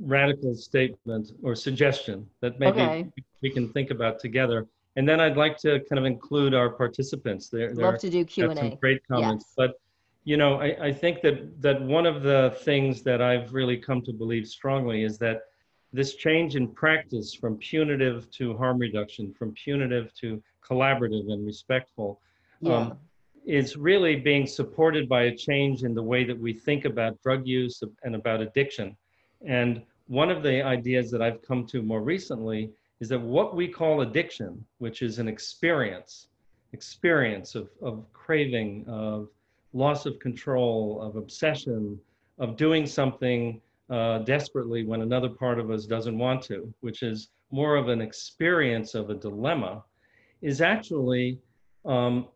[0.02, 3.12] radical statement or suggestion that maybe okay.
[3.42, 4.68] we can think about together.
[4.96, 7.50] And then I'd like to kind of include our participants.
[7.50, 8.76] There, love to do Q and A.
[8.76, 9.54] Great comments, yes.
[9.56, 9.80] but
[10.26, 14.02] you know, I, I think that that one of the things that I've really come
[14.04, 15.42] to believe strongly is that
[15.92, 22.20] this change in practice from punitive to harm reduction, from punitive to collaborative and respectful,
[22.62, 22.76] yeah.
[22.76, 22.98] um,
[23.46, 27.46] is really being supported by a change in the way that we think about drug
[27.46, 28.96] use and about addiction.
[29.46, 33.68] And one of the ideas that I've come to more recently is that what we
[33.68, 36.28] call addiction, which is an experience,
[36.72, 39.30] experience of, of craving, of
[39.74, 42.00] loss of control, of obsession,
[42.40, 47.30] of doing something uh, desperately when another part of us doesn't want to, which is
[47.52, 49.84] more of an experience of a dilemma,
[50.42, 51.40] is actually
[51.86, 52.28] um,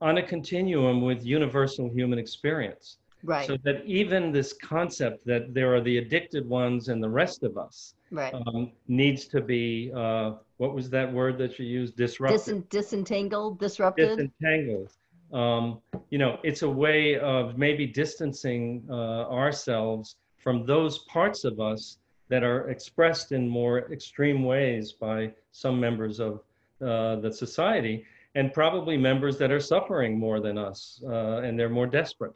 [0.00, 2.98] on a continuum with universal human experience.
[3.24, 3.46] Right.
[3.46, 7.56] So that even this concept that there are the addicted ones and the rest of
[7.56, 8.34] us right.
[8.34, 11.96] um, needs to be, uh, what was that word that you used?
[11.96, 12.68] Disrupted.
[12.68, 14.18] Dis- disentangled, disrupted.
[14.18, 14.90] Disentangled.
[15.32, 15.80] Um,
[16.10, 21.96] you know, it's a way of maybe distancing uh, ourselves from those parts of us
[22.28, 26.42] that are expressed in more extreme ways by some members of
[26.84, 31.68] uh, the society and probably members that are suffering more than us uh, and they're
[31.70, 32.34] more desperate.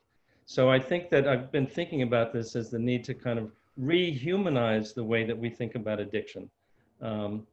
[0.51, 3.53] So I think that I've been thinking about this as the need to kind of
[3.79, 6.49] rehumanize the way that we think about addiction.
[7.03, 7.47] Um,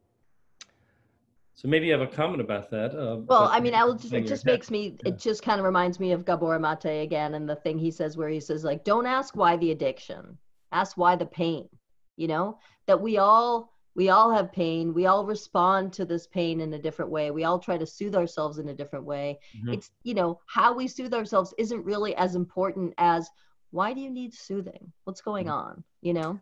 [1.56, 2.98] so maybe you have a comment about that.
[2.98, 5.12] Uh, well, I mean, I will just, it just makes me, yeah.
[5.12, 8.16] it just kind of reminds me of Gabor Mate again and the thing he says
[8.16, 10.38] where he says like, don't ask why the addiction,
[10.72, 11.68] ask why the pain,
[12.16, 14.94] you know, that we all, we all have pain.
[14.94, 17.32] We all respond to this pain in a different way.
[17.32, 19.40] We all try to soothe ourselves in a different way.
[19.58, 19.74] Mm-hmm.
[19.74, 23.30] It's, you know, how we soothe ourselves isn't really as important as
[23.72, 24.92] why do you need soothing?
[25.06, 25.54] What's going mm-hmm.
[25.54, 26.40] on, you know?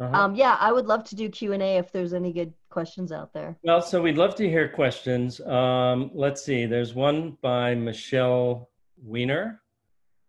[0.00, 0.16] Uh-huh.
[0.16, 3.10] Um, yeah, I would love to do Q and A if there's any good questions
[3.10, 3.56] out there.
[3.64, 5.40] Well, so we'd love to hear questions.
[5.40, 6.66] Um, let's see.
[6.66, 8.70] There's one by Michelle
[9.02, 9.60] Weiner.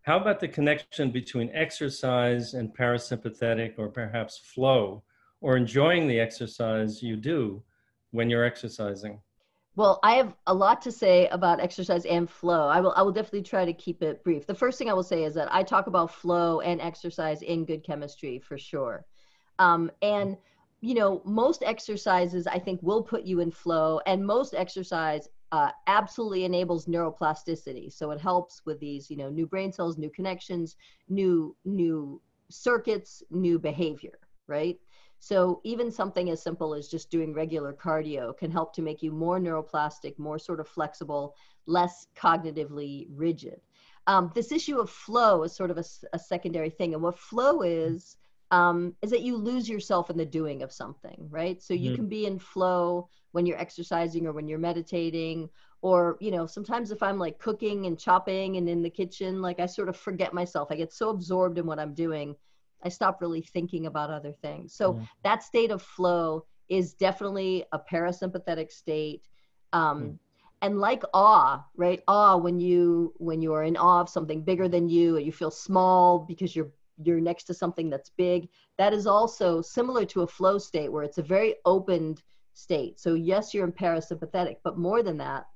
[0.02, 5.04] How about the connection between exercise and parasympathetic, or perhaps flow,
[5.40, 7.62] or enjoying the exercise you do
[8.10, 9.20] when you're exercising?
[9.76, 12.68] Well, I have a lot to say about exercise and flow.
[12.68, 14.46] I will I will definitely try to keep it brief.
[14.46, 17.64] The first thing I will say is that I talk about flow and exercise in
[17.64, 19.06] good chemistry for sure.
[19.58, 20.36] Um, and
[20.82, 25.70] you know, most exercises I think will put you in flow, and most exercise uh,
[25.86, 27.92] absolutely enables neuroplasticity.
[27.92, 30.76] So it helps with these, you know, new brain cells, new connections,
[31.08, 34.78] new new circuits, new behavior, right?
[35.20, 39.12] So even something as simple as just doing regular cardio can help to make you
[39.12, 41.34] more neuroplastic, more sort of flexible,
[41.66, 43.60] less cognitively rigid.
[44.06, 45.84] Um, this issue of flow is sort of a,
[46.14, 48.16] a secondary thing, and what flow is
[48.50, 51.62] um, is that you lose yourself in the doing of something, right?
[51.62, 51.96] So you mm-hmm.
[51.96, 55.48] can be in flow when you're exercising or when you're meditating,
[55.82, 59.60] or, you know, sometimes if I'm like cooking and chopping and in the kitchen, like
[59.60, 60.68] I sort of forget myself.
[60.70, 62.34] I get so absorbed in what I'm doing,
[62.84, 64.74] I stop really thinking about other things.
[64.74, 65.04] So mm-hmm.
[65.22, 69.28] that state of flow is definitely a parasympathetic state.
[69.72, 70.14] Um, mm-hmm
[70.62, 74.68] and like awe right awe when you when you are in awe of something bigger
[74.68, 76.70] than you and you feel small because you're
[77.02, 81.02] you're next to something that's big that is also similar to a flow state where
[81.02, 85.46] it's a very opened state so yes you're in parasympathetic but more than that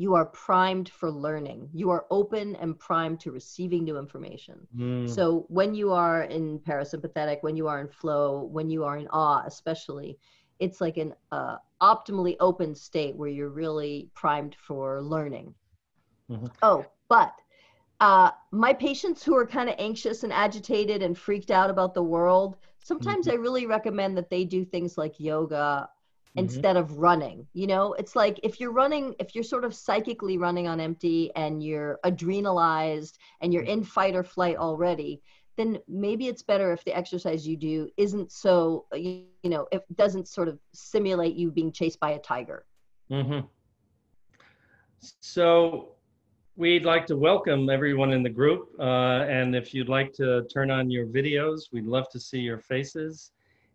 [0.00, 5.08] you are primed for learning you are open and primed to receiving new information mm.
[5.08, 9.06] so when you are in parasympathetic when you are in flow when you are in
[9.08, 10.18] awe especially
[10.58, 15.52] it's like an uh, optimally open state where you're really primed for learning
[16.30, 16.46] mm-hmm.
[16.62, 17.34] oh but
[18.00, 22.02] uh, my patients who are kind of anxious and agitated and freaked out about the
[22.02, 23.38] world, sometimes mm-hmm.
[23.38, 25.86] I really recommend that they do things like yoga
[26.30, 26.40] mm-hmm.
[26.40, 27.46] instead of running.
[27.52, 31.30] You know, it's like if you're running, if you're sort of psychically running on empty
[31.36, 35.22] and you're adrenalized and you're in fight or flight already,
[35.56, 39.82] then maybe it's better if the exercise you do isn't so, you, you know, it
[39.96, 42.64] doesn't sort of simulate you being chased by a tiger.
[43.10, 43.46] Mm-hmm.
[45.20, 45.96] So,
[46.60, 48.68] We'd like to welcome everyone in the group.
[48.78, 52.58] Uh, and if you'd like to turn on your videos, we'd love to see your
[52.58, 53.32] faces.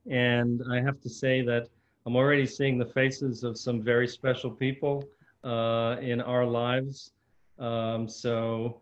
[0.07, 1.67] And I have to say that
[2.07, 5.03] I'm already seeing the faces of some very special people
[5.43, 7.13] uh, in our lives.
[7.57, 8.79] Um, so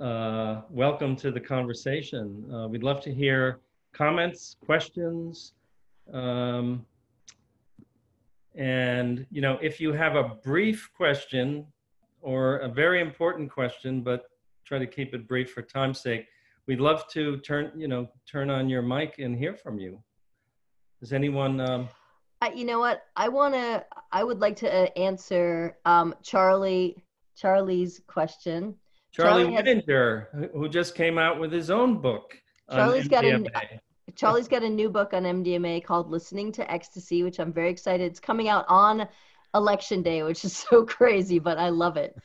[0.00, 2.44] uh, welcome to the conversation.
[2.52, 3.60] Uh, we'd love to hear
[3.92, 5.52] comments, questions,
[6.12, 6.84] um,
[8.56, 11.64] and you know, if you have a brief question
[12.22, 14.24] or a very important question, but
[14.64, 16.26] try to keep it brief for time's sake.
[16.66, 20.02] We'd love to turn, you know, turn on your mic and hear from you.
[20.98, 21.60] Does anyone?
[21.60, 21.88] Um...
[22.40, 23.04] Uh, you know what?
[23.16, 23.84] I want to.
[24.12, 27.02] I would like to uh, answer um, Charlie
[27.36, 28.74] Charlie's question.
[29.12, 32.36] Charlie, Charlie Whittinger, has, who just came out with his own book.
[32.70, 33.44] Charlie's got a
[34.16, 38.04] Charlie's got a new book on MDMA called Listening to Ecstasy, which I'm very excited.
[38.04, 39.08] It's coming out on
[39.54, 42.16] election day, which is so crazy, but I love it.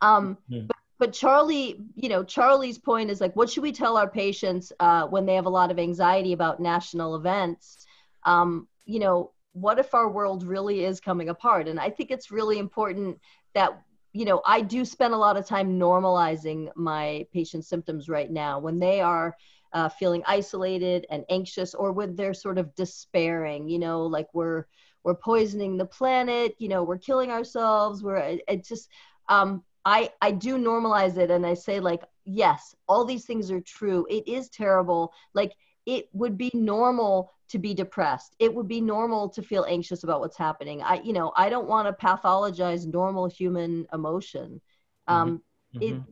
[0.00, 4.10] Um, but, but, Charlie, you know, Charlie's point is like, what should we tell our
[4.10, 7.86] patients uh, when they have a lot of anxiety about national events?
[8.24, 9.30] Um, you know,
[9.60, 11.68] what if our world really is coming apart?
[11.68, 13.18] And I think it's really important
[13.54, 13.82] that
[14.14, 18.58] you know i do spend a lot of time normalizing my patients symptoms right now.
[18.58, 19.36] When they are
[19.72, 24.64] uh, feeling isolated and anxious or when they're sort of despairing you know like we're
[25.04, 28.88] we're poisoning the planet you know we're killing ourselves we're it, it just
[29.28, 33.60] um i i do normalize it and i say like yes all these things are
[33.60, 34.06] true.
[34.08, 35.12] It is terrible.
[35.34, 35.52] Like
[35.88, 40.20] it would be normal to be depressed it would be normal to feel anxious about
[40.20, 44.60] what's happening i you know i don't want to pathologize normal human emotion
[45.08, 45.40] um
[45.74, 45.82] mm-hmm.
[45.82, 46.02] it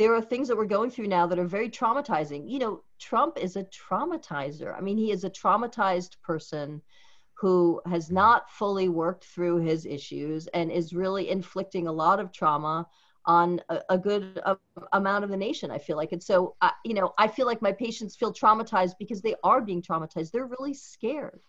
[0.00, 2.50] there are things that we're going through now that are very traumatizing.
[2.50, 4.74] You know, Trump is a traumatizer.
[4.74, 6.80] I mean, he is a traumatized person
[7.34, 12.32] who has not fully worked through his issues and is really inflicting a lot of
[12.32, 12.88] trauma
[13.26, 14.54] on a, a good uh,
[14.92, 16.12] amount of the nation i feel like.
[16.12, 19.60] And so I, you know i feel like my patients feel traumatized because they are
[19.60, 20.30] being traumatized.
[20.30, 21.40] They're really scared.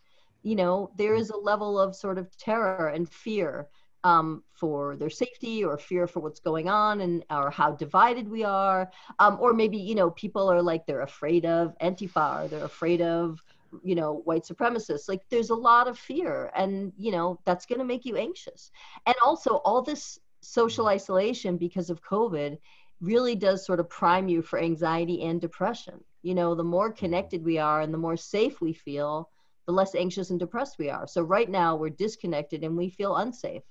[0.44, 3.68] You know there is a level of sort of terror and fear
[4.04, 8.44] um, for their safety or fear for what's going on and or how divided we
[8.44, 8.92] are.
[9.20, 13.02] Um, or maybe you know people are like they're afraid of antifa or they're afraid
[13.02, 13.40] of
[13.84, 15.08] you know white supremacists.
[15.08, 18.72] Like there's a lot of fear and you know that's going to make you anxious.
[19.06, 22.58] And also all this social isolation because of covid
[23.00, 27.44] really does sort of prime you for anxiety and depression you know the more connected
[27.44, 29.30] we are and the more safe we feel
[29.68, 33.18] the less anxious and depressed we are so right now we're disconnected and we feel
[33.18, 33.64] unsafe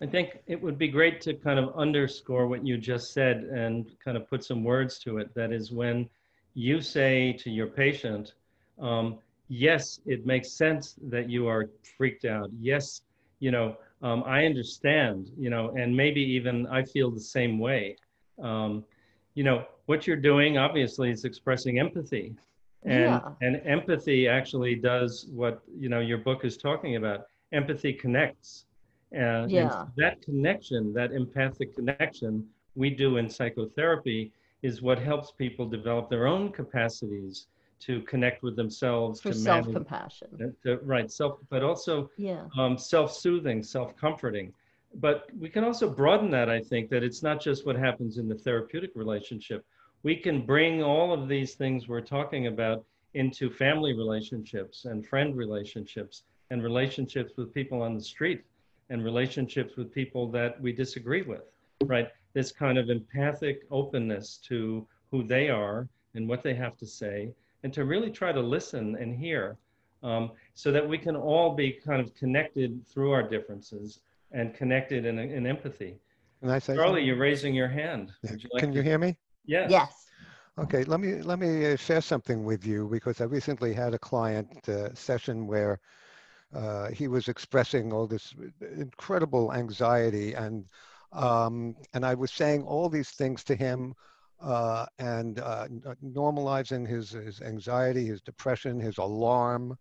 [0.00, 3.90] I think it would be great to kind of underscore what you just said and
[4.04, 5.32] kind of put some words to it.
[5.34, 6.08] That is when
[6.54, 8.34] you say to your patient,
[8.80, 9.18] um,
[9.48, 12.50] yes, it makes sense that you are freaked out.
[12.58, 13.02] Yes,
[13.38, 17.96] you know, um, I understand, you know, and maybe even I feel the same way.
[18.42, 18.84] Um,
[19.34, 22.34] you know, what you're doing obviously is expressing empathy.
[22.84, 23.20] And, yeah.
[23.40, 27.26] and empathy actually does what, you know, your book is talking about.
[27.52, 28.66] Empathy connects
[29.12, 29.82] and, yeah.
[29.82, 36.10] and that connection, that empathic connection we do in psychotherapy is what helps people develop
[36.10, 37.46] their own capacities
[37.86, 42.44] to connect with themselves for self-compassion right self but also yeah.
[42.58, 44.52] um, self-soothing self-comforting
[45.00, 48.28] but we can also broaden that i think that it's not just what happens in
[48.28, 49.64] the therapeutic relationship
[50.02, 52.84] we can bring all of these things we're talking about
[53.14, 58.44] into family relationships and friend relationships and relationships with people on the street
[58.90, 61.42] and relationships with people that we disagree with,
[61.84, 62.08] right?
[62.34, 67.32] This kind of empathic openness to who they are and what they have to say,
[67.64, 69.56] and to really try to listen and hear
[70.04, 74.00] um, so that we can all be kind of connected through our differences
[74.32, 75.96] and connected in, in empathy.
[76.40, 77.06] Can I say Charlie, something?
[77.06, 78.12] you're raising your hand.
[78.22, 78.32] Yeah.
[78.32, 78.76] You like can to...
[78.76, 79.16] you hear me?
[79.46, 79.70] Yes.
[79.70, 80.06] Yes.
[80.56, 83.98] Okay, let me let me uh, share something with you because I recently had a
[83.98, 85.80] client uh, session where
[86.54, 88.34] uh, he was expressing all this
[88.78, 90.66] incredible anxiety and
[91.12, 93.94] um, and I was saying all these things to him
[94.44, 95.66] uh, and uh,
[96.04, 99.76] normalizing his, his anxiety, his depression, his alarm,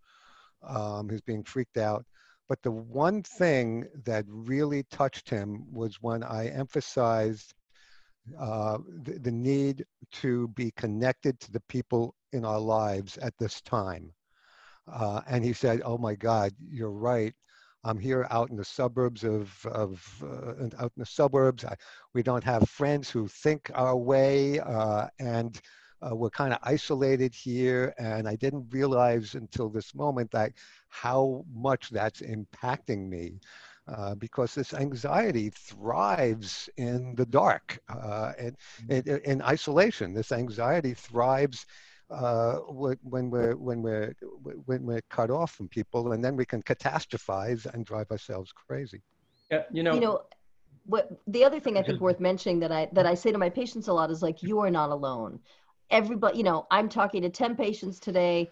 [0.68, 2.06] um, his being freaked out.
[2.48, 7.54] But the one thing that really touched him was when I emphasized
[8.40, 13.62] uh, the, the need to be connected to the people in our lives at this
[13.62, 14.12] time.
[14.92, 17.34] Uh, and he said, "Oh my God, you're right.
[17.84, 21.66] I'm here out in the suburbs of, of uh, out in the suburbs.
[21.66, 21.76] I,
[22.14, 25.60] we don't have friends who think our way, uh, and
[26.02, 27.94] uh, we're kind of isolated here.
[27.98, 30.54] And I didn't realize until this moment that
[30.90, 33.40] how much that's impacting me."
[33.86, 38.56] Uh, because this anxiety thrives in the dark uh, and,
[38.88, 40.14] and in isolation.
[40.14, 41.66] This anxiety thrives
[42.10, 44.14] uh, when we're when we're
[44.66, 49.02] when we're cut off from people, and then we can catastrophize and drive ourselves crazy.
[49.52, 49.94] Yeah, you know.
[49.94, 50.22] You know,
[50.86, 53.50] what the other thing I think worth mentioning that I that I say to my
[53.50, 55.40] patients a lot is like you are not alone.
[55.90, 58.50] Everybody, you know, I'm talking to ten patients today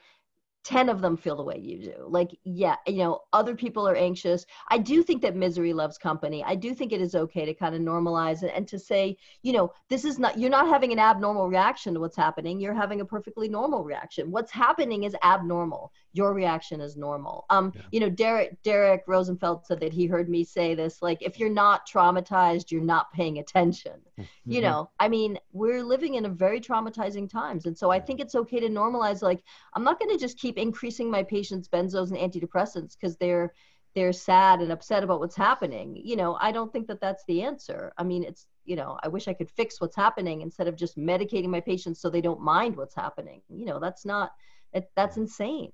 [0.63, 2.05] 10 of them feel the way you do.
[2.07, 4.45] Like, yeah, you know, other people are anxious.
[4.69, 6.43] I do think that misery loves company.
[6.43, 9.53] I do think it is okay to kind of normalize it and to say, you
[9.53, 12.59] know, this is not, you're not having an abnormal reaction to what's happening.
[12.59, 14.29] You're having a perfectly normal reaction.
[14.29, 15.91] What's happening is abnormal.
[16.13, 17.45] Your reaction is normal.
[17.49, 17.81] Um, yeah.
[17.91, 21.49] you know, Derek, Derek Rosenfeld said that he heard me say this, like, if you're
[21.49, 23.93] not traumatized, you're not paying attention.
[24.21, 24.51] Mm-hmm.
[24.51, 27.65] You know, I mean, we're living in a very traumatizing times.
[27.65, 29.43] And so I think it's okay to normalize, like,
[29.73, 33.53] I'm not going to just keep keep increasing my patients benzos and antidepressants because they're
[33.95, 37.41] they're sad and upset about what's happening you know i don't think that that's the
[37.41, 40.75] answer i mean it's you know i wish i could fix what's happening instead of
[40.75, 44.33] just medicating my patients so they don't mind what's happening you know that's not
[44.73, 45.71] it, that's insane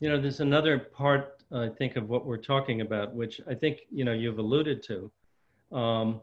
[0.00, 3.80] you know there's another part i think of what we're talking about which i think
[3.90, 5.10] you know you've alluded to
[5.72, 6.20] um,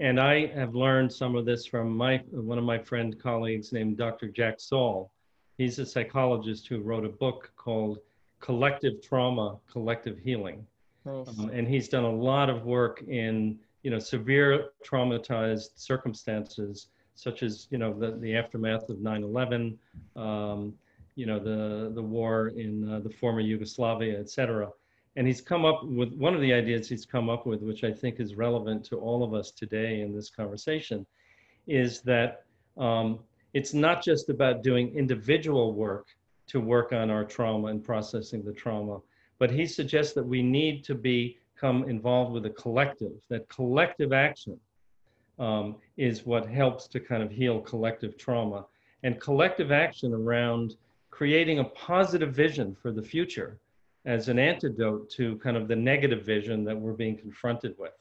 [0.00, 3.96] and i have learned some of this from my one of my friend colleagues named
[3.96, 5.10] dr jack saul
[5.56, 7.98] He's a psychologist who wrote a book called
[8.40, 10.66] Collective Trauma, Collective Healing.
[11.04, 11.28] Nice.
[11.28, 17.42] Um, and he's done a lot of work in, you know, severe traumatized circumstances, such
[17.42, 19.76] as, you know, the, the aftermath of 9-11,
[20.16, 20.74] um,
[21.16, 24.68] you know, the, the war in uh, the former Yugoslavia, et cetera.
[25.16, 27.92] And he's come up with one of the ideas he's come up with, which I
[27.92, 31.06] think is relevant to all of us today in this conversation,
[31.66, 32.44] is that
[32.76, 33.20] um,
[33.52, 36.08] it's not just about doing individual work
[36.48, 38.98] to work on our trauma and processing the trauma,
[39.38, 44.58] but he suggests that we need to become involved with a collective, that collective action
[45.38, 48.66] um, is what helps to kind of heal collective trauma.
[49.04, 50.76] And collective action around
[51.14, 53.60] creating a positive vision for the future
[54.04, 57.96] as an antidote to kind of the negative vision that we're being confronted with.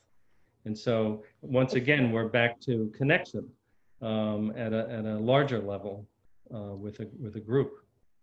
[0.66, 3.48] And so once again, we're back to connection
[4.02, 6.08] um, at, a, at a larger level
[6.54, 7.74] uh, with, a, with a group.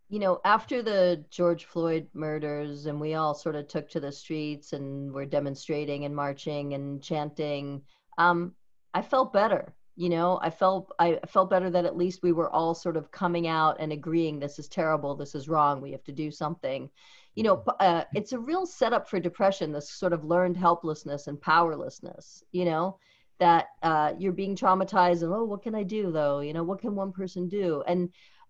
[0.09, 4.11] You know, after the George Floyd murders, and we all sort of took to the
[4.11, 7.83] streets and were demonstrating and marching and chanting,
[8.19, 8.55] um,
[8.93, 9.73] I felt better.
[10.01, 13.11] You know, I felt I felt better that at least we were all sort of
[13.11, 16.89] coming out and agreeing this is terrible, this is wrong, we have to do something.
[17.35, 19.73] You know, uh, it's a real setup for depression.
[19.73, 22.43] This sort of learned helplessness and powerlessness.
[22.53, 22.99] You know,
[23.41, 26.41] that uh, you're being traumatized and oh, what can I do though?
[26.41, 27.85] You know, what can one person do?
[27.87, 28.09] And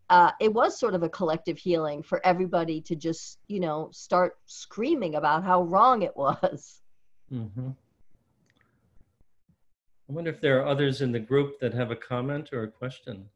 [0.09, 4.39] uh, it was sort of a collective healing for everybody to just you know start
[4.47, 6.81] screaming about how wrong it was.
[7.35, 7.71] Mm-hmm.
[10.11, 12.69] I wonder if there are others in the group that have a comment or a
[12.69, 13.29] question.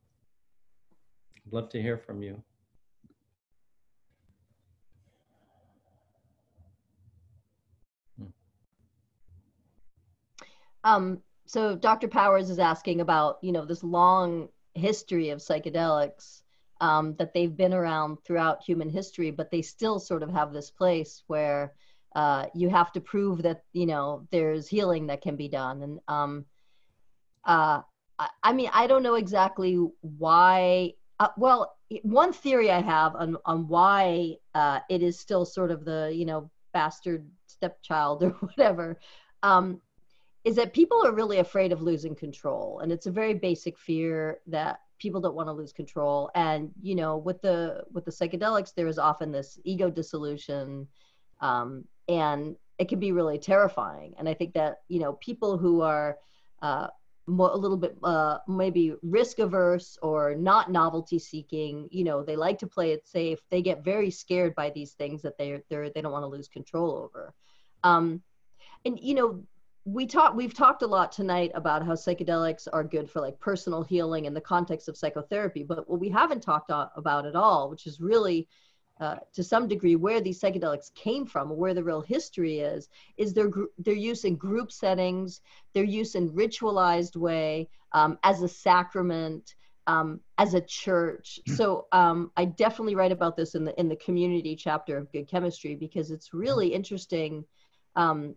[1.36, 2.42] I'd love to hear from you.
[8.18, 8.26] Hmm.
[10.82, 12.08] Um, so Dr.
[12.08, 16.42] Powers is asking about, you know, this long history of psychedelics
[16.80, 20.72] um, that they've been around throughout human history, but they still sort of have this
[20.72, 21.72] place where
[22.16, 25.82] uh, you have to prove that, you know, there's healing that can be done.
[25.82, 26.44] And um,
[27.46, 27.80] uh,
[28.42, 30.92] I, mean, I don't know exactly why.
[31.20, 35.84] Uh, well, one theory I have on on why uh, it is still sort of
[35.84, 38.98] the you know bastard stepchild or whatever
[39.42, 39.80] um,
[40.44, 44.40] is that people are really afraid of losing control, and it's a very basic fear
[44.46, 46.30] that people don't want to lose control.
[46.34, 50.88] And you know, with the with the psychedelics, there is often this ego dissolution,
[51.40, 54.14] um, and it can be really terrifying.
[54.18, 56.18] And I think that you know people who are
[56.62, 56.88] uh,
[57.26, 62.36] more, a little bit uh, maybe risk averse or not novelty seeking you know they
[62.36, 63.38] like to play it safe.
[63.50, 66.48] They get very scared by these things that they're, they're they don't want to lose
[66.48, 67.34] control over.
[67.82, 68.22] Um,
[68.84, 69.44] and you know
[69.84, 73.82] we talk we've talked a lot tonight about how psychedelics are good for like personal
[73.82, 77.86] healing in the context of psychotherapy but what we haven't talked about at all which
[77.86, 78.48] is really
[79.00, 83.34] uh, to some degree where these psychedelics came from where the real history is is
[83.34, 85.40] their their use in group settings
[85.72, 89.56] their use in ritualized way um, as a sacrament
[89.86, 91.40] um, as a church.
[91.46, 91.54] Hmm.
[91.54, 95.28] so um, i definitely write about this in the in the community chapter of good
[95.28, 97.44] chemistry because it's really interesting.
[97.96, 98.34] Um,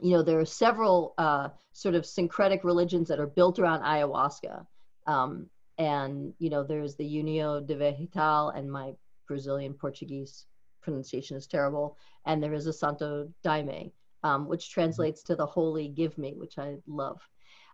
[0.00, 4.66] you know there are several uh, sort of syncretic religions that are built around ayahuasca.
[5.06, 5.48] Um,
[5.78, 8.92] and you know there's the unio de vegetal and my
[9.26, 10.46] Brazilian Portuguese
[10.82, 11.96] pronunciation is terrible.
[12.24, 13.92] And there is a Santo Daime,
[14.22, 14.80] um, which mm-hmm.
[14.80, 17.20] translates to the Holy Give Me, which I love.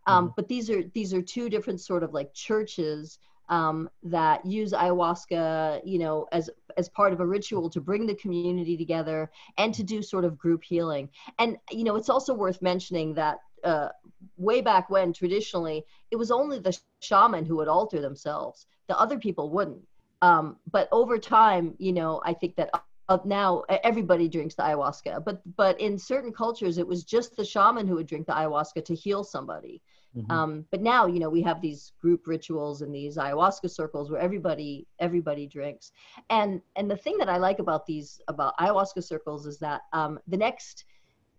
[0.06, 0.32] Um, mm-hmm.
[0.36, 3.18] But these are these are two different sort of like churches
[3.48, 8.14] um, that use ayahuasca, you know, as as part of a ritual to bring the
[8.14, 11.08] community together and to do sort of group healing.
[11.38, 13.88] And you know, it's also worth mentioning that uh,
[14.36, 18.66] way back when, traditionally, it was only the shaman who would alter themselves.
[18.88, 19.82] The other people wouldn't.
[20.22, 22.70] Um, but over time, you know, I think that
[23.08, 27.44] uh, now everybody drinks the ayahuasca, but but in certain cultures, it was just the
[27.44, 29.82] shaman who would drink the ayahuasca to heal somebody.
[30.16, 30.30] Mm-hmm.
[30.30, 34.20] Um, but now, you know, we have these group rituals and these ayahuasca circles where
[34.20, 35.90] everybody everybody drinks.
[36.30, 40.20] And and the thing that I like about these about ayahuasca circles is that um,
[40.28, 40.84] the next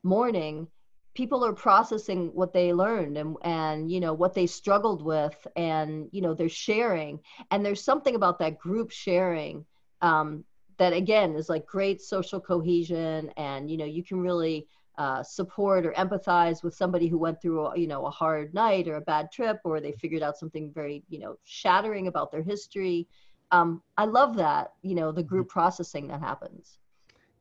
[0.03, 0.67] morning
[1.13, 6.09] people are processing what they learned and and you know what they struggled with and
[6.11, 7.19] you know they're sharing.
[7.51, 9.65] And there's something about that group sharing
[10.01, 10.43] um,
[10.77, 14.67] that again is like great social cohesion and you know you can really
[14.97, 18.87] uh, support or empathize with somebody who went through a, you know a hard night
[18.87, 22.43] or a bad trip or they figured out something very you know shattering about their
[22.43, 23.07] history.
[23.51, 26.79] Um, i love that you know the group processing that happens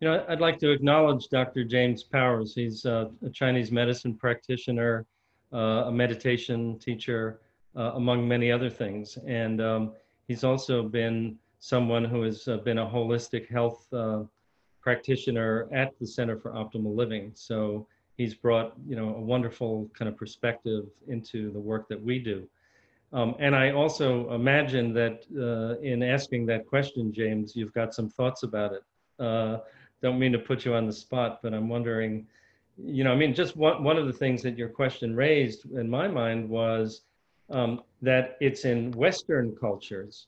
[0.03, 1.63] you know, I'd like to acknowledge Dr.
[1.63, 2.57] James Powers.
[2.57, 5.07] He's uh, a Chinese medicine practitioner,
[5.53, 7.39] uh, a meditation teacher,
[7.77, 9.17] uh, among many other things.
[9.29, 9.93] And um,
[10.27, 14.25] he's also been someone who has uh, been a holistic health uh,
[14.81, 17.31] practitioner at the Center for Optimal Living.
[17.37, 22.19] So he's brought, you know, a wonderful kind of perspective into the work that we
[22.19, 22.49] do.
[23.13, 28.09] Um, and I also imagine that uh, in asking that question, James, you've got some
[28.09, 28.83] thoughts about it
[30.03, 32.27] don't mean to put you on the spot, but I'm wondering,
[32.77, 35.89] you know, I mean, just one, one of the things that your question raised in
[35.89, 37.03] my mind was
[37.51, 40.27] um, that it's in Western cultures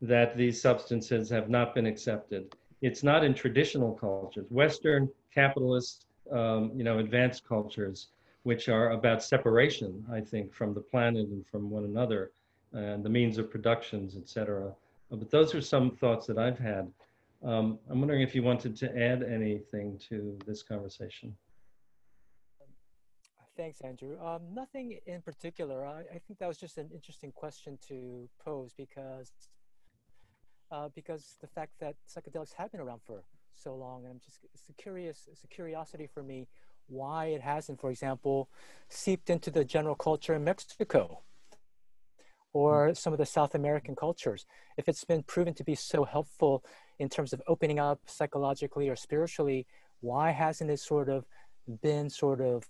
[0.00, 2.54] that these substances have not been accepted.
[2.80, 8.08] It's not in traditional cultures, Western capitalist, um, you know, advanced cultures,
[8.44, 12.30] which are about separation, I think, from the planet and from one another,
[12.72, 14.72] and the means of productions, et cetera.
[15.10, 16.90] But those are some thoughts that I've had.
[17.42, 21.34] Um, I'm wondering if you wanted to add anything to this conversation.
[23.56, 24.18] Thanks, Andrew.
[24.22, 25.84] Um, nothing in particular.
[25.84, 29.32] I, I, think that was just an interesting question to pose because
[30.70, 33.22] uh, because the fact that psychedelics have been around for
[33.54, 36.46] so long, and I'm just it's a curious, it's a curiosity for me
[36.86, 38.48] why it hasn't, for example,
[38.88, 41.20] seeped into the general culture in Mexico
[42.52, 44.46] or some of the South American cultures.
[44.76, 46.64] If it's been proven to be so helpful
[47.00, 49.66] in terms of opening up psychologically or spiritually,
[50.00, 51.24] why hasn't it sort of
[51.82, 52.64] been sort of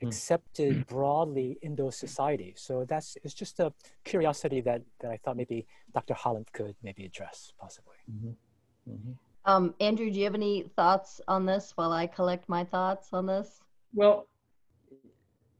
[0.00, 0.08] hmm.
[0.08, 2.56] accepted broadly in those societies?
[2.56, 3.72] So that's it's just a
[4.04, 6.14] curiosity that that I thought maybe Dr.
[6.14, 7.98] Holland could maybe address possibly.
[8.10, 8.92] Mm-hmm.
[8.92, 9.12] Mm-hmm.
[9.44, 13.26] Um, Andrew, do you have any thoughts on this while I collect my thoughts on
[13.26, 13.60] this?
[13.94, 14.26] Well,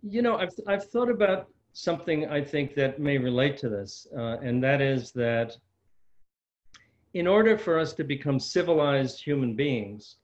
[0.03, 4.39] you know, I've I've thought about something I think that may relate to this, uh,
[4.47, 5.57] and that is that
[7.15, 10.17] in order for us to become civilized human beings,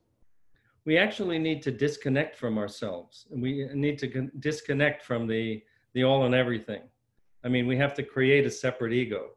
[0.85, 3.25] we actually need to disconnect from ourselves.
[3.31, 5.63] And we need to disconnect from the,
[5.93, 6.83] the all and everything.
[7.43, 9.31] I mean, we have to create a separate ego.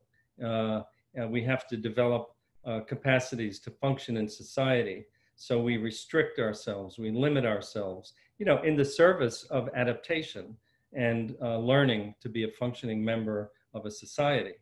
[0.45, 0.83] Uh,
[1.29, 2.35] we have to develop
[2.67, 5.07] uh, capacities to function in society.
[5.37, 10.57] So we restrict ourselves, we limit ourselves, you know, in the service of adaptation
[10.93, 14.55] and uh, learning to be a functioning member of a society,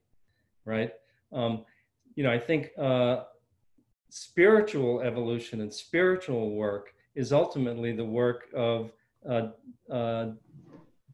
[0.65, 0.93] right?
[1.33, 1.65] Um,
[2.17, 3.25] you know, I think uh,
[4.09, 8.91] spiritual evolution and spiritual work is ultimately the work of
[9.29, 9.49] uh,
[9.91, 10.31] uh,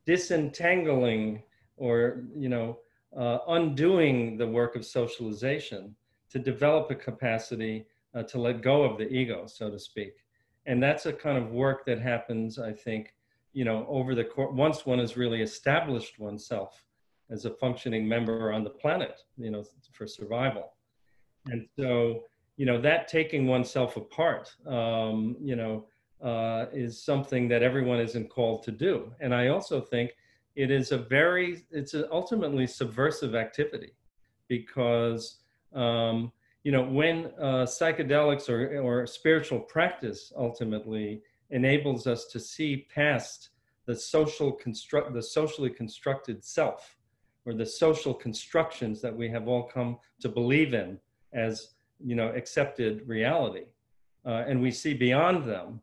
[0.07, 1.43] disentangling
[1.77, 2.79] or, you know,
[3.17, 5.95] uh, undoing the work of socialization
[6.31, 7.85] to develop a capacity
[8.15, 10.15] uh, to let go of the ego, so to speak.
[10.67, 13.15] And that's a kind of work that happens, I think,
[13.53, 16.85] you know, over the course, once one has really established oneself
[17.31, 20.73] as a functioning member on the planet, you know, for survival.
[21.47, 22.25] And so,
[22.57, 25.87] you know, that taking oneself apart, um, you know,
[26.23, 29.13] uh, is something that everyone isn't called to do.
[29.21, 30.13] And I also think
[30.55, 33.93] it is a very, it's an ultimately subversive activity
[34.49, 35.39] because,
[35.75, 36.31] um,
[36.63, 43.51] you know, when uh, psychedelics or, or spiritual practice ultimately enables us to see past
[43.87, 46.97] the social construct, the socially constructed self,
[47.45, 50.99] or the social constructions that we have all come to believe in
[51.33, 51.71] as
[52.05, 53.65] you know accepted reality,
[54.27, 55.81] uh, and we see beyond them,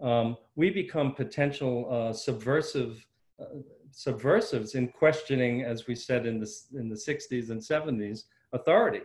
[0.00, 3.06] um, we become potential uh, subversive
[3.40, 3.44] uh,
[3.90, 9.02] subversives in questioning, as we said in the in the 60s and 70s, authority.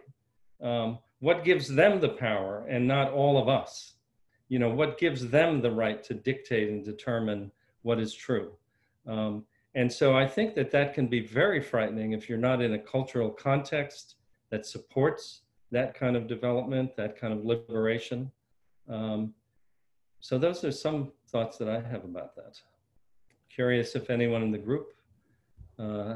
[0.61, 3.93] Um, what gives them the power and not all of us?
[4.49, 7.51] You know, what gives them the right to dictate and determine
[7.83, 8.51] what is true?
[9.07, 9.45] Um,
[9.75, 12.79] and so I think that that can be very frightening if you're not in a
[12.79, 14.15] cultural context
[14.49, 15.41] that supports
[15.71, 18.31] that kind of development, that kind of liberation.
[18.89, 19.33] Um,
[20.19, 22.59] so those are some thoughts that I have about that.
[23.53, 24.93] Curious if anyone in the group.
[25.79, 26.15] Uh,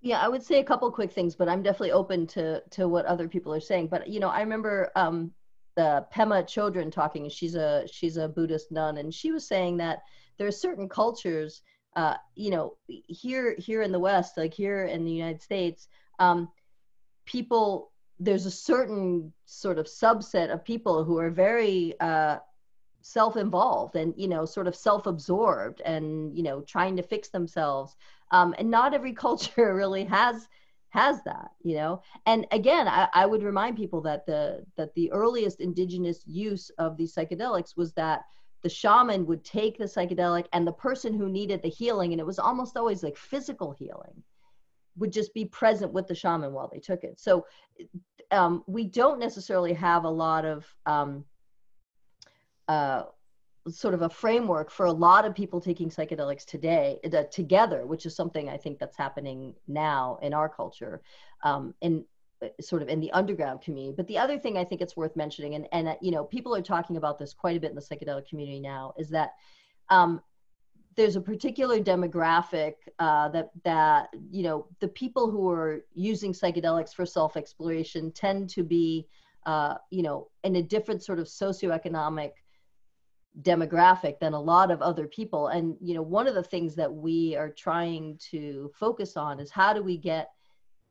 [0.00, 3.06] yeah, I would say a couple quick things, but I'm definitely open to to what
[3.06, 3.88] other people are saying.
[3.88, 5.32] But you know, I remember um,
[5.76, 7.28] the Pema Chodron talking.
[7.28, 10.00] She's a she's a Buddhist nun, and she was saying that
[10.36, 11.62] there are certain cultures,
[11.96, 16.50] uh, you know, here here in the West, like here in the United States, um,
[17.24, 17.92] people
[18.24, 22.38] there's a certain sort of subset of people who are very uh,
[23.02, 27.96] self-involved and you know sort of self-absorbed and you know trying to fix themselves
[28.30, 30.48] um, and not every culture really has
[30.88, 35.12] has that you know and again I, I would remind people that the that the
[35.12, 38.22] earliest indigenous use of these psychedelics was that
[38.62, 42.26] the shaman would take the psychedelic and the person who needed the healing and it
[42.26, 44.22] was almost always like physical healing
[44.96, 47.18] would just be present with the shaman while they took it.
[47.18, 47.44] So
[48.34, 51.24] um, we don't necessarily have a lot of um,
[52.68, 53.04] uh,
[53.68, 56.98] sort of a framework for a lot of people taking psychedelics today
[57.30, 61.00] together, which is something I think that's happening now in our culture,
[61.44, 62.04] um, in
[62.42, 63.94] uh, sort of in the underground community.
[63.96, 66.54] But the other thing I think it's worth mentioning, and and uh, you know people
[66.54, 69.34] are talking about this quite a bit in the psychedelic community now, is that
[69.88, 70.20] um,
[70.96, 76.94] there's a particular demographic uh, that that you know the people who are using psychedelics
[76.94, 79.06] for self exploration tend to be
[79.46, 82.32] uh, you know in a different sort of socioeconomic
[83.42, 85.48] demographic than a lot of other people.
[85.48, 89.50] And you know one of the things that we are trying to focus on is
[89.50, 90.30] how do we get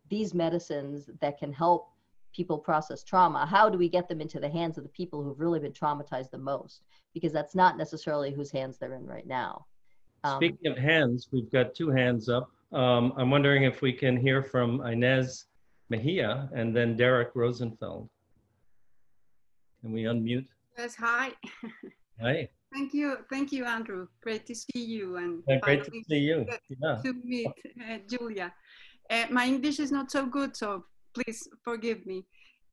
[0.10, 1.90] these medicines that can help
[2.36, 3.46] people process trauma?
[3.46, 6.32] How do we get them into the hands of the people who've really been traumatized
[6.32, 6.82] the most?
[7.14, 9.66] Because that's not necessarily whose hands they're in right now
[10.24, 14.18] um, speaking of hands we've got two hands up um, i'm wondering if we can
[14.18, 15.46] hear from inez
[15.90, 18.10] mejia and then derek rosenfeld
[19.82, 20.48] can we unmute
[20.78, 21.32] yes hi
[22.22, 22.48] Hi.
[22.74, 24.08] Thank you, thank you, Andrew.
[24.22, 26.46] Great to see you and yeah, great to see you.
[26.82, 27.02] Yeah.
[27.04, 27.48] To meet
[27.80, 28.54] uh, Julia.
[29.10, 32.26] Uh, my English is not so good, so please forgive me.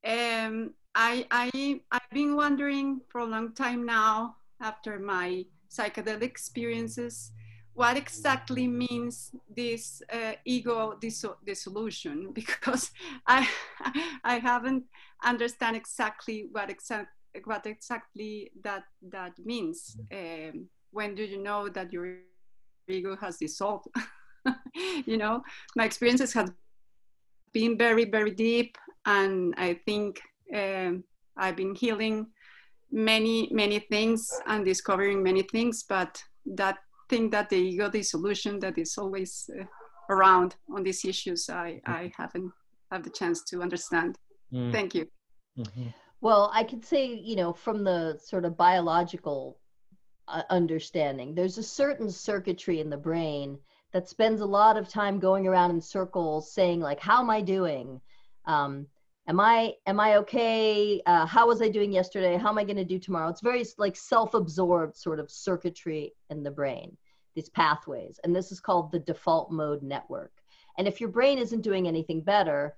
[0.06, 7.32] Um, I, I, I've been wondering for a long time now, after my psychedelic experiences,
[7.74, 10.98] what exactly means this uh, ego
[11.47, 12.90] dissolution because
[13.26, 13.48] I,
[14.24, 14.84] I haven't
[15.24, 17.12] understand exactly what exactly
[17.44, 19.97] what exactly that that means.
[20.12, 22.16] Um, when do you know that your
[22.88, 23.86] ego has dissolved?
[25.06, 25.42] you know,
[25.76, 26.52] my experiences have
[27.52, 28.76] been very very deep,
[29.06, 30.20] and I think
[30.55, 31.05] um,
[31.36, 32.26] I've been healing
[32.90, 36.78] many many things and discovering many things, but that
[37.10, 39.64] thing that the ego dissolution that is always uh,
[40.08, 42.50] around on these issues, I I haven't
[42.90, 44.16] had the chance to understand.
[44.52, 44.72] Mm.
[44.72, 45.06] Thank you.
[45.58, 45.88] Mm-hmm.
[46.20, 49.58] Well, I could say, you know, from the sort of biological
[50.28, 53.58] uh, understanding, there's a certain circuitry in the brain
[53.92, 57.40] that spends a lot of time going around in circles saying like, how am I
[57.40, 58.00] doing?
[58.44, 58.86] Um,
[59.31, 61.01] am I am I okay?
[61.07, 62.36] Uh, how was I doing yesterday?
[62.36, 63.28] How am I going to do tomorrow?
[63.28, 66.97] It's very like self-absorbed sort of circuitry in the brain,
[67.36, 70.32] these pathways, and this is called the default mode network.
[70.78, 72.77] And if your brain isn't doing anything better,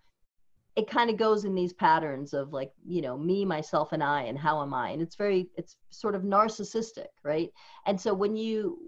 [0.77, 4.23] it kind of goes in these patterns of like you know me myself and i
[4.23, 7.51] and how am i and it's very it's sort of narcissistic right
[7.85, 8.79] and so when you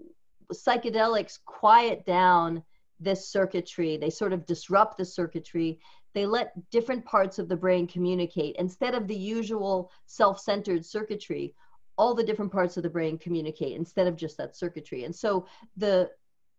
[0.51, 2.63] psychedelics quiet down
[2.99, 5.77] this circuitry they sort of disrupt the circuitry
[6.15, 11.53] they let different parts of the brain communicate instead of the usual self-centered circuitry
[11.97, 15.45] all the different parts of the brain communicate instead of just that circuitry and so
[15.77, 16.09] the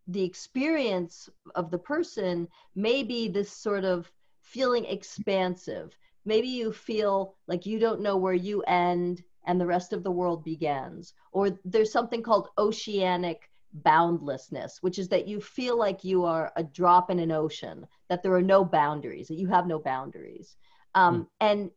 [0.09, 4.11] the experience of the person may be this sort of
[4.43, 5.97] feeling expansive.
[6.25, 10.11] Maybe you feel like you don't know where you end and the rest of the
[10.11, 11.15] world begins.
[11.33, 13.51] Or there's something called oceanic
[13.83, 18.23] boundlessness, which is that you feel like you are a drop in an ocean, that
[18.23, 20.57] there are no boundaries, that you have no boundaries.
[20.95, 21.27] Um, mm.
[21.41, 21.71] And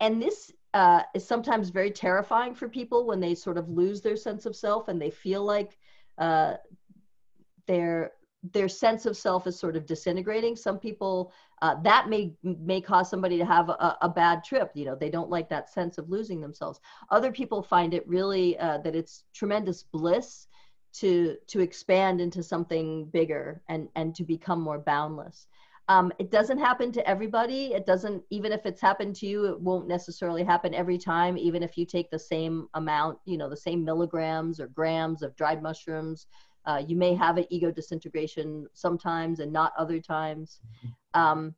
[0.00, 4.16] and this uh, is sometimes very terrifying for people when they sort of lose their
[4.16, 5.78] sense of self and they feel like
[6.18, 6.54] uh,
[7.66, 8.12] they're
[8.52, 10.54] their sense of self is sort of disintegrating.
[10.54, 11.32] Some people
[11.62, 14.70] uh, that may may cause somebody to have a, a, bad trip.
[14.74, 16.80] You know, they don't like that sense of losing themselves.
[17.10, 20.46] Other people find it really uh, that it's tremendous bliss
[20.94, 25.46] to to expand into something bigger and and to become more boundless.
[25.86, 27.74] Um, it doesn't happen to everybody.
[27.74, 31.36] It doesn't even if it's happened to you, it won't necessarily happen every time.
[31.36, 35.36] Even if you take the same amount, you know, the same milligrams or grams of
[35.36, 36.26] dried mushrooms
[36.66, 40.60] uh, you may have an ego disintegration sometimes and not other times.
[40.78, 41.20] Mm-hmm.
[41.20, 41.54] Um,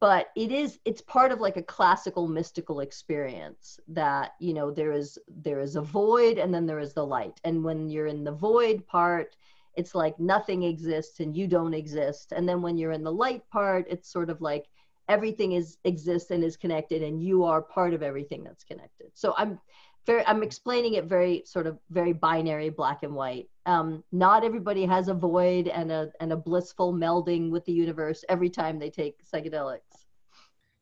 [0.00, 4.92] but it is it's part of like a classical mystical experience that you know there
[4.92, 7.40] is there is a void and then there is the light.
[7.44, 9.36] And when you're in the void part
[9.76, 12.32] it's like nothing exists and you don't exist.
[12.32, 14.66] And then when you're in the light part it's sort of like
[15.08, 19.10] everything is exists and is connected and you are part of everything that's connected.
[19.14, 19.58] So i'm
[20.06, 24.84] very i'm explaining it very sort of very binary black and white um, not everybody
[24.84, 28.90] has a void and a and a blissful melding with the universe every time they
[28.90, 30.06] take psychedelics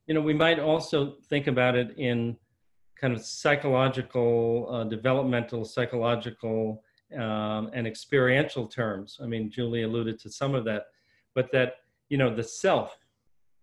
[0.06, 2.36] you know we might also think about it in
[3.00, 6.82] kind of psychological uh, developmental psychological
[7.14, 10.86] um, and experiential terms i mean julie alluded to some of that
[11.34, 11.74] but that
[12.08, 12.98] you know the self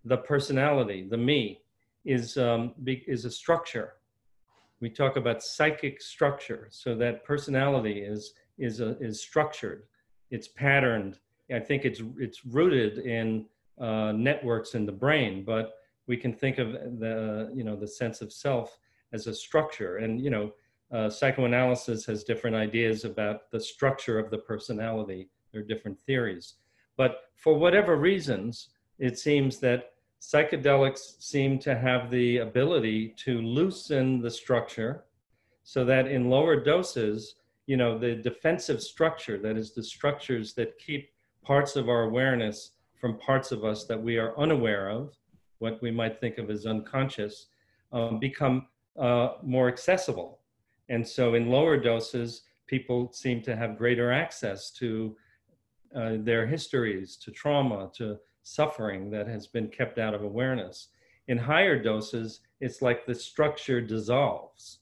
[0.05, 1.61] the personality the me
[2.05, 3.93] is um, is a structure
[4.81, 6.67] we talk about psychic structure.
[6.71, 9.83] So that personality is is a, is structured,
[10.31, 11.19] it's patterned.
[11.53, 13.45] I think it's it's rooted in
[13.79, 15.75] uh, networks in the brain, but
[16.07, 18.77] we can think of the you know the sense of self
[19.13, 19.97] as a structure.
[19.97, 20.51] And you know,
[20.91, 25.29] uh, psychoanalysis has different ideas about the structure of the personality.
[25.51, 26.55] There are different theories,
[26.97, 28.69] but for whatever reasons,
[28.99, 35.05] it seems that psychedelics seem to have the ability to loosen the structure
[35.63, 37.35] so that in lower doses,
[37.69, 41.11] you know, the defensive structure, that is the structures that keep
[41.43, 45.15] parts of our awareness from parts of us that we are unaware of,
[45.59, 47.49] what we might think of as unconscious,
[47.91, 48.65] um, become
[48.97, 50.39] uh, more accessible.
[50.89, 55.15] And so in lower doses, people seem to have greater access to
[55.95, 60.87] uh, their histories, to trauma, to suffering that has been kept out of awareness.
[61.27, 64.79] In higher doses, it's like the structure dissolves.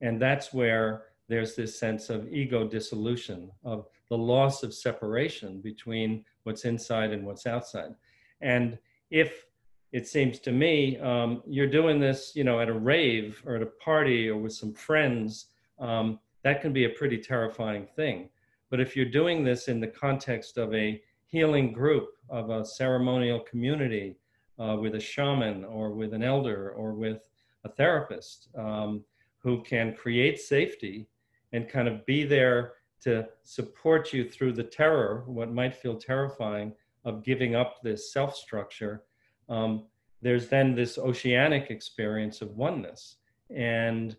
[0.00, 6.24] And that's where there's this sense of ego dissolution, of the loss of separation between
[6.42, 7.94] what's inside and what's outside.
[8.40, 8.76] And
[9.10, 9.46] if
[9.92, 13.62] it seems to me um, you're doing this, you know, at a rave or at
[13.62, 15.46] a party or with some friends,
[15.78, 18.28] um, that can be a pretty terrifying thing.
[18.68, 23.40] But if you're doing this in the context of a healing group, of a ceremonial
[23.40, 24.16] community,
[24.58, 27.28] uh, with a shaman or with an elder or with
[27.64, 29.04] a therapist um,
[29.38, 31.06] who can create safety
[31.52, 36.72] and kind of be there to support you through the terror, what might feel terrifying,
[37.04, 39.04] of giving up this self structure,
[39.48, 39.86] um,
[40.22, 43.16] there's then this oceanic experience of oneness.
[43.48, 44.16] And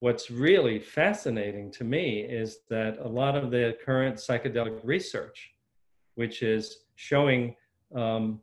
[0.00, 5.52] what's really fascinating to me is that a lot of the current psychedelic research,
[6.16, 7.54] which is showing
[7.94, 8.40] um,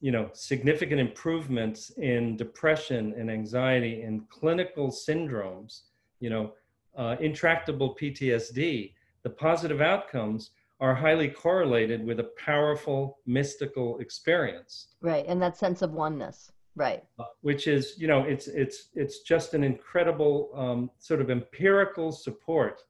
[0.00, 5.82] you know, significant improvements in depression and anxiety and clinical syndromes,
[6.20, 6.52] you know,
[6.96, 8.92] uh, intractable PTSD,
[9.22, 10.50] the positive outcomes
[10.80, 14.88] are highly correlated with a powerful mystical experience.
[15.00, 16.52] Right, and that sense of oneness.
[16.74, 17.02] Right.
[17.18, 22.12] Uh, which is, you know, it's it's it's just an incredible um, sort of empirical
[22.12, 22.82] support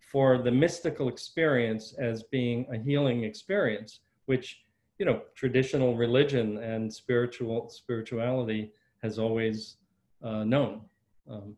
[0.00, 4.62] for the mystical experience as being a healing experience, which
[4.98, 8.72] you know traditional religion and spiritual spirituality
[9.02, 9.76] has always
[10.22, 10.80] uh, known.
[11.30, 11.54] Um,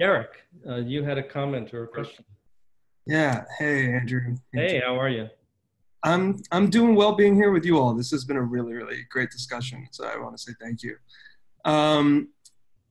[0.00, 0.28] Eric,
[0.68, 2.24] uh, you had a comment or a question.
[3.06, 3.44] Yeah.
[3.58, 4.36] Hey, Andrew.
[4.52, 5.28] Hey, how are you?
[6.02, 7.94] I'm I'm doing well being here with you all.
[7.94, 9.88] This has been a really really great discussion.
[9.90, 10.96] So I want to say thank you.
[11.64, 12.28] Um,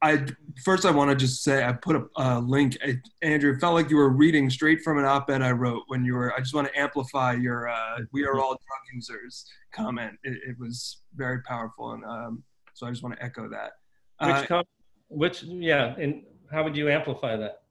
[0.01, 0.25] I
[0.63, 2.77] first I want to just say I put a, a link.
[2.83, 6.03] I, Andrew, it felt like you were reading straight from an op-ed I wrote when
[6.03, 6.33] you were.
[6.33, 10.13] I just want to amplify your uh, "We are all drug users" comment.
[10.23, 13.73] It, it was very powerful, and um, so I just want to echo that.
[14.21, 14.65] Which, uh, com-
[15.07, 17.61] which, yeah, and how would you amplify that?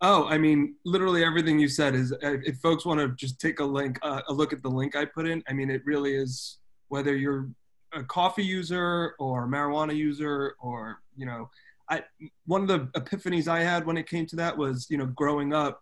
[0.00, 2.12] Oh, I mean, literally everything you said is.
[2.12, 4.96] Uh, if folks want to just take a link, uh, a look at the link
[4.96, 5.42] I put in.
[5.48, 6.58] I mean, it really is.
[6.88, 7.48] Whether you're
[7.94, 11.48] a coffee user or a marijuana user or you know
[11.88, 12.02] I
[12.46, 15.52] one of the epiphanies I had when it came to that was you know growing
[15.52, 15.80] up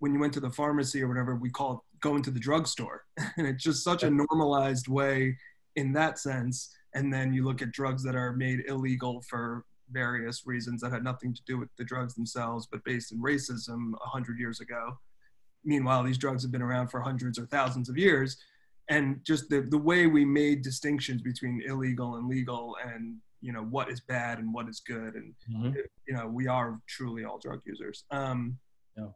[0.00, 3.04] when you went to the pharmacy or whatever we call it going to the drugstore
[3.36, 5.36] and it's just such a normalized way
[5.76, 10.46] in that sense and then you look at drugs that are made illegal for various
[10.46, 14.38] reasons that had nothing to do with the drugs themselves but based in racism 100
[14.38, 14.98] years ago
[15.64, 18.36] meanwhile these drugs have been around for hundreds or thousands of years
[18.88, 23.62] and just the, the way we made distinctions between illegal and legal and you know
[23.62, 25.78] what is bad and what is good and mm-hmm.
[26.06, 28.58] you know we are truly all drug users um
[28.96, 29.06] yeah.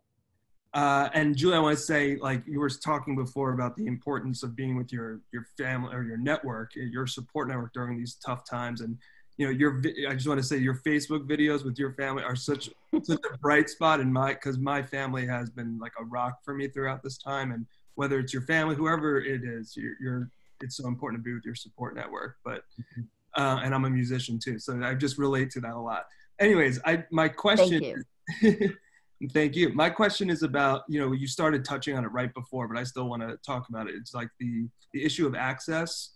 [0.75, 4.43] uh and julie i want to say like you were talking before about the importance
[4.43, 8.49] of being with your your family or your network your support network during these tough
[8.49, 8.97] times and
[9.39, 12.37] you know your i just want to say your facebook videos with your family are
[12.37, 12.71] such
[13.03, 16.55] such a bright spot in my because my family has been like a rock for
[16.55, 20.31] me throughout this time and whether it's your family whoever it is you're, you're
[20.61, 23.03] it's so important to be with your support network but mm-hmm
[23.35, 26.07] uh, and I'm a musician too, so I just relate to that a lot.
[26.39, 27.97] Anyways, I my question.
[28.41, 28.77] Thank you.
[29.33, 29.73] thank you.
[29.73, 32.85] My question is about you know you started touching on it right before, but I
[32.85, 33.95] still want to talk about it.
[33.95, 36.11] It's like the the issue of access.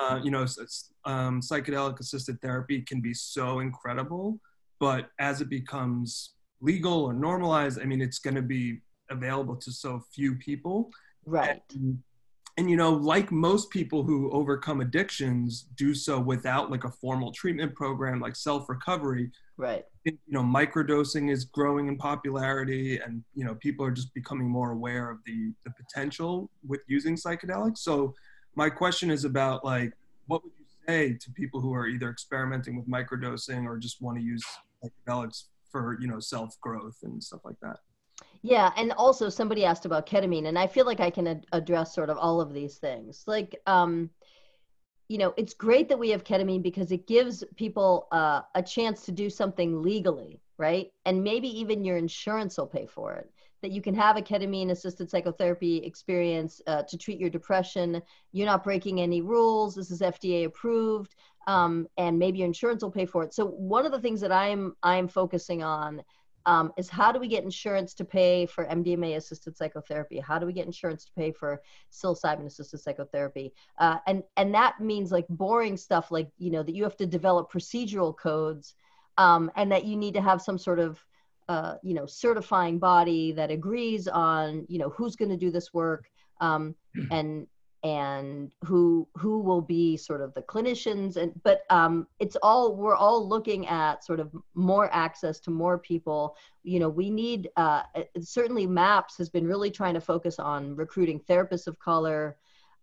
[0.00, 0.46] Uh, you know,
[1.04, 4.38] um, psychedelic assisted therapy can be so incredible,
[4.80, 8.80] but as it becomes legal or normalized, I mean, it's going to be
[9.10, 10.90] available to so few people.
[11.26, 11.60] Right.
[11.74, 12.02] And
[12.58, 17.32] and you know like most people who overcome addictions do so without like a formal
[17.32, 23.44] treatment program like self recovery right you know microdosing is growing in popularity and you
[23.44, 28.12] know people are just becoming more aware of the the potential with using psychedelics so
[28.54, 29.92] my question is about like
[30.26, 34.16] what would you say to people who are either experimenting with microdosing or just want
[34.18, 34.44] to use
[34.82, 37.78] psychedelics for you know self growth and stuff like that
[38.42, 41.94] yeah, and also somebody asked about ketamine, and I feel like I can ad- address
[41.94, 43.24] sort of all of these things.
[43.26, 44.10] Like, um,
[45.08, 49.04] you know, it's great that we have ketamine because it gives people uh, a chance
[49.06, 50.92] to do something legally, right?
[51.04, 53.30] And maybe even your insurance will pay for it.
[53.62, 58.00] That you can have a ketamine assisted psychotherapy experience uh, to treat your depression.
[58.32, 59.74] You're not breaking any rules.
[59.74, 61.16] This is FDA approved,
[61.46, 63.34] um, and maybe your insurance will pay for it.
[63.34, 66.02] So one of the things that I'm I'm focusing on
[66.48, 70.18] um, is how do we get insurance to pay for MDMA assisted psychotherapy?
[70.18, 71.60] How do we get insurance to pay for
[71.92, 73.52] psilocybin assisted psychotherapy?
[73.78, 77.06] Uh, and and that means like boring stuff, like you know that you have to
[77.06, 78.74] develop procedural codes,
[79.18, 81.04] um, and that you need to have some sort of
[81.48, 85.72] uh, you know certifying body that agrees on you know who's going to do this
[85.72, 86.06] work
[86.40, 86.74] um,
[87.10, 87.46] and
[87.84, 92.96] and who who will be sort of the clinicians and but um, it's all we're
[92.96, 96.36] all looking at sort of more access to more people.
[96.64, 97.82] You know we need uh,
[98.20, 102.36] certainly maps has been really trying to focus on recruiting therapists of color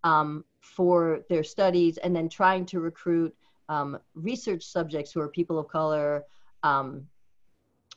[0.06, 3.36] um, for their studies and then trying to recruit
[3.68, 6.24] um, research subjects who are people of color
[6.64, 7.06] um,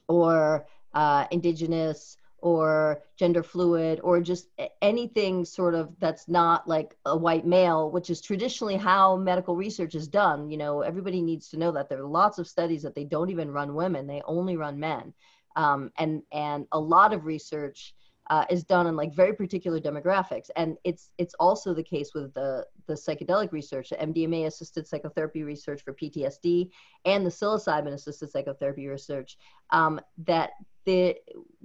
[0.09, 4.49] or uh, indigenous or gender fluid or just
[4.81, 9.95] anything sort of that's not like a white male which is traditionally how medical research
[9.95, 10.49] is done.
[10.49, 13.31] You know everybody needs to know that there are lots of studies that they don't
[13.31, 15.13] even run women they only run men.
[15.57, 17.95] Um, and and a lot of research
[18.31, 20.51] uh, is done in like very particular demographics.
[20.57, 25.43] And it's it's also the case with the the psychedelic research the mdma assisted psychotherapy
[25.43, 26.71] research for ptsd
[27.05, 29.37] and the psilocybin assisted psychotherapy research
[29.71, 30.53] um, that
[30.87, 31.15] the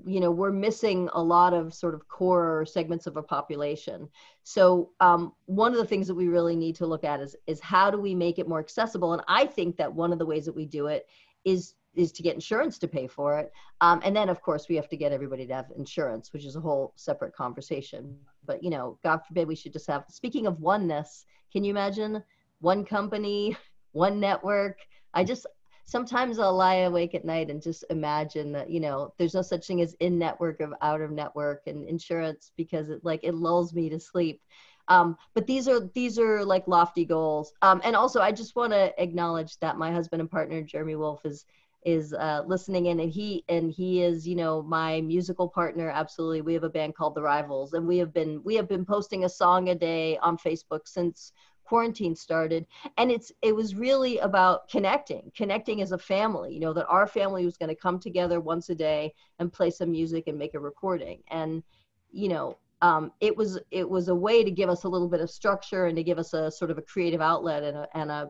[0.06, 4.10] you know we're missing a lot of sort of core segments of a population.
[4.44, 7.61] So um, one of the things that we really need to look at is is
[7.61, 9.14] how do we make it more accessible?
[9.14, 11.07] And i think that one of the ways that we do it
[11.45, 13.52] is is to get insurance to pay for it.
[13.82, 16.56] Um, and then, of course, we have to get everybody to have insurance, which is
[16.56, 18.18] a whole separate conversation.
[18.45, 22.24] But, you know, God forbid we should just have, speaking of oneness, can you imagine
[22.61, 23.56] one company,
[23.91, 24.80] one network?
[25.14, 25.45] I just,
[25.86, 29.68] sometimes I'll lie awake at night and just imagine that, you know, there's no such
[29.68, 33.74] thing as in network or out of network and insurance because it like, it lulls
[33.74, 34.41] me to sleep.
[34.88, 37.53] Um, but these are these are like lofty goals.
[37.61, 41.26] Um, and also, I just want to acknowledge that my husband and partner Jeremy Wolf
[41.26, 41.45] is
[41.85, 46.41] is uh, listening in and he and he is you know my musical partner absolutely.
[46.41, 49.26] We have a band called the rivals and we have been we have been posting
[49.26, 51.31] a song a day on facebook since
[51.64, 52.65] quarantine started
[52.97, 55.31] and it's it was really about connecting.
[55.35, 58.69] Connecting as a family you know that our family was going to come together once
[58.69, 61.22] a day and play some music and make a recording.
[61.30, 61.64] And
[62.11, 65.22] you know um, it was it was a way to give us a little bit
[65.22, 68.11] of structure and to give us a sort of a creative outlet and a, and
[68.11, 68.30] a,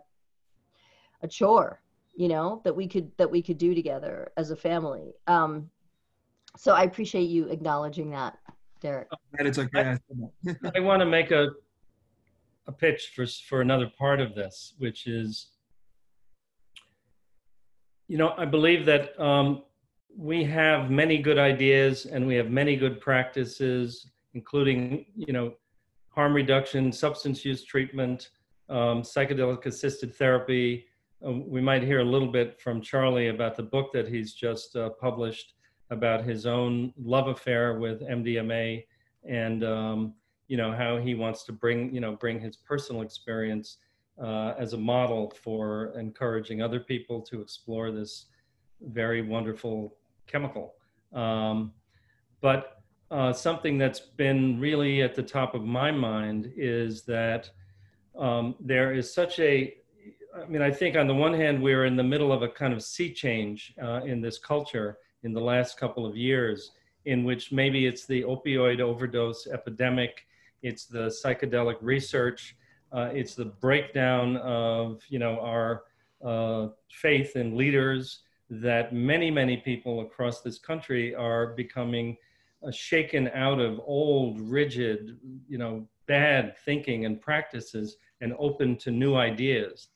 [1.24, 1.83] a chore
[2.16, 5.14] you know that we could that we could do together as a family.
[5.28, 5.70] Um
[6.58, 8.38] so i appreciate you acknowledging that
[8.82, 9.08] derek.
[9.12, 9.98] Oh, it's okay
[10.48, 11.50] i, I want to make a
[12.68, 15.50] a pitch for for another part of this which is
[18.08, 19.64] you know i believe that um,
[20.16, 25.54] we have many good ideas and we have many good practices including you know
[26.10, 28.30] harm reduction substance use treatment
[28.70, 30.86] um, psychedelic assisted therapy
[31.24, 34.90] we might hear a little bit from Charlie about the book that he's just uh,
[34.90, 35.54] published
[35.90, 38.84] about his own love affair with MDMA
[39.28, 40.14] and um,
[40.48, 43.78] you know how he wants to bring you know bring his personal experience
[44.22, 48.26] uh, as a model for encouraging other people to explore this
[48.82, 49.96] very wonderful
[50.28, 50.76] chemical.
[51.14, 51.74] Um,
[52.42, 52.82] but
[53.12, 57.50] uh, something that's been really at the top of my mind is that
[58.18, 59.76] um, there is such a
[60.36, 62.74] I mean, I think on the one hand, we're in the middle of a kind
[62.74, 66.72] of sea change uh, in this culture in the last couple of years,
[67.06, 70.26] in which maybe it's the opioid overdose epidemic,
[70.64, 72.56] it's the psychedelic research,
[72.92, 75.84] uh, it's the breakdown of you know our
[76.26, 82.18] uh, faith in leaders that many many people across this country are becoming
[82.66, 88.92] uh, shaken out of old rigid you know bad thinking and practices and open to
[88.92, 89.88] new ideas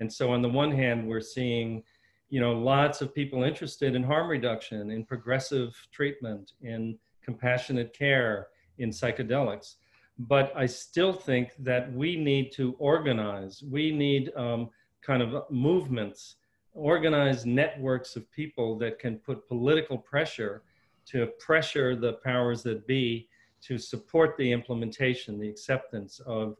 [0.00, 1.82] and so on the one hand, we're seeing,
[2.30, 8.48] you know, lots of people interested in harm reduction, in progressive treatment, in compassionate care,
[8.78, 9.74] in psychedelics.
[10.18, 13.62] But I still think that we need to organize.
[13.62, 14.70] We need um,
[15.02, 16.36] kind of movements,
[16.72, 20.62] organized networks of people that can put political pressure
[21.06, 23.28] to pressure the powers that be
[23.62, 26.56] to support the implementation, the acceptance of,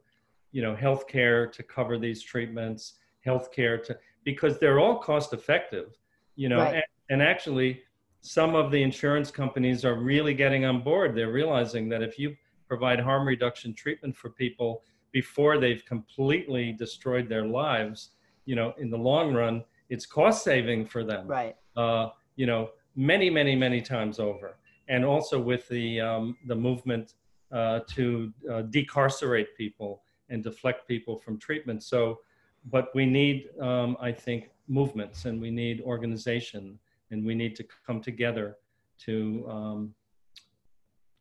[0.51, 5.97] you know, healthcare to cover these treatments, healthcare to because they're all cost effective,
[6.35, 6.75] you know, right.
[6.75, 7.81] and, and actually
[8.21, 11.15] some of the insurance companies are really getting on board.
[11.15, 12.35] They're realizing that if you
[12.67, 18.11] provide harm reduction treatment for people before they've completely destroyed their lives,
[18.45, 21.27] you know, in the long run, it's cost saving for them.
[21.27, 21.55] Right.
[21.75, 24.57] Uh, you know, many, many, many times over.
[24.87, 27.13] And also with the um, the movement
[27.51, 31.83] uh, to uh, decarcerate people and deflect people from treatment.
[31.83, 32.19] So
[32.65, 36.79] but we need, um, I think, movements and we need organization
[37.09, 38.57] and we need to come together
[39.05, 39.93] to, um,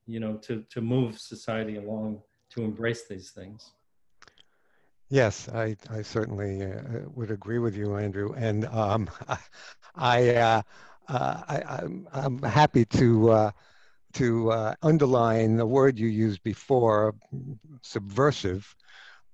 [0.07, 3.73] you know, to, to move society along to embrace these things.
[5.09, 8.33] Yes, I, I certainly uh, would agree with you, Andrew.
[8.37, 9.11] And um,
[9.97, 10.62] I, uh,
[11.09, 11.83] uh, I,
[12.25, 13.51] am happy to uh,
[14.15, 17.15] to uh, underline the word you used before,
[17.83, 18.75] subversive,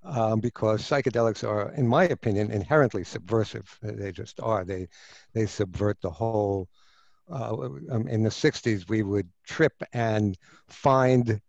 [0.05, 3.79] um, because psychedelics are, in my opinion, inherently subversive.
[3.83, 4.65] They just are.
[4.65, 4.89] They
[5.35, 6.69] they subvert the whole.
[7.29, 7.55] Uh,
[7.91, 11.41] um, in the '60s, we would trip and find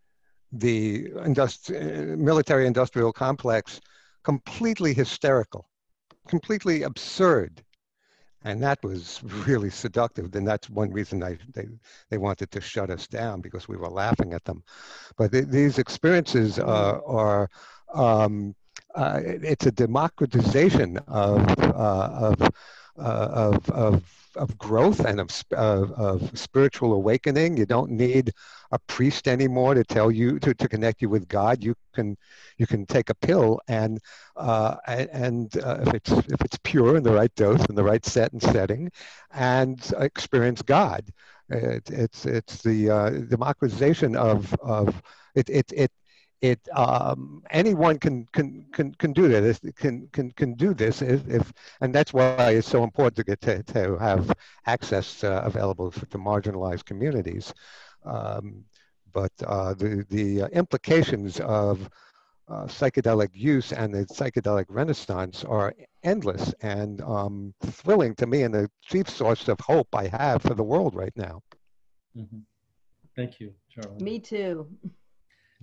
[0.52, 3.80] the industri- military-industrial complex
[4.24, 5.69] completely hysterical,
[6.28, 7.64] completely absurd
[8.48, 10.34] and that was really seductive.
[10.36, 11.68] And that's one reason I, they,
[12.10, 14.64] they wanted to shut us down because we were laughing at them.
[15.18, 17.49] But th- these experiences uh, are,
[17.94, 18.56] um,
[18.96, 22.42] uh, it's a democratization of, uh, of,
[22.98, 24.04] uh, of, of
[24.38, 27.58] of growth and of, of, of, spiritual awakening.
[27.58, 28.32] You don't need
[28.72, 31.64] a priest anymore to tell you to, to connect you with God.
[31.64, 32.18] You can
[32.58, 34.00] you can take a pill and
[34.36, 38.06] uh, and uh, if it's if it's pure in the right dose and the right
[38.06, 38.92] set and setting,
[39.32, 41.06] and experience God.
[41.50, 45.02] It, it's it's the uh, democratization of of
[45.34, 45.92] it it it
[46.42, 51.28] it um, anyone can can can can do this can can can do this if,
[51.28, 51.52] if
[51.82, 54.32] and that's why it's so important to get to, to have
[54.66, 57.54] access uh, available for, to marginalized communities
[58.06, 58.64] um,
[59.14, 61.90] but uh, the the uh, implications of
[62.50, 65.74] uh, psychedelic use and the psychedelic renaissance are
[66.04, 70.54] endless and um, thrilling to me and the chief source of hope I have for
[70.54, 71.42] the world right now.
[72.18, 72.40] Mm-hmm.
[73.16, 74.04] Thank you, Charlie.
[74.04, 74.68] Me too.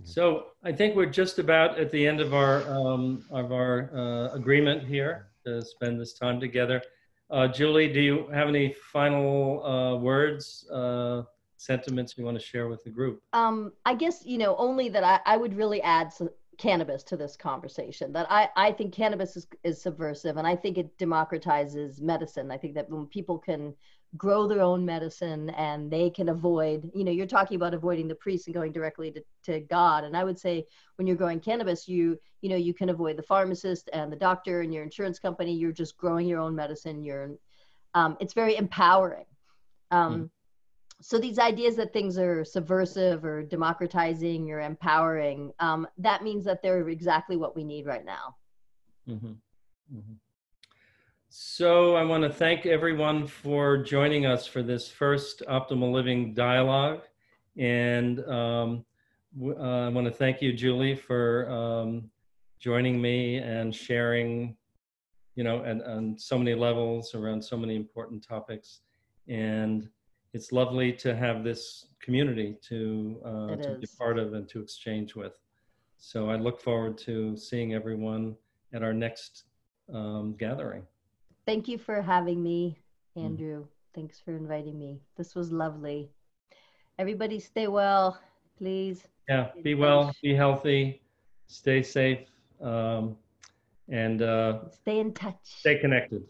[0.02, 4.34] So I think we're just about at the end of our um, of our uh,
[4.34, 6.82] agreement here to spend this time together.
[7.30, 11.22] Uh, Julie, do you have any final uh, words, uh,
[11.56, 13.22] sentiments you want to share with the group?
[13.32, 17.16] Um, I guess you know only that I, I would really add some cannabis to
[17.16, 18.12] this conversation.
[18.12, 22.50] That I I think cannabis is, is subversive, and I think it democratizes medicine.
[22.50, 23.74] I think that when people can
[24.16, 28.14] grow their own medicine and they can avoid you know you're talking about avoiding the
[28.14, 30.64] priest and going directly to, to god and i would say
[30.96, 34.60] when you're growing cannabis you you know you can avoid the pharmacist and the doctor
[34.60, 37.30] and your insurance company you're just growing your own medicine you're
[37.94, 39.26] um, it's very empowering
[39.90, 40.30] um, mm.
[41.00, 46.62] so these ideas that things are subversive or democratizing or empowering um, that means that
[46.62, 48.36] they're exactly what we need right now
[49.08, 49.32] mm-hmm.
[49.92, 50.14] Mm-hmm.
[51.36, 57.00] So I want to thank everyone for joining us for this first Optimal Living Dialogue.
[57.56, 58.84] And um,
[59.42, 62.08] uh, I want to thank you, Julie, for um,
[62.60, 64.56] joining me and sharing,
[65.34, 68.82] you know, on so many levels around so many important topics.
[69.26, 69.88] And
[70.34, 75.16] it's lovely to have this community to, uh, to be part of and to exchange
[75.16, 75.36] with.
[75.98, 78.36] So I look forward to seeing everyone
[78.72, 79.46] at our next
[79.92, 80.84] um, gathering.
[81.46, 82.78] Thank you for having me,
[83.16, 83.24] mm.
[83.24, 83.64] Andrew.
[83.64, 83.68] Mm.
[83.94, 85.00] Thanks for inviting me.
[85.16, 86.10] This was lovely.
[86.98, 88.18] Everybody stay well,
[88.56, 89.04] please.
[89.28, 91.02] Yeah, be well, be healthy,
[91.46, 92.26] stay safe,
[92.60, 93.16] um,
[93.88, 95.38] and uh, stay in touch.
[95.42, 96.24] Stay connected.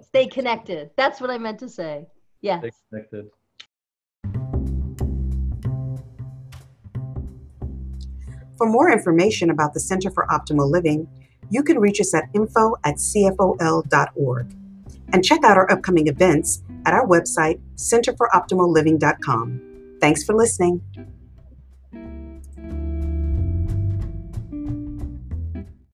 [0.00, 0.90] stay connected.
[0.96, 2.06] That's what I meant to say.
[2.40, 2.60] Yes.
[2.60, 3.30] Stay connected.
[8.56, 11.08] For more information about the Center for Optimal Living,
[11.50, 14.54] you can reach us at info at cfol.org.
[15.12, 19.62] And check out our upcoming events at our website, centerforoptimalliving.com.
[20.00, 20.82] Thanks for listening.